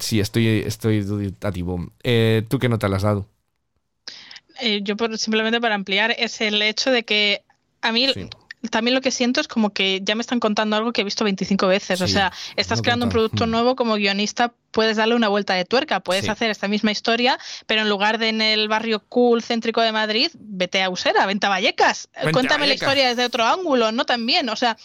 sí, 0.00 0.20
estoy, 0.20 0.64
estoy 0.66 1.02
duditativo. 1.02 1.92
Eh, 2.02 2.44
¿Tú 2.48 2.58
qué 2.58 2.68
nota 2.68 2.88
le 2.88 2.96
has 2.96 3.02
dado? 3.02 3.31
Eh, 4.62 4.80
yo 4.82 4.96
por- 4.96 5.16
simplemente 5.18 5.60
para 5.60 5.74
ampliar 5.74 6.14
es 6.18 6.40
el 6.40 6.62
hecho 6.62 6.90
de 6.90 7.02
que 7.04 7.42
a 7.80 7.90
mí 7.92 8.08
Sí. 8.14 8.28
también 8.70 8.94
lo 8.94 9.00
que 9.00 9.10
siento 9.10 9.40
es 9.40 9.48
como 9.48 9.70
que 9.70 10.00
ya 10.02 10.14
me 10.14 10.20
están 10.20 10.38
contando 10.38 10.76
algo 10.76 10.92
que 10.92 11.00
he 11.00 11.04
visto 11.04 11.24
25 11.24 11.66
veces. 11.66 12.00
O 12.00 12.06
sea, 12.08 12.32
estás 12.56 12.80
creando 12.80 13.06
un 13.06 13.10
producto 13.10 13.46
Mm. 13.46 13.50
nuevo 13.50 13.74
como 13.76 13.94
guionista, 13.96 14.52
puedes 14.72 14.96
darle 14.96 15.14
una 15.14 15.28
vuelta 15.28 15.54
de 15.54 15.64
tuerca, 15.64 16.00
puedes 16.00 16.24
Sí. 16.24 16.30
hacer 16.30 16.50
esta 16.50 16.66
misma 16.66 16.90
historia, 16.90 17.38
pero 17.66 17.82
en 17.82 17.88
lugar 17.88 18.18
de 18.18 18.28
en 18.30 18.40
el 18.42 18.68
barrio 18.68 19.00
cool 19.08 19.42
céntrico 19.42 19.80
de 19.82 19.92
Madrid, 19.92 20.30
vete 20.34 20.82
a 20.82 20.90
Usera, 20.90 21.24
vente 21.26 21.46
a 21.46 21.50
Vallecas, 21.50 22.08
Vente 22.14 22.28
a 22.28 22.32
cuéntame 22.32 22.66
la 22.66 22.72
Vallecas. 22.72 22.88
historia 22.88 23.08
desde 23.08 23.24
otro 23.24 23.44
ángulo, 23.44 23.92
¿no? 23.92 24.04
También, 24.04 24.48
o 24.48 24.56
sea, 24.56 24.76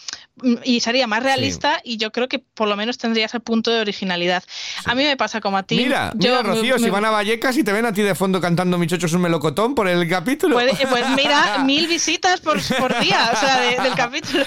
mm, 0.42 0.54
y 0.64 0.80
sería 0.80 1.06
más 1.06 1.22
realista 1.22 1.80
y 1.82 1.96
yo 1.96 2.12
creo 2.12 2.28
que 2.28 2.38
por 2.38 2.68
lo 2.68 2.76
menos 2.76 2.98
tendría 2.98 3.26
ese 3.26 3.40
punto 3.40 3.70
de 3.70 3.80
originalidad. 3.80 4.42
A 4.84 4.94
mí 4.94 5.02
me 5.04 5.16
pasa 5.16 5.40
como 5.40 5.56
a 5.56 5.62
ti. 5.64 5.76
Mira, 5.76 6.12
yo 6.14 6.30
mira, 6.30 6.42
Rocío, 6.42 6.74
me- 6.76 6.84
si 6.84 6.90
van 6.90 7.04
a 7.04 7.10
Vallecas 7.10 7.56
y 7.56 7.64
te 7.64 7.72
ven 7.72 7.86
a 7.86 7.92
ti 7.92 8.02
de 8.02 8.14
fondo 8.14 8.40
cantando 8.40 8.78
Mi 8.78 8.86
chocho 8.86 9.06
es 9.06 9.12
un 9.14 9.22
melocotón 9.22 9.74
por 9.74 9.88
el 9.88 10.08
capítulo. 10.08 10.54
Puede- 10.54 10.72
eh, 10.72 10.86
pues 10.88 11.04
mira, 11.16 11.58
mil 11.64 11.88
visitas 11.88 12.40
por, 12.40 12.60
por 12.78 13.00
día, 13.00 13.30
o 13.32 13.36
sea, 13.36 13.60
de- 13.60 13.82
del 13.82 13.94
capítulo. 13.94 14.44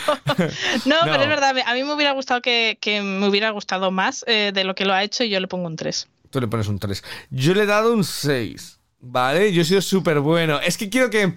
No, 0.85 0.95
No. 1.05 1.11
pero 1.11 1.23
es 1.23 1.27
verdad, 1.29 1.55
a 1.65 1.73
mí 1.73 1.83
me 1.83 1.93
hubiera 1.93 2.11
gustado 2.11 2.41
que, 2.41 2.77
que 2.79 3.01
me 3.01 3.27
hubiera 3.27 3.49
gustado 3.49 3.89
más 3.91 4.23
eh, 4.27 4.51
de 4.53 4.63
lo 4.63 4.75
que 4.75 4.85
lo 4.85 4.93
ha 4.93 5.03
hecho 5.03 5.23
yo 5.31 5.39
le 5.39 5.47
pongo 5.47 5.67
un 5.67 5.75
3. 5.75 6.07
Tú 6.29 6.39
le 6.39 6.47
pones 6.47 6.67
un 6.67 6.79
3. 6.79 7.03
Yo 7.31 7.53
le 7.53 7.63
he 7.63 7.65
dado 7.65 7.93
un 7.93 8.03
6. 8.03 8.79
¿Vale? 8.99 9.51
Yo 9.51 9.63
he 9.63 9.65
sido 9.65 9.81
súper 9.81 10.19
bueno. 10.19 10.59
Es 10.61 10.77
que 10.77 10.89
quiero 10.89 11.09
que. 11.09 11.33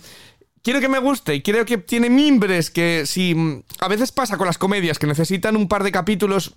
Quiero 0.62 0.80
que 0.80 0.88
me 0.88 0.98
guste 0.98 1.34
y 1.34 1.42
creo 1.42 1.64
que 1.66 1.78
tiene 1.78 2.08
mimbres 2.10 2.70
que 2.70 3.04
si. 3.06 3.34
mm, 3.34 3.62
A 3.80 3.88
veces 3.88 4.12
pasa 4.12 4.36
con 4.36 4.46
las 4.46 4.58
comedias 4.58 4.98
que 4.98 5.06
necesitan 5.06 5.56
un 5.56 5.68
par 5.68 5.82
de 5.82 5.92
capítulos 5.92 6.54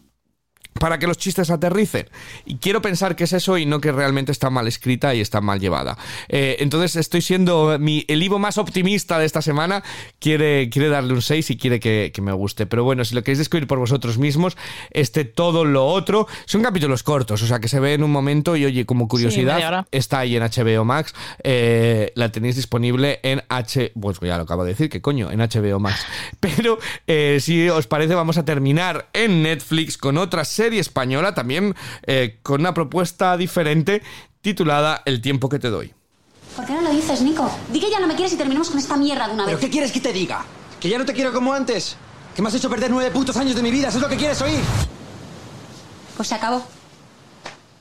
para 0.79 0.99
que 0.99 1.07
los 1.07 1.17
chistes 1.17 1.49
aterricen. 1.49 2.09
Y 2.45 2.57
quiero 2.57 2.81
pensar 2.81 3.15
que 3.15 3.25
es 3.25 3.33
eso 3.33 3.57
y 3.57 3.65
no 3.65 3.81
que 3.81 3.91
realmente 3.91 4.31
está 4.31 4.49
mal 4.49 4.67
escrita 4.67 5.13
y 5.15 5.21
está 5.21 5.41
mal 5.41 5.59
llevada. 5.59 5.97
Eh, 6.29 6.57
entonces 6.59 6.95
estoy 6.95 7.21
siendo 7.21 7.77
mi, 7.79 8.05
el 8.07 8.23
Ivo 8.23 8.39
más 8.39 8.57
optimista 8.57 9.19
de 9.19 9.25
esta 9.25 9.41
semana. 9.41 9.83
Quiere, 10.19 10.69
quiere 10.69 10.89
darle 10.89 11.13
un 11.13 11.21
6 11.21 11.51
y 11.51 11.57
quiere 11.57 11.79
que, 11.79 12.11
que 12.13 12.21
me 12.21 12.31
guste. 12.31 12.65
Pero 12.65 12.83
bueno, 12.83 13.05
si 13.05 13.15
lo 13.15 13.23
queréis 13.23 13.39
descubrir 13.39 13.67
por 13.67 13.79
vosotros 13.79 14.17
mismos, 14.17 14.57
este 14.91 15.25
todo 15.25 15.65
lo 15.65 15.85
otro. 15.85 16.27
Son 16.45 16.61
capítulos 16.61 17.03
cortos, 17.03 17.41
o 17.41 17.47
sea 17.47 17.59
que 17.59 17.67
se 17.67 17.79
ve 17.79 17.93
en 17.93 18.03
un 18.03 18.11
momento 18.11 18.55
y 18.55 18.65
oye, 18.65 18.85
como 18.85 19.07
curiosidad, 19.07 19.85
está 19.91 20.19
ahí 20.19 20.35
en 20.35 20.43
HBO 20.43 20.85
Max. 20.85 21.13
eh, 21.43 22.11
la 22.15 22.31
tenéis 22.31 22.55
disponible 22.55 23.19
en 23.23 23.43
H. 23.49 23.91
Pues 23.99 24.19
ya 24.21 24.37
lo 24.37 24.43
acabo 24.43 24.63
de 24.63 24.71
decir, 24.71 24.89
que 24.89 25.01
coño, 25.01 25.31
en 25.31 25.39
HBO 25.39 25.79
Max. 25.79 26.05
Pero 26.39 26.77
eh, 27.07 27.39
si 27.41 27.69
os 27.69 27.87
parece, 27.87 28.15
vamos 28.15 28.37
a 28.37 28.45
terminar 28.45 29.09
en 29.13 29.43
Netflix 29.43 29.97
con 29.97 30.17
otra 30.17 30.45
serie 30.45 30.66
española, 30.75 31.33
también 31.33 31.75
eh, 32.03 32.39
con 32.43 32.61
una 32.61 32.73
propuesta 32.73 33.37
diferente 33.37 34.01
titulada 34.41 35.01
El 35.05 35.21
tiempo 35.21 35.49
que 35.49 35.59
te 35.59 35.69
doy. 35.69 35.93
¿Por 36.55 36.65
qué 36.65 36.73
no 36.73 36.81
lo 36.81 36.91
dices, 36.91 37.21
Nico? 37.21 37.49
Di 37.71 37.79
que 37.79 37.89
ya 37.89 37.99
no 37.99 38.07
me 38.07 38.15
quieres 38.15 38.33
y 38.33 38.37
terminemos 38.37 38.69
con 38.69 38.79
esta 38.79 38.97
mierda 38.97 39.27
de 39.27 39.33
una 39.33 39.45
¿Pero 39.45 39.57
vez. 39.57 39.65
qué 39.65 39.71
quieres 39.71 39.91
que 39.91 39.99
te 39.99 40.11
diga? 40.11 40.43
¿Que 40.79 40.89
ya 40.89 40.97
no 40.97 41.05
te 41.05 41.13
quiero 41.13 41.31
como 41.31 41.53
antes? 41.53 41.95
¿Que 42.35 42.41
me 42.41 42.47
has 42.49 42.55
hecho 42.55 42.69
perder 42.69 42.91
nueve 42.91 43.11
putos 43.11 43.37
años 43.37 43.55
de 43.55 43.61
mi 43.63 43.71
vida? 43.71 43.89
¿Eso 43.89 43.97
es 43.97 44.03
lo 44.03 44.09
que 44.09 44.17
quieres 44.17 44.41
oír? 44.41 44.59
Pues 46.15 46.29
se 46.29 46.35
acabó. 46.35 46.65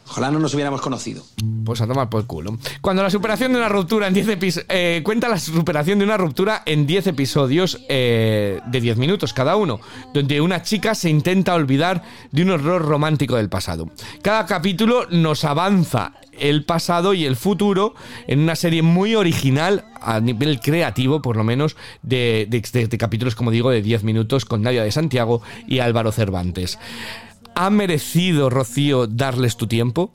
Ojalá 0.09 0.31
no 0.31 0.39
nos 0.39 0.55
hubiéramos 0.55 0.81
conocido. 0.81 1.23
Pues 1.65 1.81
a 1.81 1.87
tomar 1.87 2.09
por 2.09 2.27
culo. 2.27 2.57
Cuando 2.81 3.03
la 3.03 3.11
superación 3.11 3.53
de 3.53 3.59
una 3.59 3.69
ruptura 3.69 4.07
en 4.07 4.15
10 4.15 4.29
episodios. 4.29 5.03
cuenta 5.03 5.29
la 5.29 5.39
superación 5.39 5.99
de 5.99 6.05
una 6.05 6.17
ruptura 6.17 6.63
en 6.65 6.87
10 6.87 7.09
episodios 7.09 7.81
eh, 7.89 8.61
de 8.67 8.81
10 8.81 8.99
minutos 8.99 9.33
cada 9.33 9.57
uno, 9.57 9.81
donde 10.15 10.41
una 10.41 10.63
chica 10.63 10.95
se 10.95 11.11
intenta 11.11 11.55
olvidar 11.55 12.03
de 12.31 12.43
un 12.43 12.51
horror 12.51 12.83
romántico 12.83 13.37
del 13.37 13.49
pasado. 13.49 13.91
Cada 14.23 14.47
capítulo 14.47 15.07
nos 15.11 15.45
avanza 15.45 16.13
el 16.39 16.65
pasado 16.65 17.15
y 17.15 17.25
el 17.25 17.35
futuro 17.35 17.95
en 18.27 18.41
una 18.41 18.55
serie 18.57 18.83
muy 18.83 19.15
original 19.15 19.87
a 20.01 20.21
nivel 20.21 20.61
creativo, 20.61 21.21
por 21.23 21.37
lo 21.37 21.45
menos, 21.45 21.77
de, 22.03 22.47
de- 22.49 22.61
de- 22.73 22.87
de 22.89 22.99
capítulos, 22.99 23.35
como 23.35 23.51
digo, 23.51 23.71
de 23.71 23.83
10 23.83 24.05
minutos 24.05 24.45
con 24.45 24.63
Nadia 24.63 24.85
de 24.85 24.93
Santiago 24.93 25.43
y 25.67 25.79
Álvaro 25.81 26.13
Cervantes. 26.13 26.79
¿Ha 27.59 27.71
merecido, 27.71 28.51
Rocío, 28.51 29.07
darles 29.07 29.57
tu 29.57 29.67
tiempo? 29.67 30.13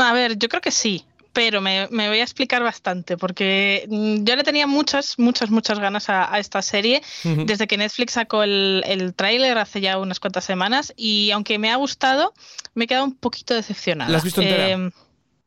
A 0.00 0.12
ver, 0.12 0.38
yo 0.38 0.48
creo 0.48 0.60
que 0.60 0.70
sí, 0.70 1.04
pero 1.32 1.60
me, 1.60 1.88
me 1.90 2.08
voy 2.08 2.20
a 2.20 2.22
explicar 2.22 2.62
bastante, 2.62 3.16
porque 3.16 3.84
mm, 3.90 4.22
yo 4.22 4.36
le 4.36 4.44
tenía 4.44 4.68
muchas, 4.68 5.18
muchas, 5.18 5.50
muchas 5.50 5.80
ganas 5.80 6.08
a, 6.08 6.32
a 6.32 6.38
esta 6.38 6.62
serie 6.62 7.02
desde 7.24 7.66
que 7.66 7.76
Netflix 7.76 8.12
sacó 8.12 8.44
el, 8.44 8.84
el 8.86 9.12
tráiler 9.12 9.58
hace 9.58 9.80
ya 9.80 9.98
unas 9.98 10.20
cuantas 10.20 10.44
semanas 10.44 10.94
y 10.96 11.32
aunque 11.32 11.58
me 11.58 11.72
ha 11.72 11.76
gustado, 11.76 12.32
me 12.74 12.84
he 12.84 12.86
quedado 12.86 13.04
un 13.04 13.16
poquito 13.16 13.54
decepcionada. 13.54 14.12
¿La 14.12 14.18
has 14.18 14.24
visto 14.24 14.40
entera? 14.40 14.68
Eh, 14.68 14.90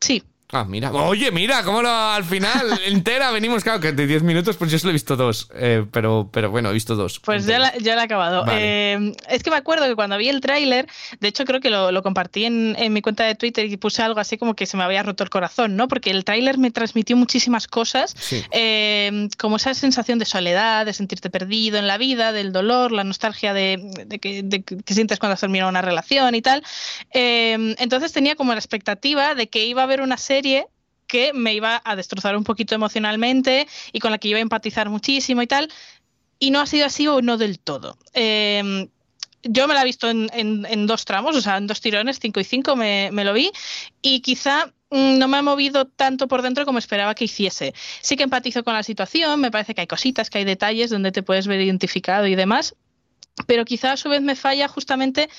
sí. 0.02 0.22
Ah, 0.52 0.66
mira. 0.68 0.92
Oye, 0.92 1.32
mira, 1.32 1.64
cómo 1.64 1.82
lo, 1.82 1.90
al 1.90 2.24
final, 2.24 2.80
entera, 2.86 3.32
venimos, 3.32 3.64
claro, 3.64 3.80
que 3.80 3.92
de 3.94 4.06
10 4.08 4.24
minutos, 4.24 4.58
pues 4.58 4.72
yo 4.72 4.78
solo 4.80 4.92
he 4.92 4.94
visto 4.94 5.16
dos. 5.16 5.50
eh, 5.56 5.86
pero, 5.92 6.30
pero 6.32 6.52
bueno, 6.52 6.70
he 6.70 6.74
visto 6.74 6.96
dos. 6.96 7.20
Pues 7.20 7.46
ya 7.46 7.58
la, 7.60 7.78
ya 7.78 7.96
la 7.96 8.02
he 8.02 8.06
acabado. 8.06 8.46
Vale. 8.46 8.94
Eh, 8.94 9.14
es 9.30 9.44
que 9.44 9.50
me 9.50 9.56
acuerdo 9.56 9.86
que 9.88 9.96
cuando 9.96 10.18
vi 10.18 10.30
el 10.30 10.42
tráiler, 10.42 10.88
de 11.20 11.28
hecho 11.28 11.46
creo 11.46 11.60
que 11.62 11.70
lo, 11.70 11.92
lo 11.92 12.04
compartí 12.04 12.46
en, 12.46 12.76
en 12.78 12.92
mi 12.94 13.02
cuenta 13.02 13.24
de 13.24 13.36
Twitter 13.36 13.66
y 13.66 13.78
puse 13.78 14.02
algo 14.04 14.20
así 14.20 14.38
como 14.38 14.56
que 14.56 14.66
se 14.66 14.76
me 14.78 14.84
había 14.84 15.04
roto 15.04 15.24
el 15.24 15.30
corazón, 15.30 15.76
¿no? 15.76 15.88
Porque 15.88 16.12
el 16.12 16.26
tráiler 16.26 16.58
me 16.58 16.72
transmitió 16.72 17.16
muchísimas 17.16 17.68
cosas, 17.68 18.16
Sí. 18.18 18.44
eh, 18.52 19.30
como 19.38 19.56
esa 19.56 19.74
sensación 19.74 20.20
de 20.20 20.26
soledad, 20.26 20.86
de 20.86 20.94
sentirte 20.94 21.30
perdido 21.30 21.78
en 21.78 21.88
la 21.88 21.98
vida, 21.98 22.32
del 22.34 22.52
dolor, 22.52 22.92
la 22.92 23.04
nostalgia 23.04 23.54
de, 23.54 23.80
de 24.06 24.20
que, 24.20 24.42
de 24.44 24.64
que 24.64 24.94
sientes 24.94 25.18
cuando 25.20 25.36
has 25.36 25.40
terminado 25.40 25.70
una 25.70 25.82
relación 25.82 26.36
y 26.36 26.42
tal. 26.42 26.64
Entonces 27.14 28.12
tenía 28.12 28.36
como 28.36 28.52
la 28.54 28.60
expectativa 28.60 29.36
de 29.36 29.48
que 29.48 29.66
iba 29.66 29.82
a 29.82 29.86
haber 29.86 30.02
una 30.02 30.18
serie 30.18 30.41
que 31.08 31.34
me 31.34 31.54
iba 31.54 31.82
a 31.84 31.96
destrozar 31.96 32.38
un 32.38 32.44
poquito 32.44 32.74
emocionalmente 32.76 33.68
y 33.92 34.00
con 34.00 34.12
la 34.12 34.18
que 34.18 34.30
iba 34.30 34.40
a 34.40 34.42
empatizar 34.42 34.90
muchísimo 34.90 35.42
y 35.42 35.48
tal 35.48 35.70
y 36.42 36.52
no 36.52 36.60
ha 36.60 36.66
sido 36.66 36.88
así 36.88 37.08
o 37.08 37.22
no 37.22 37.38
del 37.38 37.60
todo. 37.60 37.98
Eh, 38.14 38.90
yo 39.44 39.68
me 39.68 39.74
la 39.74 39.82
he 39.82 39.86
visto 39.86 40.10
en 40.10 40.88
dos 40.88 41.06
tramos, 41.06 41.36
o 41.36 41.42
sea, 41.42 41.58
en 41.58 41.68
dos 41.68 41.82
tirones, 41.82 42.20
cinco 42.20 42.40
y 42.40 42.44
cinco 42.44 42.76
me, 42.76 43.10
me 43.12 43.24
lo 43.24 43.34
vi, 43.34 43.52
y 44.02 44.22
quizá 44.22 44.68
mm, 44.90 45.18
no 45.18 45.28
me 45.28 45.38
ha 45.38 45.42
movido 45.42 45.86
tanto 45.86 46.28
por 46.28 46.42
dentro 46.42 46.66
como 46.66 46.80
esperaba 46.80 47.16
que 47.16 47.26
hiciese. 47.26 47.74
Sí 48.02 48.18
que 48.18 48.24
empatizo 48.24 48.64
con 48.64 48.74
la 48.74 48.84
situación, 48.84 49.40
me 49.40 49.52
parece 49.52 49.74
que 49.74 49.82
hay 49.82 49.88
cositas, 49.88 50.30
que 50.30 50.40
hay 50.40 50.46
detalles 50.46 50.90
donde 50.90 51.12
te 51.12 51.24
puedes 51.24 51.48
ver 51.48 51.62
identificado 51.62 52.28
y 52.28 52.36
demás, 52.36 52.76
pero 53.48 53.66
quizá 53.66 53.94
a 53.94 53.98
su 53.98 54.10
vez 54.10 54.22
me 54.22 54.36
falla 54.36 54.68
justamente 54.68 55.30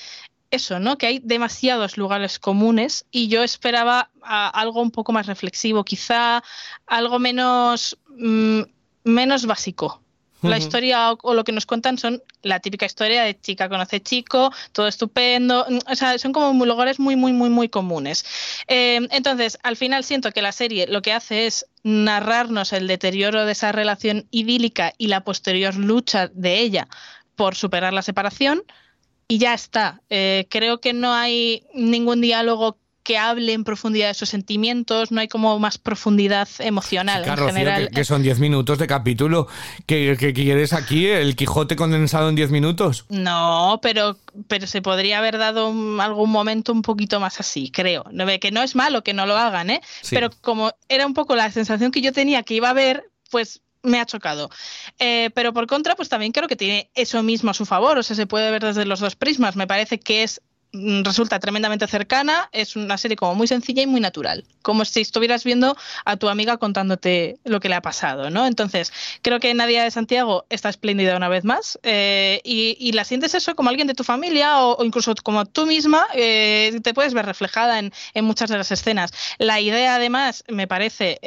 eso, 0.55 0.79
¿no? 0.79 0.97
Que 0.97 1.07
hay 1.07 1.19
demasiados 1.23 1.97
lugares 1.97 2.39
comunes 2.39 3.05
y 3.11 3.27
yo 3.27 3.43
esperaba 3.43 4.09
a- 4.21 4.49
algo 4.49 4.81
un 4.81 4.91
poco 4.91 5.11
más 5.11 5.25
reflexivo, 5.27 5.83
quizá 5.83 6.43
algo 6.87 7.19
menos, 7.19 7.97
mm, 8.17 8.61
menos 9.03 9.45
básico. 9.45 9.99
La 10.45 10.57
historia 10.57 11.13
o, 11.13 11.17
o 11.23 11.33
lo 11.35 11.45
que 11.45 11.53
nos 11.53 11.65
cuentan 11.65 11.97
son 11.97 12.21
la 12.41 12.59
típica 12.59 12.85
historia 12.85 13.23
de 13.23 13.39
chica 13.39 13.69
conoce 13.69 14.01
chico, 14.01 14.51
todo 14.73 14.89
estupendo, 14.89 15.65
mm, 15.69 15.77
o 15.89 15.95
sea, 15.95 16.17
son 16.19 16.33
como 16.33 16.65
lugares 16.65 16.99
muy, 16.99 17.15
muy, 17.15 17.31
muy, 17.31 17.49
muy 17.49 17.69
comunes. 17.69 18.25
Eh, 18.67 19.07
entonces, 19.11 19.57
al 19.63 19.77
final 19.77 20.03
siento 20.03 20.31
que 20.33 20.41
la 20.41 20.51
serie 20.51 20.85
lo 20.87 21.01
que 21.01 21.13
hace 21.13 21.45
es 21.45 21.65
narrarnos 21.83 22.73
el 22.73 22.87
deterioro 22.87 23.45
de 23.45 23.53
esa 23.53 23.71
relación 23.71 24.27
idílica 24.31 24.93
y 24.97 25.07
la 25.07 25.21
posterior 25.23 25.75
lucha 25.75 26.27
de 26.33 26.59
ella 26.59 26.89
por 27.37 27.55
superar 27.55 27.93
la 27.93 28.01
separación 28.01 28.63
y 29.33 29.37
ya 29.39 29.53
está. 29.53 30.01
Eh, 30.09 30.45
creo 30.49 30.79
que 30.79 30.93
no 30.93 31.13
hay 31.13 31.63
ningún 31.73 32.21
diálogo 32.21 32.77
que 33.03 33.17
hable 33.17 33.51
en 33.51 33.65
profundidad 33.65 34.07
de 34.07 34.13
sus 34.13 34.29
sentimientos, 34.29 35.11
no 35.11 35.19
hay 35.19 35.27
como 35.27 35.59
más 35.59 35.77
profundidad 35.77 36.47
emocional 36.59 37.23
Claro, 37.23 37.49
en 37.49 37.53
general. 37.55 37.87
que, 37.89 37.95
que 37.95 38.03
son 38.05 38.23
10 38.23 38.39
minutos 38.39 38.77
de 38.79 38.87
capítulo. 38.87 39.47
¿Qué, 39.85 40.15
qué 40.17 40.33
quieres 40.33 40.71
aquí? 40.71 41.07
¿El 41.07 41.35
Quijote 41.35 41.75
condensado 41.75 42.29
en 42.29 42.35
10 42.35 42.51
minutos? 42.51 43.05
No, 43.09 43.79
pero, 43.81 44.15
pero 44.47 44.67
se 44.67 44.81
podría 44.81 45.17
haber 45.17 45.37
dado 45.37 45.67
un- 45.67 45.99
algún 45.99 46.29
momento 46.31 46.71
un 46.71 46.81
poquito 46.81 47.19
más 47.19 47.41
así, 47.41 47.71
creo. 47.71 48.05
Que 48.39 48.51
no 48.51 48.61
es 48.63 48.73
malo 48.73 49.03
que 49.03 49.13
no 49.13 49.25
lo 49.25 49.35
hagan, 49.37 49.69
¿eh? 49.69 49.81
Sí. 50.01 50.15
Pero 50.15 50.29
como 50.39 50.71
era 50.87 51.05
un 51.05 51.13
poco 51.13 51.35
la 51.35 51.51
sensación 51.51 51.91
que 51.91 51.99
yo 52.01 52.13
tenía 52.13 52.43
que 52.43 52.53
iba 52.53 52.69
a 52.69 52.71
haber, 52.71 53.03
pues 53.31 53.61
me 53.83 53.99
ha 53.99 54.05
chocado. 54.05 54.49
Eh, 54.97 55.29
pero 55.35 55.53
por 55.53 55.67
contra, 55.67 55.95
pues 55.95 56.09
también 56.09 56.31
creo 56.31 56.47
que 56.47 56.55
tiene 56.55 56.89
eso 56.95 57.21
mismo 57.21 57.51
a 57.51 57.53
su 57.53 57.65
favor. 57.65 57.97
O 57.97 58.03
sea, 58.03 58.15
se 58.15 58.25
puede 58.25 58.49
ver 58.49 58.63
desde 58.63 58.85
los 58.85 58.99
dos 58.99 59.15
prismas. 59.15 59.55
Me 59.55 59.67
parece 59.67 59.99
que 59.99 60.23
es 60.23 60.41
mm, 60.71 61.03
resulta 61.03 61.39
tremendamente 61.39 61.85
cercana, 61.87 62.49
es 62.53 62.75
una 62.75 62.97
serie 62.97 63.17
como 63.17 63.35
muy 63.35 63.47
sencilla 63.47 63.83
y 63.83 63.87
muy 63.87 63.99
natural, 63.99 64.45
como 64.61 64.85
si 64.85 65.01
estuvieras 65.01 65.43
viendo 65.43 65.75
a 66.05 66.17
tu 66.17 66.29
amiga 66.29 66.57
contándote 66.57 67.37
lo 67.43 67.59
que 67.59 67.69
le 67.69 67.75
ha 67.75 67.81
pasado, 67.81 68.29
¿no? 68.29 68.47
Entonces, 68.47 68.91
creo 69.21 69.39
que 69.39 69.53
Nadia 69.53 69.83
de 69.83 69.91
Santiago 69.91 70.45
está 70.49 70.69
espléndida 70.69 71.17
una 71.17 71.27
vez 71.29 71.43
más 71.43 71.77
eh, 71.83 72.41
y, 72.43 72.77
y 72.79 72.93
la 72.93 73.03
sientes 73.03 73.35
eso 73.35 73.55
como 73.55 73.69
alguien 73.69 73.87
de 73.87 73.93
tu 73.93 74.03
familia 74.03 74.59
o, 74.63 74.83
incluso 74.83 75.13
como 75.21 75.45
tú 75.45 75.65
misma, 75.65 76.07
eh, 76.15 76.79
te 76.81 76.93
puedes 76.93 77.13
ver 77.13 77.25
reflejada 77.25 77.79
en, 77.79 77.91
en 78.13 78.25
muchas 78.25 78.49
de 78.49 78.57
las 78.57 78.71
escenas. 78.71 79.11
La 79.39 79.59
idea, 79.59 79.95
además, 79.95 80.43
me 80.47 80.67
parece... 80.67 81.19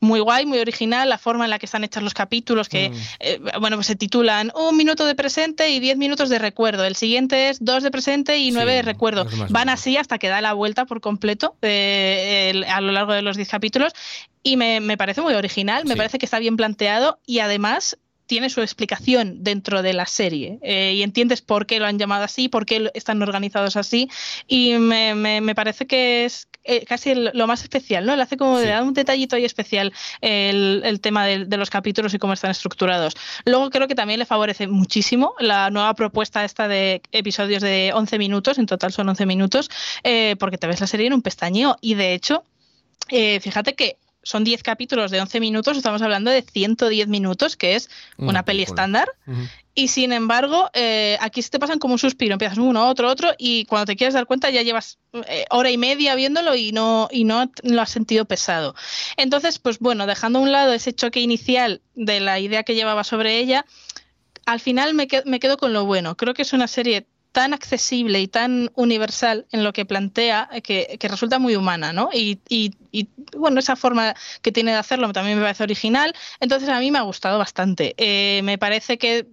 muy 0.00 0.20
guay, 0.20 0.44
muy 0.46 0.58
original, 0.58 1.08
la 1.08 1.18
forma 1.18 1.44
en 1.44 1.50
la 1.50 1.58
que 1.58 1.66
están 1.66 1.82
hechos 1.84 2.02
los 2.02 2.12
capítulos, 2.14 2.68
que, 2.68 2.90
eh, 3.20 3.40
bueno, 3.60 3.76
pues 3.76 3.86
se 3.86 3.96
titulan 3.96 4.52
un 4.54 4.76
minuto 4.76 5.06
de 5.06 5.14
presente 5.14 5.70
y 5.70 5.80
diez 5.80 5.96
minutos 5.96 6.28
de 6.28 6.38
recuerdo. 6.38 6.84
El 6.84 6.96
siguiente 6.96 7.48
es 7.48 7.64
dos 7.64 7.82
de 7.82 7.90
presente 7.90 8.36
y 8.38 8.50
nueve 8.50 8.72
de 8.72 8.82
recuerdo. 8.82 9.24
Van 9.52 9.68
así 9.70 9.96
hasta 9.96 10.18
que 10.18 10.28
da 10.28 10.40
la 10.40 10.52
vuelta 10.52 10.84
por 10.84 11.00
completo 11.00 11.56
eh, 11.62 12.50
el- 12.52 12.64
a 12.64 12.80
lo 12.80 12.92
largo 12.92 13.12
de 13.12 13.22
los 13.22 13.36
diez 13.36 13.48
capítulos 13.48 13.92
y 14.42 14.56
me, 14.56 14.80
me 14.80 14.96
parece 14.96 15.20
muy 15.22 15.34
original, 15.34 15.84
me 15.84 15.94
parece 15.96 16.18
que 16.18 16.26
está 16.26 16.38
bien 16.38 16.56
planteado 16.56 17.18
y 17.26 17.38
además 17.40 17.98
tiene 18.26 18.50
su 18.50 18.60
explicación 18.60 19.42
dentro 19.44 19.82
de 19.82 19.92
la 19.92 20.06
serie 20.06 20.58
eh, 20.62 20.94
y 20.96 21.02
entiendes 21.02 21.42
por 21.42 21.66
qué 21.66 21.78
lo 21.80 21.86
han 21.86 21.98
llamado 21.98 22.24
así, 22.24 22.48
por 22.48 22.66
qué 22.66 22.90
están 22.94 23.22
organizados 23.22 23.76
así 23.76 24.08
y 24.46 24.74
me, 24.78 25.14
me- 25.14 25.40
me 25.40 25.54
parece 25.54 25.86
que 25.86 26.24
es 26.24 26.48
eh, 26.64 26.84
casi 26.84 27.14
lo 27.14 27.46
más 27.46 27.62
especial, 27.62 28.04
¿no? 28.06 28.16
Le 28.16 28.22
hace 28.22 28.36
como 28.36 28.58
le 28.58 28.66
da 28.66 28.82
un 28.82 28.92
detallito 28.92 29.36
ahí 29.36 29.44
especial 29.44 29.92
el, 30.20 30.82
el 30.84 31.00
tema 31.00 31.24
de, 31.24 31.44
de 31.44 31.56
los 31.56 31.70
capítulos 31.70 32.12
y 32.12 32.18
cómo 32.18 32.32
están 32.32 32.50
estructurados. 32.50 33.14
Luego 33.44 33.70
creo 33.70 33.86
que 33.86 33.94
también 33.94 34.18
le 34.18 34.26
favorece 34.26 34.66
muchísimo 34.66 35.34
la 35.38 35.70
nueva 35.70 35.94
propuesta 35.94 36.44
esta 36.44 36.66
de 36.66 37.02
episodios 37.12 37.62
de 37.62 37.92
11 37.94 38.18
minutos, 38.18 38.58
en 38.58 38.66
total 38.66 38.92
son 38.92 39.08
11 39.08 39.26
minutos, 39.26 39.70
eh, 40.02 40.34
porque 40.40 40.58
te 40.58 40.66
ves 40.66 40.80
la 40.80 40.88
serie 40.88 41.06
en 41.06 41.12
un 41.12 41.22
pestañeo 41.22 41.76
y 41.80 41.94
de 41.94 42.14
hecho, 42.14 42.44
eh, 43.10 43.38
fíjate 43.40 43.74
que 43.76 43.96
son 44.26 44.42
10 44.42 44.64
capítulos 44.64 45.12
de 45.12 45.20
11 45.20 45.38
minutos, 45.38 45.76
estamos 45.76 46.02
hablando 46.02 46.32
de 46.32 46.42
110 46.42 47.06
minutos, 47.06 47.56
que 47.56 47.76
es 47.76 47.88
Una 48.18 48.30
una 48.30 48.44
peli 48.44 48.64
estándar. 48.64 49.08
Y 49.72 49.86
sin 49.86 50.12
embargo, 50.12 50.68
eh, 50.72 51.16
aquí 51.20 51.42
se 51.42 51.50
te 51.50 51.60
pasan 51.60 51.78
como 51.78 51.94
un 51.94 52.00
suspiro, 52.00 52.32
empiezas 52.32 52.58
uno, 52.58 52.88
otro, 52.88 53.08
otro, 53.08 53.34
y 53.38 53.66
cuando 53.66 53.86
te 53.86 53.94
quieres 53.94 54.14
dar 54.14 54.26
cuenta 54.26 54.50
ya 54.50 54.62
llevas 54.62 54.98
eh, 55.28 55.44
hora 55.50 55.70
y 55.70 55.78
media 55.78 56.16
viéndolo 56.16 56.56
y 56.56 56.72
no, 56.72 57.08
y 57.12 57.22
no 57.22 57.52
lo 57.62 57.80
has 57.80 57.90
sentido 57.90 58.24
pesado. 58.24 58.74
Entonces, 59.16 59.60
pues 59.60 59.78
bueno, 59.78 60.06
dejando 60.06 60.40
a 60.40 60.42
un 60.42 60.50
lado 60.50 60.72
ese 60.72 60.92
choque 60.92 61.20
inicial 61.20 61.80
de 61.94 62.18
la 62.18 62.40
idea 62.40 62.64
que 62.64 62.74
llevaba 62.74 63.04
sobre 63.04 63.38
ella, 63.38 63.64
al 64.44 64.58
final 64.58 64.94
me 64.94 65.06
quedo 65.06 65.56
con 65.56 65.72
lo 65.72 65.84
bueno. 65.84 66.16
Creo 66.16 66.34
que 66.34 66.42
es 66.42 66.52
una 66.52 66.66
serie 66.66 67.06
tan 67.36 67.52
accesible 67.52 68.18
y 68.18 68.28
tan 68.28 68.70
universal 68.76 69.44
en 69.52 69.62
lo 69.62 69.74
que 69.74 69.84
plantea 69.84 70.48
eh, 70.52 70.62
que, 70.62 71.06
resulta 71.06 71.38
muy 71.38 71.54
humana, 71.54 71.92
¿no? 71.92 72.08
Y, 72.10 72.40
bueno, 73.36 73.60
esa 73.60 73.76
forma 73.76 74.14
que 74.40 74.52
tiene 74.52 74.70
de 74.70 74.78
hacerlo 74.78 75.12
también 75.12 75.36
me 75.36 75.44
parece 75.44 75.62
original. 75.64 76.14
Entonces 76.40 76.70
a 76.70 76.80
mí 76.80 76.90
me 76.90 76.96
ha 76.96 77.02
gustado 77.02 77.38
bastante. 77.38 77.94
Eh, 77.98 78.40
me 78.42 78.56
parece 78.56 78.96
que 78.96 79.26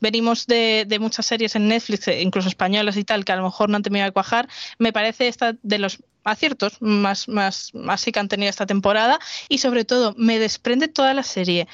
venimos 0.00 0.48
de, 0.48 0.98
muchas 0.98 1.26
series 1.26 1.54
en 1.54 1.68
Netflix, 1.68 2.08
eh, 2.08 2.22
incluso 2.22 2.48
españolas 2.48 2.96
y 2.96 3.04
tal, 3.04 3.24
que 3.24 3.30
a 3.30 3.36
lo 3.36 3.44
mejor 3.44 3.68
no 3.68 3.76
han 3.76 3.84
terminado 3.84 4.08
de 4.08 4.14
cuajar. 4.14 4.48
Me 4.80 4.92
parece 4.92 5.28
esta 5.28 5.54
de 5.62 5.78
los 5.78 6.00
aciertos 6.24 6.78
más, 6.80 7.28
más, 7.28 7.72
más 7.72 8.04
que 8.04 8.18
han 8.18 8.26
tenido 8.26 8.50
esta 8.50 8.66
temporada 8.66 9.20
y 9.48 9.58
sobre 9.58 9.84
todo 9.84 10.12
me 10.18 10.40
desprende 10.40 10.88
toda 10.88 11.14
la 11.14 11.22
serie 11.22 11.68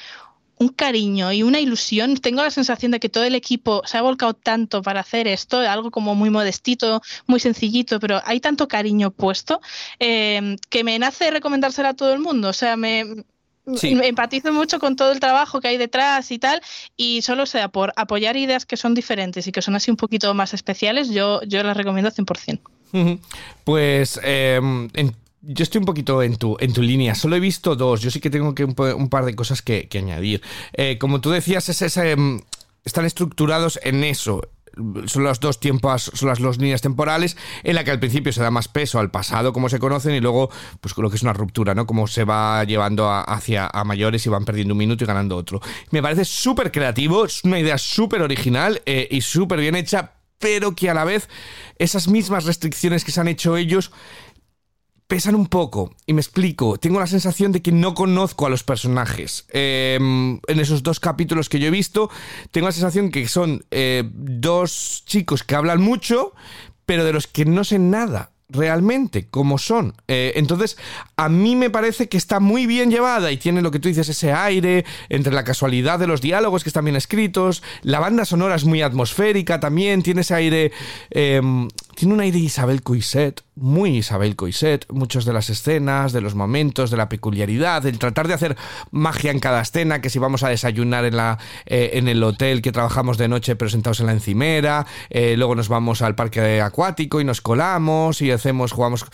un 0.57 0.69
cariño 0.69 1.31
y 1.33 1.43
una 1.43 1.59
ilusión. 1.59 2.15
Tengo 2.17 2.41
la 2.43 2.51
sensación 2.51 2.91
de 2.91 2.99
que 2.99 3.09
todo 3.09 3.23
el 3.25 3.35
equipo 3.35 3.81
se 3.85 3.97
ha 3.97 4.01
volcado 4.01 4.33
tanto 4.33 4.81
para 4.81 5.01
hacer 5.01 5.27
esto, 5.27 5.59
algo 5.59 5.91
como 5.91 6.15
muy 6.15 6.29
modestito, 6.29 7.01
muy 7.27 7.39
sencillito, 7.39 7.99
pero 7.99 8.21
hay 8.25 8.39
tanto 8.39 8.67
cariño 8.67 9.11
puesto 9.11 9.59
eh, 9.99 10.55
que 10.69 10.83
me 10.83 10.97
nace 10.99 11.29
recomendársela 11.31 11.89
a 11.89 11.93
todo 11.93 12.13
el 12.13 12.19
mundo. 12.19 12.49
O 12.49 12.53
sea, 12.53 12.77
me, 12.77 13.25
Sí. 13.77 13.97
empatizo 14.03 14.53
mucho 14.53 14.77
con 14.79 14.95
todo 14.95 15.11
el 15.11 15.19
trabajo 15.19 15.59
que 15.59 15.67
hay 15.69 15.77
detrás 15.77 16.29
y 16.29 16.37
tal, 16.37 16.61
y 16.95 17.23
solo 17.23 17.47
sea 17.47 17.67
por 17.69 17.93
apoyar 17.95 18.37
ideas 18.37 18.63
que 18.63 18.77
son 18.77 18.93
diferentes 18.93 19.47
y 19.47 19.51
que 19.51 19.63
son 19.63 19.75
así 19.75 19.89
un 19.89 19.97
poquito 19.97 20.31
más 20.35 20.53
especiales, 20.53 21.09
yo, 21.09 21.41
yo 21.47 21.63
las 21.63 21.75
recomiendo 21.75 22.11
100%. 22.11 22.59
Ujú. 22.93 23.19
Pues 23.63 24.19
eh, 24.23 24.59
en- 24.93 25.15
yo 25.47 25.63
estoy 25.63 25.79
un 25.79 25.85
poquito 25.85 26.23
en 26.23 26.37
tu, 26.37 26.57
en 26.59 26.73
tu 26.73 26.81
línea. 26.81 27.15
Solo 27.15 27.35
he 27.35 27.39
visto 27.39 27.75
dos. 27.75 28.01
Yo 28.01 28.11
sí 28.11 28.19
que 28.19 28.29
tengo 28.29 28.55
que 28.55 28.65
un, 28.65 28.73
par 29.09 29.25
de 29.25 29.35
cosas 29.35 29.61
que, 29.61 29.87
añadir. 29.95 30.41
Eh, 30.73 30.97
como 30.97 31.21
tú 31.21 31.29
decías, 31.29 31.69
es 31.69 31.81
ese, 31.81 32.15
mm, 32.15 32.41
están 32.83 33.05
estructurados 33.05 33.79
en 33.83 34.03
eso. 34.03 34.41
Son 35.05 35.23
los 35.23 35.39
dos 35.39 35.61
tiempos, 35.61 36.11
son 36.13 36.27
las 36.27 36.39
dos 36.39 36.57
líneas 36.57 36.81
temporales 36.81 37.37
en 37.63 37.75
la 37.75 37.85
que 37.85 37.91
al 37.91 37.99
principio 37.99 38.33
se 38.33 38.41
da 38.41 38.51
más 38.51 38.67
peso 38.67 38.99
al 38.99 39.09
pasado, 39.09 39.53
como 39.53 39.69
se 39.69 39.79
conocen, 39.79 40.13
y 40.13 40.19
luego, 40.19 40.49
pues 40.81 40.97
lo 40.97 41.09
que 41.09 41.15
es 41.15 41.23
una 41.23 41.31
ruptura, 41.31 41.73
¿no? 41.73 41.85
Como 41.85 42.07
se 42.07 42.25
va 42.25 42.61
llevando 42.65 43.09
hacia 43.09 43.71
mayores 43.85 44.25
y 44.25 44.29
van 44.29 44.43
perdiendo 44.43 44.73
un 44.73 44.79
minuto 44.79 45.05
y 45.05 45.07
ganando 45.07 45.37
otro. 45.37 45.61
Me 45.91 46.01
parece 46.01 46.25
súper 46.25 46.73
creativo, 46.73 47.23
es 47.23 47.41
una 47.45 47.57
idea 47.57 47.77
súper 47.77 48.21
original 48.21 48.81
eh, 48.85 49.07
y 49.09 49.21
súper 49.21 49.61
bien 49.61 49.75
hecha, 49.75 50.11
pero 50.39 50.75
que 50.75 50.89
a 50.89 50.93
la 50.93 51.05
vez 51.05 51.29
esas 51.79 52.09
mismas 52.09 52.43
restricciones 52.43 53.05
que 53.05 53.13
se 53.13 53.21
han 53.21 53.29
hecho 53.29 53.55
ellos 53.55 53.91
pesan 55.07 55.35
un 55.35 55.47
poco. 55.47 55.93
Y 56.05 56.13
me 56.13 56.21
explico. 56.21 56.77
Tengo 56.77 56.99
la 56.99 57.07
sensación 57.07 57.51
de 57.51 57.61
que 57.61 57.71
no 57.71 57.93
conozco 57.93 58.45
a 58.45 58.49
los 58.49 58.63
personajes. 58.63 59.45
Eh, 59.51 59.95
en 59.95 60.59
esos 60.59 60.83
dos 60.83 60.99
capítulos 60.99 61.49
que 61.49 61.59
yo 61.59 61.67
he 61.67 61.71
visto, 61.71 62.09
tengo 62.51 62.67
la 62.67 62.73
sensación 62.73 63.11
que 63.11 63.27
son 63.27 63.65
eh, 63.71 64.03
dos 64.13 65.03
chicos 65.05 65.43
que 65.43 65.55
hablan 65.55 65.81
mucho, 65.81 66.33
pero 66.85 67.05
de 67.05 67.13
los 67.13 67.27
que 67.27 67.45
no 67.45 67.63
sé 67.63 67.79
nada 67.79 68.31
realmente 68.47 69.27
cómo 69.27 69.57
son. 69.57 69.95
Eh, 70.07 70.33
entonces, 70.35 70.77
a 71.17 71.29
mí 71.29 71.55
me 71.55 71.69
parece 71.69 72.09
que 72.09 72.17
está 72.17 72.39
muy 72.39 72.67
bien 72.67 72.91
llevada 72.91 73.31
y 73.31 73.37
tiene 73.37 73.61
lo 73.61 73.71
que 73.71 73.79
tú 73.79 73.87
dices, 73.87 74.07
ese 74.07 74.33
aire 74.33 74.85
entre 75.09 75.33
la 75.33 75.43
casualidad 75.43 75.97
de 75.99 76.07
los 76.07 76.21
diálogos 76.21 76.63
que 76.63 76.69
están 76.69 76.85
bien 76.85 76.95
escritos. 76.95 77.63
La 77.81 77.99
banda 77.99 78.23
sonora 78.23 78.55
es 78.55 78.65
muy 78.65 78.81
atmosférica 78.81 79.59
también, 79.59 80.03
tiene 80.03 80.21
ese 80.21 80.35
aire... 80.35 80.71
eh, 81.11 81.41
tiene 81.95 82.13
un 82.13 82.19
aire 82.19 82.37
Isabel 82.37 82.83
Coiset, 82.83 83.41
muy 83.55 83.97
Isabel 83.97 84.35
Coiset, 84.35 84.85
muchas 84.91 85.25
de 85.25 85.33
las 85.33 85.49
escenas, 85.49 86.11
de 86.11 86.21
los 86.21 86.35
momentos, 86.35 86.91
de 86.91 86.97
la 86.97 87.09
peculiaridad, 87.09 87.85
el 87.85 87.97
tratar 87.97 88.27
de 88.27 88.33
hacer 88.33 88.57
magia 88.91 89.31
en 89.31 89.39
cada 89.39 89.61
escena, 89.61 90.01
que 90.01 90.09
si 90.09 90.19
vamos 90.19 90.43
a 90.43 90.49
desayunar 90.49 91.05
en, 91.05 91.15
la, 91.15 91.39
eh, 91.65 91.91
en 91.93 92.07
el 92.07 92.21
hotel 92.23 92.61
que 92.61 92.71
trabajamos 92.71 93.17
de 93.17 93.27
noche 93.27 93.55
pero 93.55 93.69
sentados 93.69 94.01
en 94.01 94.07
la 94.07 94.11
encimera, 94.11 94.85
eh, 95.09 95.35
luego 95.37 95.55
nos 95.55 95.69
vamos 95.69 96.01
al 96.01 96.15
parque 96.15 96.61
acuático 96.61 97.21
y 97.21 97.23
nos 97.23 97.41
colamos 97.41 98.21
y 98.21 98.31
hacemos, 98.31 98.73
jugamos... 98.73 99.05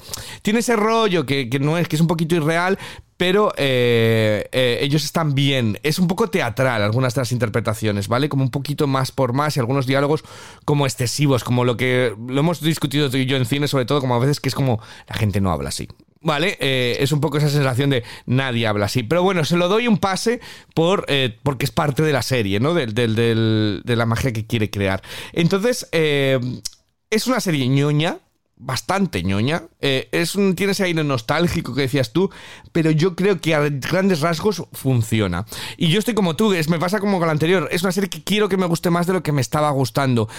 Tiene 0.42 0.60
ese 0.60 0.76
rollo 0.76 1.26
que, 1.26 1.50
que 1.50 1.60
no 1.60 1.78
es, 1.78 1.88
que 1.88 1.96
es 1.96 2.02
un 2.02 2.08
poquito 2.08 2.36
irreal, 2.36 2.80
pero 3.22 3.54
eh, 3.56 4.50
eh, 4.52 4.80
ellos 4.82 5.04
están 5.04 5.36
bien. 5.36 5.78
Es 5.84 6.00
un 6.00 6.08
poco 6.08 6.32
teatral 6.32 6.82
algunas 6.82 7.14
de 7.14 7.22
las 7.22 7.32
interpretaciones, 7.32 8.08
¿vale? 8.08 8.30
Como 8.30 8.44
un 8.44 8.50
poquito 8.50 8.88
más 8.88 9.12
por 9.12 9.32
más 9.32 9.56
y 9.56 9.60
algunos 9.60 9.86
diálogos 9.86 10.24
como 10.66 10.88
excesivos, 10.88 11.44
como 11.44 11.64
lo 11.64 11.78
que 11.78 12.16
lo 12.28 12.40
hemos 12.40 12.62
discutido 12.62 13.12
tú 13.12 13.18
y 13.18 13.28
yo 13.28 13.38
en 13.38 13.46
cine, 13.46 13.68
sobre 13.68 13.86
todo, 13.86 14.02
como 14.02 14.16
a 14.16 14.18
veces 14.18 14.40
que 14.40 14.50
es 14.50 14.56
como 14.56 14.82
la 15.08 15.14
gente 15.14 15.40
no 15.40 15.52
habla 15.52 15.70
así. 15.70 15.88
Vale, 16.20 16.58
Eh, 16.60 16.98
es 17.00 17.12
un 17.12 17.22
poco 17.22 17.38
esa 17.38 17.50
sensación 17.50 17.92
de 17.92 18.04
nadie 18.26 18.66
habla 18.66 18.88
así. 18.88 19.04
Pero 19.04 19.22
bueno, 19.22 19.46
se 19.46 19.56
lo 19.56 19.68
doy 19.68 19.88
un 19.88 20.00
pase 20.00 20.40
por, 20.74 21.06
porque 21.44 21.66
es 21.66 21.72
parte 21.72 22.02
de 22.02 22.14
la 22.14 22.24
serie, 22.24 22.60
¿no? 22.60 22.74
Del, 22.74 22.96
de 22.96 23.96
la 23.96 24.06
magia 24.08 24.34
que 24.34 24.48
quiere 24.48 24.72
crear. 24.72 25.04
Entonces, 25.32 25.88
es 25.92 27.28
una 27.28 27.40
serie 27.40 27.68
ñoña, 27.68 28.18
bastante 28.62 29.24
ñoña. 29.24 29.64
Eh, 29.80 30.08
es 30.12 30.36
un, 30.36 30.56
tiene 30.56 30.72
ese 30.72 30.84
aire 30.84 31.04
nostálgico 31.04 31.74
que 31.74 31.82
decías 31.82 32.14
tú, 32.14 32.30
pero 32.72 32.92
yo 32.92 33.16
creo 33.16 33.42
que 33.42 33.56
a 33.56 33.62
grandes 33.70 34.22
rasgos 34.22 34.64
funciona. 34.72 35.46
Y 35.78 35.90
yo 35.90 36.00
estoy 36.00 36.14
como 36.14 36.36
tú, 36.36 36.54
es, 36.54 36.70
me 36.70 36.80
pasa 36.80 37.00
como 37.00 37.18
con 37.18 37.28
la 37.28 37.34
anterior. 37.34 37.68
Es 37.72 37.84
una 37.84 37.92
serie 37.92 38.10
que 38.10 38.24
quiero 38.24 38.48
que 38.48 38.58
me 38.58 38.68
guste 38.68 38.90
más 38.90 39.08
de 39.08 39.14
lo 39.14 39.24
que 39.24 39.32
me 39.32 39.42
estaba 39.42 39.70
gustando. 39.72 40.30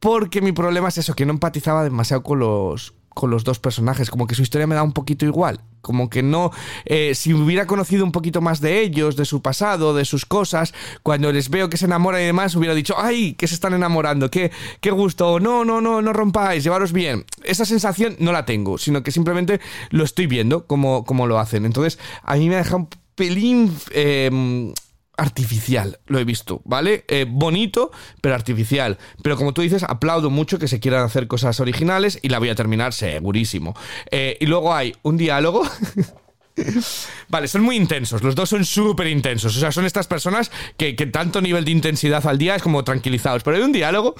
Porque 0.00 0.40
mi 0.40 0.52
problema 0.52 0.88
es 0.88 0.98
eso, 0.98 1.14
que 1.14 1.26
no 1.26 1.32
empatizaba 1.32 1.82
demasiado 1.82 2.22
con 2.22 2.38
los, 2.38 2.94
con 3.18 3.30
los 3.30 3.42
dos 3.42 3.58
personajes. 3.58 4.10
Como 4.10 4.28
que 4.28 4.36
su 4.36 4.42
historia 4.42 4.68
me 4.68 4.76
da 4.76 4.84
un 4.84 4.92
poquito 4.92 5.26
igual. 5.26 5.60
Como 5.80 6.08
que 6.08 6.22
no. 6.22 6.52
eh, 6.84 7.16
si 7.16 7.34
hubiera 7.34 7.66
conocido 7.66 8.04
un 8.04 8.12
poquito 8.12 8.40
más 8.40 8.60
de 8.60 8.80
ellos, 8.80 9.16
de 9.16 9.24
su 9.24 9.42
pasado, 9.42 9.92
de 9.92 10.04
sus 10.04 10.24
cosas, 10.24 10.72
cuando 11.02 11.32
les 11.32 11.50
veo 11.50 11.68
que 11.68 11.76
se 11.76 11.86
enamoran 11.86 12.20
y 12.22 12.26
demás, 12.26 12.54
hubiera 12.54 12.76
dicho, 12.76 12.94
¡ay! 12.96 13.32
que 13.34 13.48
se 13.48 13.54
están 13.54 13.74
enamorando, 13.74 14.30
qué, 14.30 14.52
qué 14.80 14.92
gusto, 14.92 15.40
no, 15.40 15.64
no, 15.64 15.80
no, 15.80 16.00
no 16.00 16.12
rompáis, 16.12 16.62
llevaros 16.62 16.92
bien. 16.92 17.24
Esa 17.42 17.64
sensación 17.64 18.14
no 18.20 18.30
la 18.30 18.44
tengo, 18.46 18.78
sino 18.78 19.02
que 19.02 19.10
simplemente 19.10 19.60
lo 19.90 20.04
estoy 20.04 20.28
viendo 20.28 20.66
como, 20.66 21.04
como 21.04 21.26
lo 21.26 21.40
hacen. 21.40 21.64
Entonces, 21.64 21.98
a 22.22 22.36
mí 22.36 22.48
me 22.48 22.54
deja 22.54 22.76
un 22.76 22.88
pelín. 23.16 23.76
eh, 23.90 24.72
artificial, 25.18 25.98
lo 26.06 26.18
he 26.18 26.24
visto, 26.24 26.62
¿vale? 26.64 27.04
Eh, 27.08 27.26
bonito, 27.28 27.90
pero 28.22 28.34
artificial. 28.34 28.98
Pero 29.22 29.36
como 29.36 29.52
tú 29.52 29.60
dices, 29.60 29.82
aplaudo 29.82 30.30
mucho 30.30 30.58
que 30.58 30.68
se 30.68 30.80
quieran 30.80 31.02
hacer 31.02 31.26
cosas 31.26 31.60
originales 31.60 32.18
y 32.22 32.28
la 32.28 32.38
voy 32.38 32.48
a 32.48 32.54
terminar 32.54 32.94
segurísimo. 32.94 33.74
Eh, 34.10 34.38
y 34.40 34.46
luego 34.46 34.74
hay 34.74 34.94
un 35.02 35.16
diálogo. 35.16 35.62
Vale, 37.28 37.48
son 37.48 37.62
muy 37.62 37.76
intensos, 37.76 38.22
los 38.22 38.34
dos 38.34 38.48
son 38.48 38.64
súper 38.64 39.06
intensos, 39.06 39.56
o 39.56 39.60
sea, 39.60 39.70
son 39.70 39.84
estas 39.84 40.08
personas 40.08 40.50
que, 40.76 40.96
que 40.96 41.06
tanto 41.06 41.40
nivel 41.40 41.64
de 41.64 41.70
intensidad 41.70 42.26
al 42.26 42.36
día 42.36 42.56
es 42.56 42.62
como 42.62 42.82
tranquilizados, 42.82 43.44
pero 43.44 43.56
hay 43.56 43.62
un 43.62 43.70
diálogo 43.70 44.16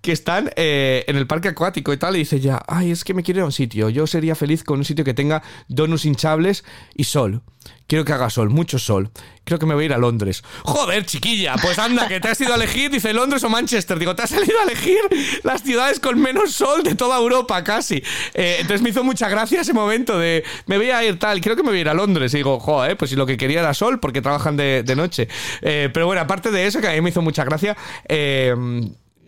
que 0.00 0.12
están 0.12 0.52
eh, 0.54 1.04
en 1.08 1.16
el 1.16 1.26
parque 1.26 1.48
acuático 1.48 1.92
y 1.92 1.96
tal, 1.96 2.14
y 2.14 2.20
dice 2.20 2.38
ya, 2.38 2.62
ay, 2.68 2.92
es 2.92 3.02
que 3.02 3.12
me 3.12 3.24
quiero 3.24 3.38
ir 3.38 3.42
a 3.42 3.46
un 3.46 3.52
sitio, 3.52 3.88
yo 3.88 4.06
sería 4.06 4.36
feliz 4.36 4.62
con 4.62 4.78
un 4.78 4.84
sitio 4.84 5.04
que 5.04 5.14
tenga 5.14 5.42
donuts 5.68 6.04
hinchables 6.04 6.64
y 6.94 7.04
sol, 7.04 7.42
quiero 7.86 8.04
que 8.04 8.12
haga 8.12 8.30
sol, 8.30 8.50
mucho 8.50 8.78
sol, 8.78 9.10
creo 9.44 9.58
que 9.58 9.66
me 9.66 9.74
voy 9.74 9.82
a 9.82 9.86
ir 9.86 9.92
a 9.92 9.98
Londres. 9.98 10.44
Joder, 10.62 11.04
chiquilla, 11.04 11.56
pues 11.60 11.78
anda, 11.78 12.06
que 12.06 12.20
te 12.20 12.28
has 12.28 12.40
ido 12.40 12.52
a 12.52 12.56
elegir, 12.56 12.90
dice 12.90 13.12
Londres 13.12 13.42
o 13.42 13.48
Manchester, 13.48 13.98
digo, 13.98 14.14
te 14.14 14.22
has 14.22 14.30
salido 14.30 14.58
a 14.60 14.62
elegir 14.62 15.00
las 15.42 15.62
ciudades 15.62 15.98
con 15.98 16.20
menos 16.20 16.52
sol 16.52 16.82
de 16.82 16.94
toda 16.94 17.18
Europa, 17.18 17.62
casi. 17.64 18.02
Eh, 18.34 18.58
entonces 18.60 18.82
me 18.82 18.90
hizo 18.90 19.02
mucha 19.02 19.28
gracia 19.28 19.62
ese 19.62 19.72
momento 19.72 20.18
de, 20.18 20.44
me 20.66 20.76
voy 20.76 20.90
a 20.90 21.04
ir 21.04 21.18
tal, 21.18 21.40
creo 21.40 21.56
que 21.56 21.62
me 21.62 21.70
voy 21.70 21.78
a 21.78 21.80
ir 21.80 21.88
a 21.88 21.94
Londres, 21.94 22.32
y 22.34 22.38
digo, 22.38 22.60
joder, 22.60 22.96
pues 22.96 23.10
si 23.10 23.16
lo 23.16 23.26
que 23.26 23.36
quería 23.36 23.60
era 23.60 23.74
sol, 23.74 23.98
porque 23.98 24.22
trabajan 24.22 24.56
de, 24.56 24.84
noche. 24.96 25.28
Eh, 25.62 25.88
pero 25.92 26.06
bueno, 26.06 26.20
aparte 26.20 26.50
de 26.50 26.66
eso, 26.66 26.80
que 26.80 26.88
a 26.88 26.92
mí 26.92 27.00
me 27.00 27.10
hizo 27.10 27.22
mucha 27.22 27.44
gracia, 27.44 27.76
eh, 28.08 28.54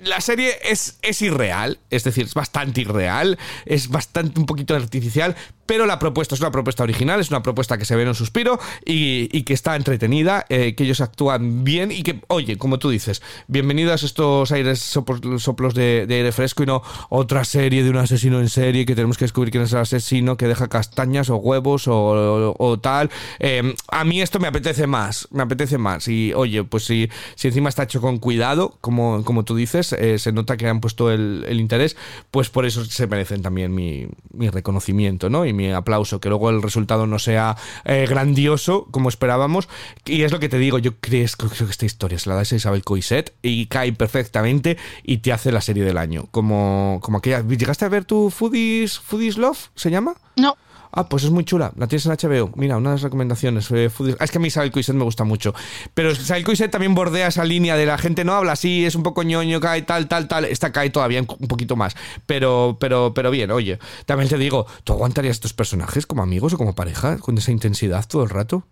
la 0.03 0.21
serie 0.21 0.59
es, 0.65 0.99
es 1.03 1.23
irreal, 1.23 1.79
es 1.91 2.05
decir, 2.05 2.27
es 2.27 2.35
bastante 2.35 2.81
irreal, 2.81 3.39
es 3.65 3.89
bastante 3.89 4.41
un 4.41 4.47
poquito 4.47 4.75
artificial, 4.75 5.37
pero 5.67 5.87
la 5.87 5.99
propuesta 5.99 6.35
es 6.35 6.41
una 6.41 6.51
propuesta 6.51 6.83
original, 6.83 7.21
es 7.21 7.31
una 7.31 7.43
propuesta 7.43 7.79
que 7.79 7.85
se 7.85 7.97
ve 7.97 8.03
en 8.03 8.09
un 8.09 8.15
suspiro 8.15 8.59
y, 8.85 9.43
que 9.43 9.55
está 9.55 9.77
entretenida, 9.77 10.45
eh, 10.49 10.75
que 10.75 10.85
ellos 10.85 11.01
actúan 11.01 11.65
bien 11.65 11.91
y 11.91 12.03
que, 12.03 12.21
oye, 12.29 12.59
como 12.59 12.79
tú 12.79 12.91
dices, 12.91 13.23
bienvenidos 13.49 14.03
estos 14.03 14.53
aires 14.53 14.81
sopos- 14.81 15.41
soplos 15.41 15.75
de, 15.75 16.07
aire 16.09 16.33
fresco 16.33 16.63
y 16.63 16.67
no 16.67 16.83
otra 17.09 17.45
serie 17.45 17.83
de 17.83 17.91
un 17.91 17.97
asesino 17.97 18.41
en 18.41 18.49
serie 18.49 18.87
que 18.87 18.95
tenemos 18.95 19.19
que 19.19 19.25
descubrir 19.25 19.51
quién 19.51 19.65
es 19.65 19.73
el 19.73 19.79
asesino, 19.79 20.37
que 20.37 20.47
deja 20.47 20.69
castañas 20.69 21.31
o 21.31 21.37
huevos 21.37 21.85
o, 21.87 22.79
tal. 22.81 23.11
Eh, 23.39 23.75
a 23.89 24.05
mí 24.05 24.21
esto 24.21 24.39
me 24.39 24.49
apetece 24.49 24.87
más, 24.87 25.29
me 25.31 25.43
apetece 25.43 25.79
más 25.79 26.09
y, 26.09 26.33
oye, 26.35 26.65
pues 26.65 26.85
si, 26.85 27.09
si 27.35 27.49
encima 27.49 27.69
está 27.69 27.85
hecho 27.85 28.01
con 28.01 28.19
cuidado, 28.19 28.77
como, 28.81 29.25
como 29.25 29.45
tú 29.45 29.57
dices, 29.57 29.93
eh, 29.93 30.19
se 30.19 30.33
nota 30.33 30.57
que 30.57 30.69
han 30.69 30.81
puesto 30.81 31.11
el, 31.11 31.47
interés, 31.53 31.97
pues 32.31 32.49
por 32.51 32.67
eso 32.67 32.85
se 32.85 33.07
merecen 33.07 33.43
también 33.43 33.75
mi, 33.75 34.09
mi 34.33 34.49
reconocimiento, 34.49 35.31
¿no? 35.31 35.45
Mi 35.53 35.71
aplauso, 35.73 36.21
que 36.21 36.29
luego 36.29 36.51
el 36.51 36.63
resultado 36.63 37.07
no 37.07 37.19
sea 37.19 37.57
eh, 37.85 38.07
grandioso 38.09 38.87
como 38.91 39.09
esperábamos. 39.09 39.69
Y 40.05 40.23
es 40.23 40.33
lo 40.33 40.41
que 40.41 40.49
te 40.49 40.59
digo, 40.59 40.79
yo 40.79 40.97
creo, 41.01 41.27
creo 41.37 41.51
que 41.51 41.71
esta 41.71 41.87
historia 41.87 42.19
se 42.19 42.29
la 42.29 42.35
da 42.37 42.43
a 42.43 42.55
Isabel 42.55 42.85
Coiset 42.85 43.35
y 43.43 43.67
cae 43.67 43.93
perfectamente 43.93 44.77
y 45.03 45.19
te 45.19 45.33
hace 45.33 45.53
la 45.53 45.61
serie 45.61 45.85
del 45.85 45.99
año. 45.99 46.27
Como, 46.31 47.01
como 47.03 47.19
aquella. 47.19 47.43
¿Llegaste 47.43 47.85
a 47.85 47.89
ver 47.89 48.05
tu 48.05 48.31
Foodies, 48.31 48.99
Foodies 48.99 49.37
Love? 49.37 49.69
¿Se 49.75 49.91
llama? 49.91 50.15
No. 50.37 50.57
Ah, 50.95 51.09
pues 51.09 51.25
es 51.25 51.31
muy 51.31 51.45
chula. 51.45 51.73
La 51.77 51.87
tienes 51.87 52.05
en 52.07 52.13
HBO. 52.13 52.51
Mira, 52.55 52.77
una 52.77 52.91
de 52.91 52.95
las 52.97 53.03
recomendaciones. 53.03 53.71
eh, 53.71 53.91
Ah, 54.21 54.25
es 54.25 54.31
que 54.31 54.39
a 54.39 54.41
mí 54.41 54.49
Isabel 54.49 54.71
Coiset 54.71 54.95
me 54.95 55.05
gusta 55.05 55.25
mucho. 55.25 55.55
Pero 55.95 56.13
Isabel 56.13 56.45
Coiset 56.45 56.71
también 56.71 56.95
bordea 56.95 57.29
esa 57.29 57.45
línea 57.45 57.77
de 57.77 57.87
la 57.87 57.97
gente 57.97 58.25
no 58.25 58.35
habla 58.35 58.53
así, 58.53 58.85
es 58.85 58.95
un 58.95 59.03
poco 59.03 59.23
ñoño, 59.23 59.59
cae 59.61 59.83
tal, 59.83 60.07
tal, 60.07 60.29
tal. 60.29 60.45
Esta 60.45 60.71
cae 60.71 60.91
todavía 60.91 61.21
un 61.21 61.27
poquito 61.49 61.77
más. 61.77 61.95
Pero, 62.27 62.77
pero, 62.79 63.15
pero 63.15 63.31
bien, 63.31 63.51
oye. 63.51 63.79
También 64.05 64.29
te 64.29 64.37
digo, 64.37 64.67
¿tú 64.85 64.93
aguantarías 64.93 65.37
estos 65.37 65.55
personajes 65.55 66.07
como 66.07 66.23
amigos 66.23 66.53
o 66.53 66.59
como 66.59 66.75
pareja 66.75 67.17
con 67.19 67.39
esa 67.39 67.53
intensidad 67.53 68.07
todo 68.07 68.25
el 68.25 68.31
rato? 68.31 68.65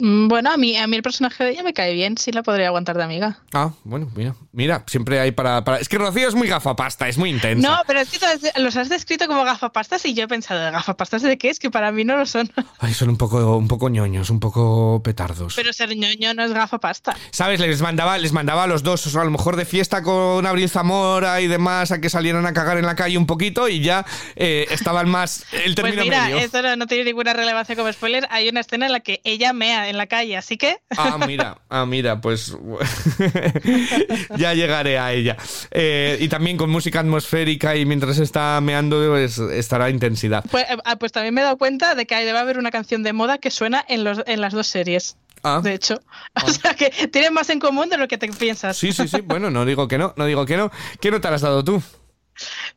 Mm, 0.00 0.28
Bueno, 0.28 0.50
a 0.50 0.56
mí, 0.56 0.76
a 0.76 0.86
mí 0.86 0.96
el 0.96 1.02
personaje 1.02 1.44
de 1.44 1.50
ella 1.50 1.62
me 1.62 1.72
cae 1.72 1.92
bien, 1.94 2.16
sí 2.18 2.32
la 2.32 2.42
podría 2.42 2.68
aguantar 2.68 2.96
de 2.96 3.04
amiga. 3.04 3.38
Ah, 3.52 3.70
bueno, 3.84 4.10
mira. 4.16 4.34
Mira, 4.52 4.82
siempre 4.86 5.20
hay 5.20 5.30
para. 5.30 5.62
para... 5.64 5.78
Es 5.78 5.88
que 5.88 5.98
Rocío 5.98 6.26
es 6.28 6.34
muy 6.34 6.48
gafapasta, 6.48 7.08
es 7.08 7.16
muy 7.18 7.30
intensa. 7.30 7.68
No, 7.68 7.76
pero 7.86 8.00
es 8.00 8.10
que 8.10 8.18
los 8.60 8.76
has 8.76 8.88
descrito 8.88 9.26
como 9.28 9.44
gafapastas 9.44 10.04
y 10.06 10.14
yo 10.14 10.24
he 10.24 10.28
pensado, 10.28 10.72
¿gafapastas 10.72 11.22
de 11.22 11.38
qué? 11.38 11.50
Es 11.50 11.58
que 11.60 11.70
para 11.70 11.92
mí 11.92 12.04
no 12.04 12.16
lo 12.16 12.26
son. 12.26 12.50
Ay, 12.80 12.94
son 12.94 13.10
un 13.10 13.16
poco, 13.16 13.56
un 13.56 13.68
poco 13.68 13.88
ñoños, 13.88 14.30
un 14.30 14.40
poco 14.40 15.00
petardos. 15.04 15.54
Pero 15.54 15.72
ser 15.72 15.94
ñoño 15.96 16.34
no 16.34 16.42
es 16.44 16.52
gafapasta. 16.52 17.16
¿Sabes? 17.30 17.60
Les 17.60 17.80
mandaba, 17.80 18.18
les 18.18 18.32
mandaba 18.32 18.64
a 18.64 18.66
los 18.66 18.82
dos, 18.82 19.06
o 19.06 19.10
sea, 19.10 19.22
a 19.22 19.24
lo 19.24 19.30
mejor 19.30 19.56
de 19.56 19.64
fiesta 19.64 20.02
con 20.02 20.44
Abril 20.46 20.68
Zamora 20.68 21.40
y 21.40 21.46
demás, 21.46 21.92
a 21.92 22.00
que 22.00 22.10
salieran 22.10 22.46
a 22.46 22.52
cagar 22.52 22.78
en 22.78 22.86
la 22.86 22.96
calle 22.96 23.18
un 23.18 23.26
poquito 23.26 23.68
y 23.68 23.80
ya 23.80 24.04
eh, 24.36 24.66
estaban 24.70 25.08
más 25.08 25.44
el 25.52 25.74
Pues 25.74 25.76
término 25.76 26.02
mira, 26.02 26.24
medio. 26.24 26.38
esto 26.38 26.62
no, 26.62 26.74
no 26.76 26.86
tiene 26.86 27.04
ninguna 27.04 27.32
relevancia 27.32 27.76
como 27.76 27.92
spoiler. 27.92 28.26
Hay 28.30 28.48
una 28.48 28.60
escena 28.60 28.86
en 28.86 28.92
la 28.92 29.00
que 29.00 29.20
ella 29.24 29.52
mea 29.52 29.88
en 29.90 29.98
la 29.98 30.06
calle, 30.06 30.36
así 30.36 30.56
que 30.56 30.78
Ah, 30.96 31.18
mira, 31.26 31.58
ah, 31.68 31.84
mira, 31.86 32.20
pues 32.20 32.56
ya 34.36 34.54
llegaré 34.54 34.98
a 34.98 35.12
ella. 35.12 35.36
Eh, 35.70 36.16
y 36.20 36.28
también 36.28 36.56
con 36.56 36.70
música 36.70 37.00
atmosférica 37.00 37.76
y 37.76 37.84
mientras 37.84 38.18
está 38.18 38.60
meando 38.60 39.10
pues, 39.10 39.38
estará 39.38 39.90
intensidad. 39.90 40.44
pues, 40.50 40.64
eh, 40.70 40.76
ah, 40.84 40.96
pues 40.96 41.12
también 41.12 41.34
me 41.34 41.40
he 41.40 41.44
dado 41.44 41.58
cuenta 41.58 41.94
de 41.94 42.06
que 42.06 42.16
debe 42.16 42.38
haber 42.38 42.58
una 42.58 42.70
canción 42.70 43.02
de 43.02 43.12
moda 43.12 43.38
que 43.38 43.50
suena 43.50 43.84
en, 43.88 44.04
los, 44.04 44.22
en 44.26 44.40
las 44.40 44.52
dos 44.52 44.66
series. 44.66 45.16
Ah. 45.42 45.60
De 45.62 45.74
hecho, 45.74 46.00
o 46.44 46.50
sea 46.50 46.74
que 46.74 46.90
tienen 47.08 47.32
más 47.32 47.50
en 47.50 47.60
común 47.60 47.88
de 47.88 47.96
lo 47.96 48.08
que 48.08 48.18
te 48.18 48.28
piensas. 48.28 48.76
Sí, 48.76 48.92
sí, 48.92 49.08
sí, 49.08 49.20
bueno, 49.22 49.50
no 49.50 49.64
digo 49.64 49.88
que 49.88 49.98
no, 49.98 50.14
no 50.16 50.26
digo 50.26 50.46
que 50.46 50.56
no. 50.56 50.70
¿Qué 51.00 51.10
nota 51.10 51.30
le 51.30 51.36
has 51.36 51.42
dado 51.42 51.64
tú? 51.64 51.82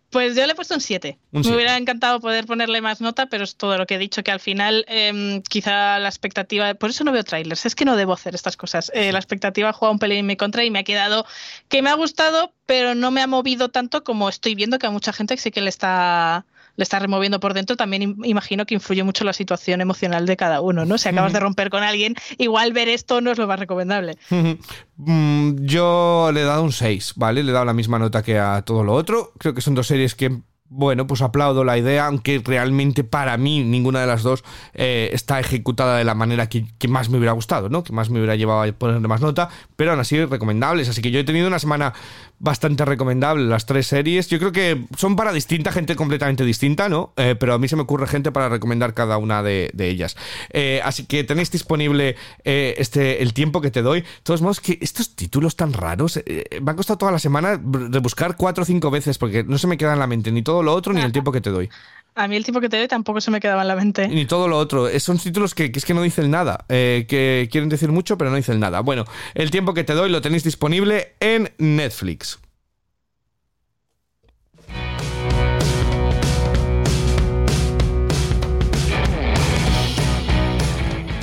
Pues 0.10 0.36
yo 0.36 0.46
le 0.46 0.52
he 0.52 0.56
puesto 0.56 0.76
un 0.76 0.82
7. 0.82 1.18
Un 1.32 1.42
Me 1.42 1.56
hubiera 1.56 1.76
encantado 1.76 2.20
poder 2.20 2.46
ponerle 2.46 2.82
más 2.82 3.02
nota, 3.02 3.26
pero 3.26 3.44
es 3.44 3.56
todo 3.56 3.78
lo 3.78 3.88
que 3.88 3.96
he 3.96 3.98
dicho, 3.98 4.24
que 4.24 4.30
al 4.30 4.40
final 4.40 4.86
em, 4.88 5.42
quizá 5.42 5.98
la 5.98 6.08
expectativa... 6.08 6.76
Por 6.76 6.92
eso 6.92 7.04
no 7.04 7.12
veo 7.12 7.24
trailers, 7.24 7.66
es 7.66 7.74
que 7.74 7.84
no 7.84 7.96
debo 7.96 8.14
hacer 8.14 8.36
estas 8.36 8.56
cosas. 8.56 8.92
Eh, 8.94 9.12
la 9.12 9.18
expectativa 9.18 9.70
ha 9.70 9.74
jugado 9.74 9.94
un 9.94 10.00
pelín 10.00 10.20
en 10.20 10.28
mi 10.28 10.36
contra 10.36 10.64
y 10.64 10.70
me 10.70 10.80
ha 10.80 10.84
quedado 10.84 11.26
que 11.68 11.82
me 11.82 11.90
ha 11.90 11.96
gustado, 11.96 12.54
pero 12.68 12.94
no 12.94 13.10
me 13.10 13.22
ha 13.22 13.28
movido 13.28 13.70
tanto 13.70 14.04
como 14.04 14.30
estoy 14.30 14.54
viendo 14.54 14.78
que 14.78 14.86
a 14.86 14.92
mucha 14.92 15.14
gente 15.14 15.36
sí 15.38 15.50
que 15.50 15.62
le 15.62 15.70
está 15.70 16.46
le 16.76 16.84
está 16.84 16.98
removiendo 17.00 17.40
por 17.40 17.54
dentro, 17.54 17.76
también 17.76 18.02
im- 18.16 18.26
imagino 18.26 18.66
que 18.66 18.74
influye 18.74 19.04
mucho 19.04 19.24
la 19.24 19.34
situación 19.34 19.80
emocional 19.82 20.26
de 20.26 20.36
cada 20.38 20.60
uno, 20.62 20.86
¿no? 20.86 20.98
Si 20.98 21.08
acabas 21.10 21.32
de 21.34 21.40
romper 21.40 21.70
con 21.70 21.84
alguien, 21.84 22.16
igual 22.38 22.74
ver 22.74 22.88
esto 22.90 23.22
no 23.22 23.32
es 23.32 23.38
lo 23.38 23.46
más 23.48 23.60
recomendable. 23.60 24.18
Mm, 24.98 25.66
Yo 25.66 26.32
le 26.34 26.42
he 26.42 26.44
dado 26.46 26.64
un 26.64 26.72
6, 26.72 27.14
¿vale? 27.16 27.44
Le 27.44 27.52
he 27.52 27.54
dado 27.54 27.66
la 27.66 27.74
misma 27.74 28.00
nota 28.00 28.24
que 28.24 28.40
a 28.40 28.62
todo 28.64 28.84
lo 28.84 28.94
otro. 28.94 29.34
Creo 29.38 29.54
que 29.54 29.62
son 29.62 29.76
dos 29.76 29.88
series 29.88 30.16
que, 30.16 30.40
bueno, 30.76 31.06
pues 31.06 31.22
aplaudo 31.22 31.64
la 31.64 31.78
idea, 31.78 32.08
aunque 32.08 32.42
realmente 32.44 33.04
para 33.04 33.38
mí 33.38 33.64
ninguna 33.64 34.02
de 34.02 34.08
las 34.08 34.24
dos 34.24 34.44
eh, 34.74 35.12
está 35.14 35.40
ejecutada 35.40 35.98
de 36.00 36.04
la 36.04 36.16
manera 36.16 36.50
que, 36.50 36.66
más 36.88 37.10
me 37.10 37.18
hubiera 37.18 37.32
gustado, 37.32 37.70
¿no? 37.70 37.84
Que 37.84 37.94
más 37.94 38.10
me 38.10 38.18
hubiera 38.18 38.36
llevado 38.36 38.64
a 38.64 38.72
ponerle 38.72 39.08
más 39.08 39.22
nota, 39.22 39.50
pero 39.76 39.92
aún 39.92 40.00
así 40.00 40.26
recomendables. 40.26 40.90
Así 40.90 41.02
que 41.02 41.12
yo 41.12 41.20
he 41.20 41.24
tenido 41.24 41.48
una 41.48 41.60
semana 41.60 41.94
bastante 42.40 42.86
recomendable, 42.86 43.46
las 43.46 43.68
tres 43.68 43.86
series. 43.86 44.28
Yo 44.30 44.40
creo 44.40 44.52
que 44.52 44.86
son 44.98 45.16
para 45.16 45.32
distinta 45.32 45.72
gente 45.72 45.96
completamente 45.96 46.44
distinta, 46.44 46.90
¿no? 46.90 47.14
Eh, 47.18 47.36
pero 47.40 47.54
a 47.54 47.60
mí 47.60 47.68
se 47.68 47.76
me 47.76 47.84
ocurre 47.84 48.08
gente 48.08 48.32
para 48.32 48.50
recomendar 48.50 48.96
cada 48.96 49.18
una 49.18 49.44
de, 49.44 49.72
ellas. 49.78 50.18
Eh, 50.50 50.82
así 50.84 51.06
que 51.06 51.24
tenéis 51.24 51.52
disponible 51.52 52.16
este 52.44 53.22
el 53.22 53.34
tiempo 53.34 53.62
que 53.62 53.70
te 53.70 53.84
doy. 53.84 54.02
De 54.02 54.08
todos 54.24 54.42
modos, 54.42 54.60
que 54.60 54.80
estos 54.82 55.16
títulos 55.16 55.56
tan 55.56 55.72
raros 55.72 56.20
me 56.26 56.72
han 56.72 56.76
costado 56.76 56.98
toda 56.98 57.12
la 57.12 57.20
semana 57.20 57.58
de 57.58 58.00
buscar 58.00 58.36
cuatro 58.38 58.64
o 58.64 58.66
cinco 58.66 58.90
veces 58.90 59.20
porque 59.20 59.44
no 59.44 59.58
se 59.60 59.68
me 59.68 59.78
queda 59.78 59.94
en 59.94 60.00
la 60.00 60.08
mente 60.08 60.32
ni 60.32 60.42
todo 60.42 60.63
todo 60.64 60.72
lo 60.72 60.78
otro, 60.78 60.94
ni 60.94 61.02
el 61.02 61.12
tiempo 61.12 61.32
que 61.32 61.42
te 61.42 61.50
doy. 61.50 61.70
A 62.16 62.28
mí 62.28 62.36
el 62.36 62.46
tipo 62.46 62.62
que 62.62 62.70
te 62.70 62.78
doy 62.78 62.88
tampoco 62.88 63.20
se 63.22 63.32
me 63.32 63.40
quedaba 63.40 63.64
en 63.64 63.68
la 63.68 63.76
mente. 63.76 64.08
Ni 64.08 64.26
todo 64.26 64.48
lo 64.48 64.58
otro. 64.58 64.88
Eh, 64.88 65.00
Son 65.00 65.18
títulos 65.18 65.54
que, 65.56 65.72
que 65.72 65.80
es 65.80 65.86
que 65.86 65.94
no 65.94 66.02
dicen 66.02 66.30
nada. 66.30 66.64
eh, 66.70 67.06
que 67.10 67.50
quieren 67.52 67.70
decir 67.70 67.92
mucho, 67.92 68.18
pero 68.18 68.30
no 68.30 68.36
dicen 68.38 68.60
nada. 68.60 68.82
Bueno, 68.82 69.04
el 69.34 69.50
tiempo 69.52 69.74
que 69.74 69.84
te 69.84 69.94
doy 69.94 70.10
lo 70.10 70.22
tenéis 70.22 70.44
disponible 70.44 71.16
en 71.20 71.52
Netflix. 71.58 72.40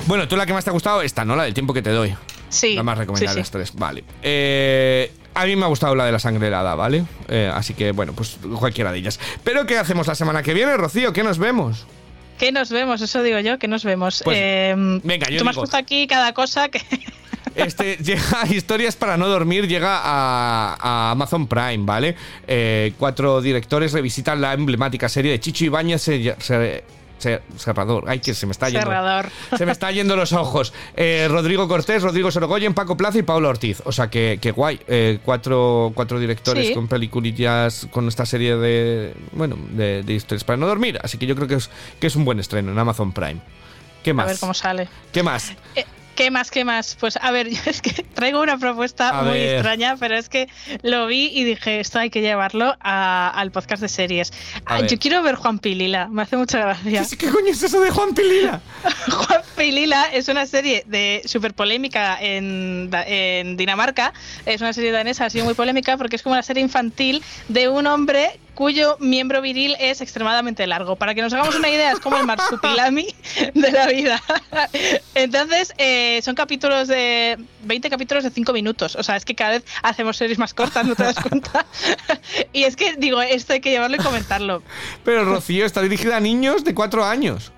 Bueno, 0.06 0.26
tú 0.26 0.36
la 0.36 0.44
que 0.44 0.52
más 0.52 0.64
te 0.64 0.70
ha 0.70 0.72
gustado, 0.72 1.02
esta, 1.02 1.24
¿no? 1.24 1.36
La 1.36 1.44
del 1.44 1.54
tiempo 1.54 1.72
que 1.72 1.82
te 1.82 1.90
doy. 1.90 2.14
Sí. 2.48 2.74
La 2.74 2.82
más 2.82 2.98
recomendada 2.98 3.30
sí, 3.30 3.36
de 3.36 3.40
las 3.42 3.50
tres. 3.52 3.72
Vale. 3.76 4.02
Eh, 4.22 5.12
a 5.34 5.44
mí 5.46 5.56
me 5.56 5.64
ha 5.64 5.68
gustado 5.68 5.94
la 5.94 6.04
de 6.06 6.12
la 6.12 6.18
sangre 6.18 6.48
helada, 6.48 6.74
¿vale? 6.74 7.04
Eh, 7.28 7.50
así 7.52 7.74
que, 7.74 7.92
bueno, 7.92 8.12
pues 8.12 8.38
cualquiera 8.58 8.92
de 8.92 8.98
ellas. 8.98 9.18
Pero, 9.44 9.66
¿qué 9.66 9.78
hacemos 9.78 10.06
la 10.06 10.14
semana 10.14 10.42
que 10.42 10.54
viene, 10.54 10.76
Rocío? 10.76 11.12
¿Qué 11.12 11.22
nos 11.22 11.38
vemos? 11.38 11.86
Que 12.38 12.52
nos 12.52 12.70
vemos, 12.70 13.00
eso 13.02 13.22
digo 13.22 13.38
yo, 13.40 13.58
que 13.58 13.68
nos 13.68 13.84
vemos. 13.84 14.22
Pues, 14.24 14.38
Eh, 14.40 14.74
venga, 15.04 15.28
yo 15.28 15.38
Tú 15.38 15.44
me 15.44 15.50
has 15.50 15.56
digo- 15.56 15.62
puesto 15.62 15.76
aquí 15.76 16.06
cada 16.06 16.32
cosa 16.32 16.68
que. 16.68 16.80
Este 17.56 17.96
llega 17.96 18.46
Historias 18.48 18.94
para 18.94 19.16
no 19.16 19.26
dormir, 19.26 19.66
llega 19.66 19.98
a, 20.02 20.76
a 20.80 21.10
Amazon 21.10 21.48
Prime, 21.48 21.78
¿vale? 21.84 22.14
Eh, 22.46 22.92
cuatro 22.96 23.40
directores 23.42 23.92
revisitan 23.92 24.40
la 24.40 24.52
emblemática 24.54 25.08
serie 25.08 25.32
de 25.32 25.40
Chicho 25.40 25.64
Ibáñez 25.64 26.00
Se- 26.00 26.36
Se- 26.38 26.84
Serrador. 27.56 28.04
Ay, 28.06 28.20
que 28.20 28.34
se 28.34 28.46
me 28.46 28.52
está 28.52 28.68
yendo. 28.68 28.86
Cerrador. 28.86 29.28
Se 29.58 29.66
me 29.66 29.72
está 29.72 29.90
yendo 29.92 30.16
los 30.16 30.32
ojos. 30.32 30.72
Eh, 30.96 31.26
Rodrigo 31.30 31.68
Cortés, 31.68 32.02
Rodrigo 32.02 32.30
Sorogoyen, 32.30 32.74
Paco 32.74 32.96
Plaza 32.96 33.18
y 33.18 33.22
Pablo 33.22 33.48
Ortiz. 33.48 33.82
O 33.84 33.92
sea 33.92 34.08
que, 34.10 34.38
que 34.40 34.50
guay. 34.52 34.80
Eh, 34.88 35.18
cuatro, 35.24 35.92
cuatro 35.94 36.18
directores 36.18 36.68
Sí. 36.68 36.74
con 36.74 36.88
peliculillas 36.88 37.86
con 37.90 38.08
esta 38.08 38.26
serie 38.26 38.56
de. 38.56 39.14
Bueno, 39.32 39.56
de, 39.70 40.02
de 40.02 40.12
historias 40.12 40.44
para 40.44 40.56
no 40.56 40.66
dormir. 40.66 40.98
Así 41.02 41.18
que 41.18 41.26
yo 41.26 41.34
creo 41.36 41.46
que 41.48 41.54
es, 41.56 41.70
que 42.00 42.06
es 42.06 42.16
un 42.16 42.24
buen 42.24 42.38
estreno 42.40 42.72
en 42.72 42.78
Amazon 42.78 43.12
Prime. 43.12 43.40
¿Qué 44.02 44.10
A 44.10 44.14
más? 44.14 44.26
ver 44.26 44.38
cómo 44.38 44.54
sale. 44.54 44.88
¿Qué 45.12 45.22
más? 45.22 45.52
Eh, 45.74 45.84
¿Qué 46.20 46.30
más? 46.30 46.50
¿Qué 46.50 46.66
más? 46.66 46.96
Pues 47.00 47.16
a 47.20 47.30
ver, 47.30 47.48
yo 47.50 47.58
es 47.64 47.80
que 47.80 48.02
traigo 48.02 48.42
una 48.42 48.58
propuesta 48.58 49.08
A 49.20 49.22
muy 49.22 49.38
ver. 49.38 49.54
extraña, 49.54 49.96
pero 49.98 50.16
es 50.16 50.28
que 50.28 50.48
lo 50.82 51.06
vi 51.06 51.30
y 51.32 51.44
dije, 51.44 51.80
esto 51.80 51.98
hay 51.98 52.10
que 52.10 52.20
llevarlo 52.20 52.76
a- 52.80 53.30
al 53.30 53.50
podcast 53.52 53.80
de 53.80 53.88
series. 53.88 54.30
Ah, 54.66 54.80
yo 54.80 54.98
quiero 54.98 55.22
ver 55.22 55.36
Juan 55.36 55.58
Pilila, 55.58 56.08
me 56.08 56.20
hace 56.22 56.36
mucha 56.36 56.58
gracia. 56.58 57.06
¿Qué, 57.08 57.16
qué 57.16 57.28
coño 57.30 57.48
es 57.50 57.62
eso 57.62 57.80
de 57.80 57.90
Juan 57.90 58.14
Pilila? 58.14 58.60
Juan 59.08 59.40
Pilila 59.56 60.04
es 60.12 60.28
una 60.28 60.44
serie 60.46 60.84
de 60.86 61.22
súper 61.24 61.54
polémica 61.54 62.18
en 62.20 62.90
Dinamarca. 63.56 64.12
Es 64.44 64.60
una 64.60 64.74
serie 64.74 64.90
danesa, 64.92 65.24
ha 65.24 65.30
sido 65.30 65.46
muy 65.46 65.54
polémica 65.54 65.96
porque 65.96 66.16
es 66.16 66.22
como 66.22 66.34
una 66.34 66.42
serie 66.42 66.62
infantil 66.62 67.22
de 67.48 67.68
un 67.70 67.86
hombre 67.86 68.38
cuyo 68.60 68.98
miembro 69.00 69.40
viril 69.40 69.74
es 69.80 70.02
extremadamente 70.02 70.66
largo. 70.66 70.94
Para 70.94 71.14
que 71.14 71.22
nos 71.22 71.32
hagamos 71.32 71.54
una 71.54 71.70
idea, 71.70 71.92
es 71.92 71.98
como 71.98 72.18
el 72.18 72.26
marsupilami 72.26 73.06
de 73.54 73.72
la 73.72 73.86
vida. 73.86 74.22
Entonces, 75.14 75.72
eh, 75.78 76.20
son 76.22 76.34
capítulos 76.34 76.86
de 76.86 77.38
20 77.62 77.88
capítulos 77.88 78.22
de 78.22 78.28
5 78.28 78.52
minutos. 78.52 78.96
O 78.96 79.02
sea, 79.02 79.16
es 79.16 79.24
que 79.24 79.34
cada 79.34 79.52
vez 79.52 79.64
hacemos 79.82 80.18
series 80.18 80.38
más 80.38 80.52
cortas, 80.52 80.84
¿no 80.84 80.94
te 80.94 81.04
das 81.04 81.16
cuenta? 81.16 81.64
y 82.52 82.64
es 82.64 82.76
que, 82.76 82.96
digo, 82.96 83.22
esto 83.22 83.54
hay 83.54 83.62
que 83.62 83.70
llevarlo 83.70 83.96
y 83.96 84.00
comentarlo. 84.00 84.62
Pero 85.06 85.24
Rocío 85.24 85.64
está 85.64 85.80
dirigida 85.80 86.18
a 86.18 86.20
niños 86.20 86.62
de 86.62 86.74
cuatro 86.74 87.06
años. 87.06 87.52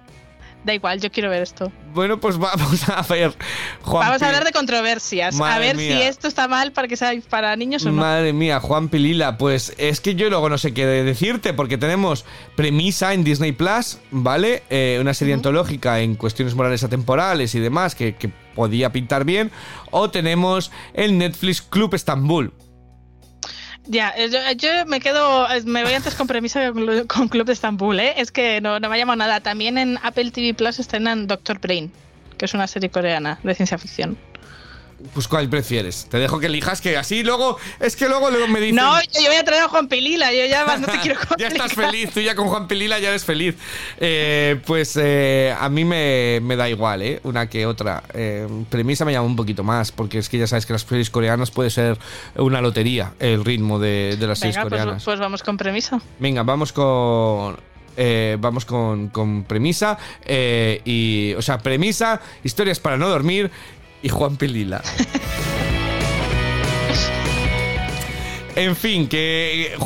Da 0.64 0.72
igual, 0.74 1.00
yo 1.00 1.10
quiero 1.10 1.28
ver 1.28 1.42
esto. 1.42 1.72
Bueno, 1.92 2.20
pues 2.20 2.38
vamos 2.38 2.88
a 2.88 3.02
ver. 3.02 3.34
Juan 3.82 4.06
Vamos 4.06 4.22
a 4.22 4.26
hablar 4.26 4.44
de 4.44 4.52
controversias. 4.52 5.40
a 5.40 5.58
ver 5.58 5.76
mía. 5.76 5.96
si 5.96 6.02
esto 6.02 6.28
está 6.28 6.46
mal 6.46 6.72
para 6.72 6.86
que 6.86 6.96
sea 6.96 7.12
para 7.28 7.54
niños 7.56 7.84
o 7.84 7.90
no. 7.90 8.00
Madre 8.00 8.32
mía, 8.32 8.60
Juan 8.60 8.88
Pilila, 8.88 9.38
pues 9.38 9.74
es 9.78 10.00
que 10.00 10.14
yo 10.14 10.30
luego 10.30 10.48
no 10.48 10.58
sé 10.58 10.72
qué 10.72 10.86
decirte, 10.86 11.52
porque 11.52 11.78
tenemos 11.78 12.24
Premisa 12.54 13.12
en 13.12 13.24
Disney 13.24 13.52
Plus, 13.52 13.98
¿vale? 14.10 14.62
Eh, 14.70 14.98
una 15.00 15.14
serie 15.14 15.34
antológica 15.34 16.00
en 16.00 16.14
cuestiones 16.14 16.54
morales 16.54 16.84
atemporales 16.84 17.54
y 17.54 17.60
demás, 17.60 17.94
que, 17.94 18.14
que 18.14 18.30
podía 18.54 18.92
pintar 18.92 19.24
bien. 19.24 19.50
O 19.90 20.10
tenemos 20.10 20.70
el 20.94 21.18
Netflix 21.18 21.60
Club 21.60 21.94
Estambul. 21.94 22.52
Ya, 23.86 24.12
eh, 24.16 24.30
yo, 24.30 24.38
yo 24.56 24.86
me 24.86 25.00
quedo, 25.00 25.50
eh, 25.50 25.62
me 25.64 25.82
voy 25.82 25.92
antes 25.92 26.14
con 26.14 26.26
premisa 26.26 26.72
con 27.08 27.28
Club 27.28 27.46
de 27.46 27.52
Estambul, 27.52 27.98
¿eh? 27.98 28.14
Es 28.16 28.30
que 28.30 28.60
no, 28.60 28.78
no 28.78 28.88
me 28.88 28.94
ha 28.94 28.98
llamado 28.98 29.16
nada. 29.16 29.40
También 29.40 29.76
en 29.76 29.98
Apple 30.02 30.30
TV 30.30 30.54
Plus 30.54 30.78
estrenan 30.78 31.26
Doctor 31.26 31.58
Brain, 31.58 31.90
que 32.38 32.44
es 32.44 32.54
una 32.54 32.66
serie 32.66 32.90
coreana 32.90 33.40
de 33.42 33.54
ciencia 33.54 33.78
ficción. 33.78 34.16
Pues 35.14 35.28
¿cuál 35.28 35.48
prefieres? 35.48 36.06
Te 36.10 36.18
dejo 36.18 36.38
que 36.40 36.46
elijas, 36.46 36.80
que 36.80 36.96
así 36.96 37.22
luego, 37.22 37.58
es 37.80 37.96
que 37.96 38.08
luego, 38.08 38.30
luego 38.30 38.48
me 38.48 38.60
dicen... 38.60 38.76
No, 38.76 39.00
yo, 39.02 39.20
yo 39.20 39.28
voy 39.28 39.36
a 39.36 39.44
traer 39.44 39.62
a 39.62 39.68
Juan 39.68 39.88
Pilila, 39.88 40.32
yo 40.32 40.46
ya 40.46 40.64
más 40.64 40.80
no 40.80 40.86
te 40.86 40.98
quiero 41.00 41.18
ya 41.38 41.48
estás 41.48 41.74
feliz, 41.74 42.10
tú 42.12 42.20
ya 42.20 42.34
con 42.34 42.48
Juan 42.48 42.68
Pilila 42.68 42.98
ya 42.98 43.10
eres 43.10 43.24
feliz. 43.24 43.56
Eh, 43.98 44.60
pues 44.66 44.98
eh, 45.00 45.54
a 45.58 45.68
mí 45.68 45.84
me, 45.84 46.40
me 46.42 46.56
da 46.56 46.68
igual, 46.68 47.02
¿eh? 47.02 47.20
Una 47.24 47.48
que 47.48 47.66
otra. 47.66 48.02
Eh, 48.14 48.46
premisa 48.70 49.04
me 49.04 49.12
llama 49.12 49.26
un 49.26 49.36
poquito 49.36 49.62
más, 49.64 49.92
porque 49.92 50.18
es 50.18 50.28
que 50.28 50.38
ya 50.38 50.46
sabes 50.46 50.66
que 50.66 50.72
las 50.72 50.82
series 50.82 51.10
coreanas 51.10 51.50
puede 51.50 51.70
ser 51.70 51.98
una 52.36 52.60
lotería 52.60 53.12
el 53.18 53.44
ritmo 53.44 53.78
de, 53.78 54.16
de 54.18 54.26
las 54.26 54.38
series 54.38 54.56
pues, 54.56 54.64
coreanas. 54.68 55.04
pues 55.04 55.18
vamos 55.18 55.42
con 55.42 55.56
premisa. 55.56 56.00
Venga, 56.18 56.42
vamos 56.42 56.72
con. 56.72 57.56
eh, 57.96 58.36
vamos 58.40 58.64
con, 58.64 59.08
con 59.08 59.44
premisa. 59.44 59.98
eh, 60.24 60.80
y. 60.84 61.34
O 61.34 61.42
sea, 61.42 61.58
premisa, 61.58 62.20
historias 62.44 62.80
para 62.80 62.96
no 62.96 63.08
dormir 63.08 63.50
y 64.02 64.08
Juan 64.08 64.36
Pilila. 64.36 64.82
En 68.54 68.76
fin, 68.76 69.08
que, 69.08 69.76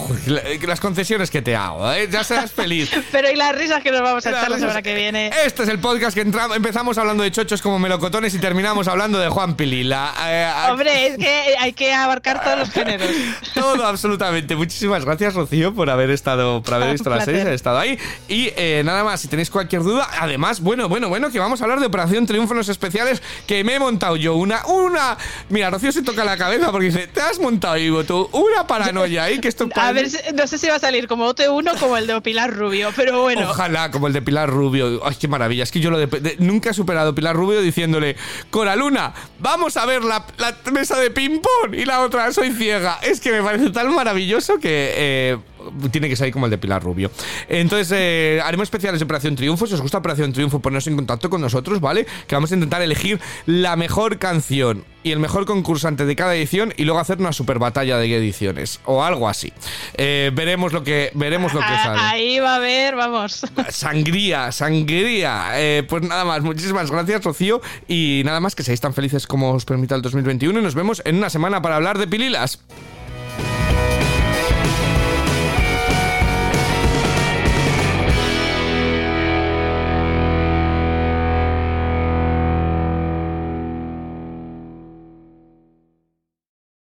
que 0.61 0.67
las 0.67 0.81
concesiones 0.81 1.31
que 1.31 1.41
te 1.41 1.55
hago, 1.55 1.93
¿eh? 1.93 2.09
ya 2.11 2.25
serás 2.25 2.51
feliz. 2.53 2.91
Pero 3.13 3.31
y 3.31 3.37
las 3.37 3.57
risas 3.57 3.83
que 3.83 3.93
nos 3.93 4.03
vamos 4.03 4.27
a 4.27 4.31
Las 4.31 4.41
echar 4.41 4.51
la 4.51 4.59
semana 4.59 4.83
que 4.83 4.95
viene. 4.95 5.31
Este 5.45 5.63
es 5.63 5.69
el 5.69 5.79
podcast 5.79 6.15
que 6.15 6.23
empezamos 6.23 6.99
hablando 6.99 7.23
de 7.23 7.31
chochos 7.31 7.63
como 7.63 7.79
melocotones 7.79 8.35
y 8.35 8.39
terminamos 8.39 8.89
hablando 8.89 9.19
de 9.19 9.29
Juan 9.29 9.55
Pilila. 9.57 10.13
Eh, 10.27 10.51
Hombre, 10.71 11.07
es 11.07 11.17
que 11.17 11.57
hay 11.59 11.73
que 11.73 11.93
abarcar 11.93 12.43
todos 12.43 12.59
los 12.59 12.71
géneros. 12.71 13.09
todo, 13.55 13.87
absolutamente. 13.87 14.57
Muchísimas 14.57 15.05
gracias, 15.05 15.35
Rocío, 15.35 15.75
por 15.75 15.89
haber 15.89 16.11
estado, 16.11 16.63
por 16.63 16.75
haber 16.75 16.93
visto 16.93 17.09
la 17.09 17.17
placer. 17.17 17.35
serie, 17.35 17.43
haber 17.43 17.55
estado 17.55 17.79
ahí. 17.79 17.99
Y 18.29 18.51
eh, 18.57 18.83
nada 18.85 19.05
más, 19.05 19.21
si 19.21 19.29
tenéis 19.29 19.51
cualquier 19.51 19.83
duda, 19.83 20.09
además, 20.19 20.61
bueno, 20.61 20.89
bueno, 20.89 21.09
bueno, 21.09 21.31
que 21.31 21.39
vamos 21.39 21.61
a 21.61 21.65
hablar 21.65 21.79
de 21.79 21.87
Operación 21.87 22.27
Triunfo 22.27 22.55
en 22.55 22.59
los 22.59 22.69
especiales 22.69 23.23
que 23.47 23.63
me 23.63 23.75
he 23.77 23.79
montado 23.79 24.17
yo. 24.17 24.35
Una, 24.35 24.67
una. 24.67 25.17
Mira, 25.51 25.71
Rocío 25.71 25.93
se 25.93 26.03
toca 26.03 26.25
la 26.25 26.37
cabeza 26.37 26.73
porque 26.73 26.87
dice, 26.87 27.07
te 27.07 27.21
has 27.21 27.39
montado, 27.39 27.77
Ivo, 27.77 28.03
tú, 28.05 28.29
una 28.33 28.56
paranoia 28.65 29.25
ahí 29.25 29.41
que 29.41 29.49
esto 29.49 29.69
A 29.75 29.91
ver, 29.93 30.07
no 30.35 30.47
sé 30.47 30.59
si 30.59 30.69
va 30.69 30.77
a 30.77 30.79
salir 30.79 31.09
como 31.09 31.29
OT1 31.35 31.79
como 31.81 31.97
el 31.97 32.07
de 32.07 32.21
Pilar 32.21 32.53
Rubio, 32.55 32.91
pero 32.95 33.23
bueno. 33.23 33.51
Ojalá, 33.51 33.91
como 33.91 34.07
el 34.07 34.13
de 34.13 34.23
Pilar 34.23 34.49
Rubio. 34.49 35.01
Ay, 35.05 35.17
qué 35.19 35.27
maravilla. 35.27 35.65
Es 35.65 35.73
que 35.73 35.81
yo 35.81 35.91
lo 35.91 35.99
de, 35.99 36.07
de- 36.07 36.37
nunca 36.39 36.71
he 36.71 36.75
superado 36.75 37.11
a 37.11 37.15
Pilar 37.15 37.35
Rubio 37.35 37.61
diciéndole, 37.61 38.17
Coraluna, 38.51 39.13
vamos 39.41 39.77
a 39.77 39.85
ver 39.87 40.05
la, 40.05 40.25
la 40.39 40.55
mesa 40.73 40.99
de 41.01 41.11
ping-pong. 41.11 41.75
Y 41.75 41.85
la 41.85 42.01
otra, 42.01 42.33
soy 42.33 42.53
ciega. 42.53 42.99
Es 43.03 43.21
que 43.21 43.33
me 43.33 43.43
parece 43.43 43.71
tan 43.71 43.93
maravilloso 43.95 44.59
que 44.59 44.93
eh, 44.97 45.39
tiene 45.91 46.09
que 46.09 46.17
salir 46.17 46.33
como 46.33 46.47
el 46.47 46.51
de 46.51 46.59
Pilar 46.59 46.83
Rubio. 46.83 47.11
Entonces, 47.49 47.93
eh, 47.97 48.41
haremos 48.45 48.65
especiales 48.65 49.01
de 49.01 49.05
Operación 49.05 49.37
Triunfo. 49.37 49.67
Si 49.67 49.75
os 49.75 49.81
gusta 49.81 49.99
Operación 49.99 50.33
Triunfo, 50.33 50.61
poneros 50.61 50.87
en 50.87 50.97
contacto 50.97 51.31
con 51.31 51.41
nosotros, 51.41 51.81
¿vale? 51.81 52.07
Que 52.27 52.35
vamos 52.35 52.51
a 52.53 52.55
intentar 52.55 52.83
elegir 52.83 53.21
la 53.47 53.77
mejor 53.77 54.19
canción 54.19 54.85
y 55.03 55.13
el 55.13 55.21
mejor 55.21 55.47
concursante 55.47 56.05
de 56.05 56.17
cada 56.17 56.35
edición 56.35 56.75
y 56.77 56.85
luego 56.85 56.99
hacer 56.99 57.19
una 57.19 57.33
super 57.33 57.59
batalla 57.61 57.97
de 57.99 58.17
ediciones 58.17 58.81
o 58.85 59.05
algo 59.05 59.29
así. 59.29 59.53
Eh, 59.95 60.31
veremos 60.35 60.73
lo 60.73 60.83
que 60.83 61.11
veremos 61.15 61.53
lo 61.55 61.61
que 61.61 61.67
Ah, 61.67 61.85
sale. 61.85 62.01
Ahí 62.01 62.39
va 62.41 62.55
a 62.55 62.57
haber, 62.57 62.97
vamos. 62.97 63.43
Sangría, 63.69 64.51
sangría. 64.53 65.51
Eh, 65.55 65.85
pues 65.89 66.03
nada 66.03 66.25
más, 66.25 66.43
muchísimas 66.43 66.91
gracias, 66.91 67.23
Rocío. 67.25 67.61
Y 67.87 68.23
nada 68.25 68.41
más, 68.41 68.55
que 68.57 68.63
seáis 68.63 68.81
tan 68.81 68.95
felices 68.95 69.27
como 69.27 69.53
os 69.53 69.65
permita 69.65 69.95
el 69.95 70.03
2021. 70.03 70.59
Y 70.59 70.63
nos 70.63 70.75
vemos 70.75 71.03
en 71.05 71.17
una 71.17 71.31
semana 71.31 71.63
para 71.63 71.77
hablar 71.77 71.99
de 71.99 72.07
pililas. 72.09 72.61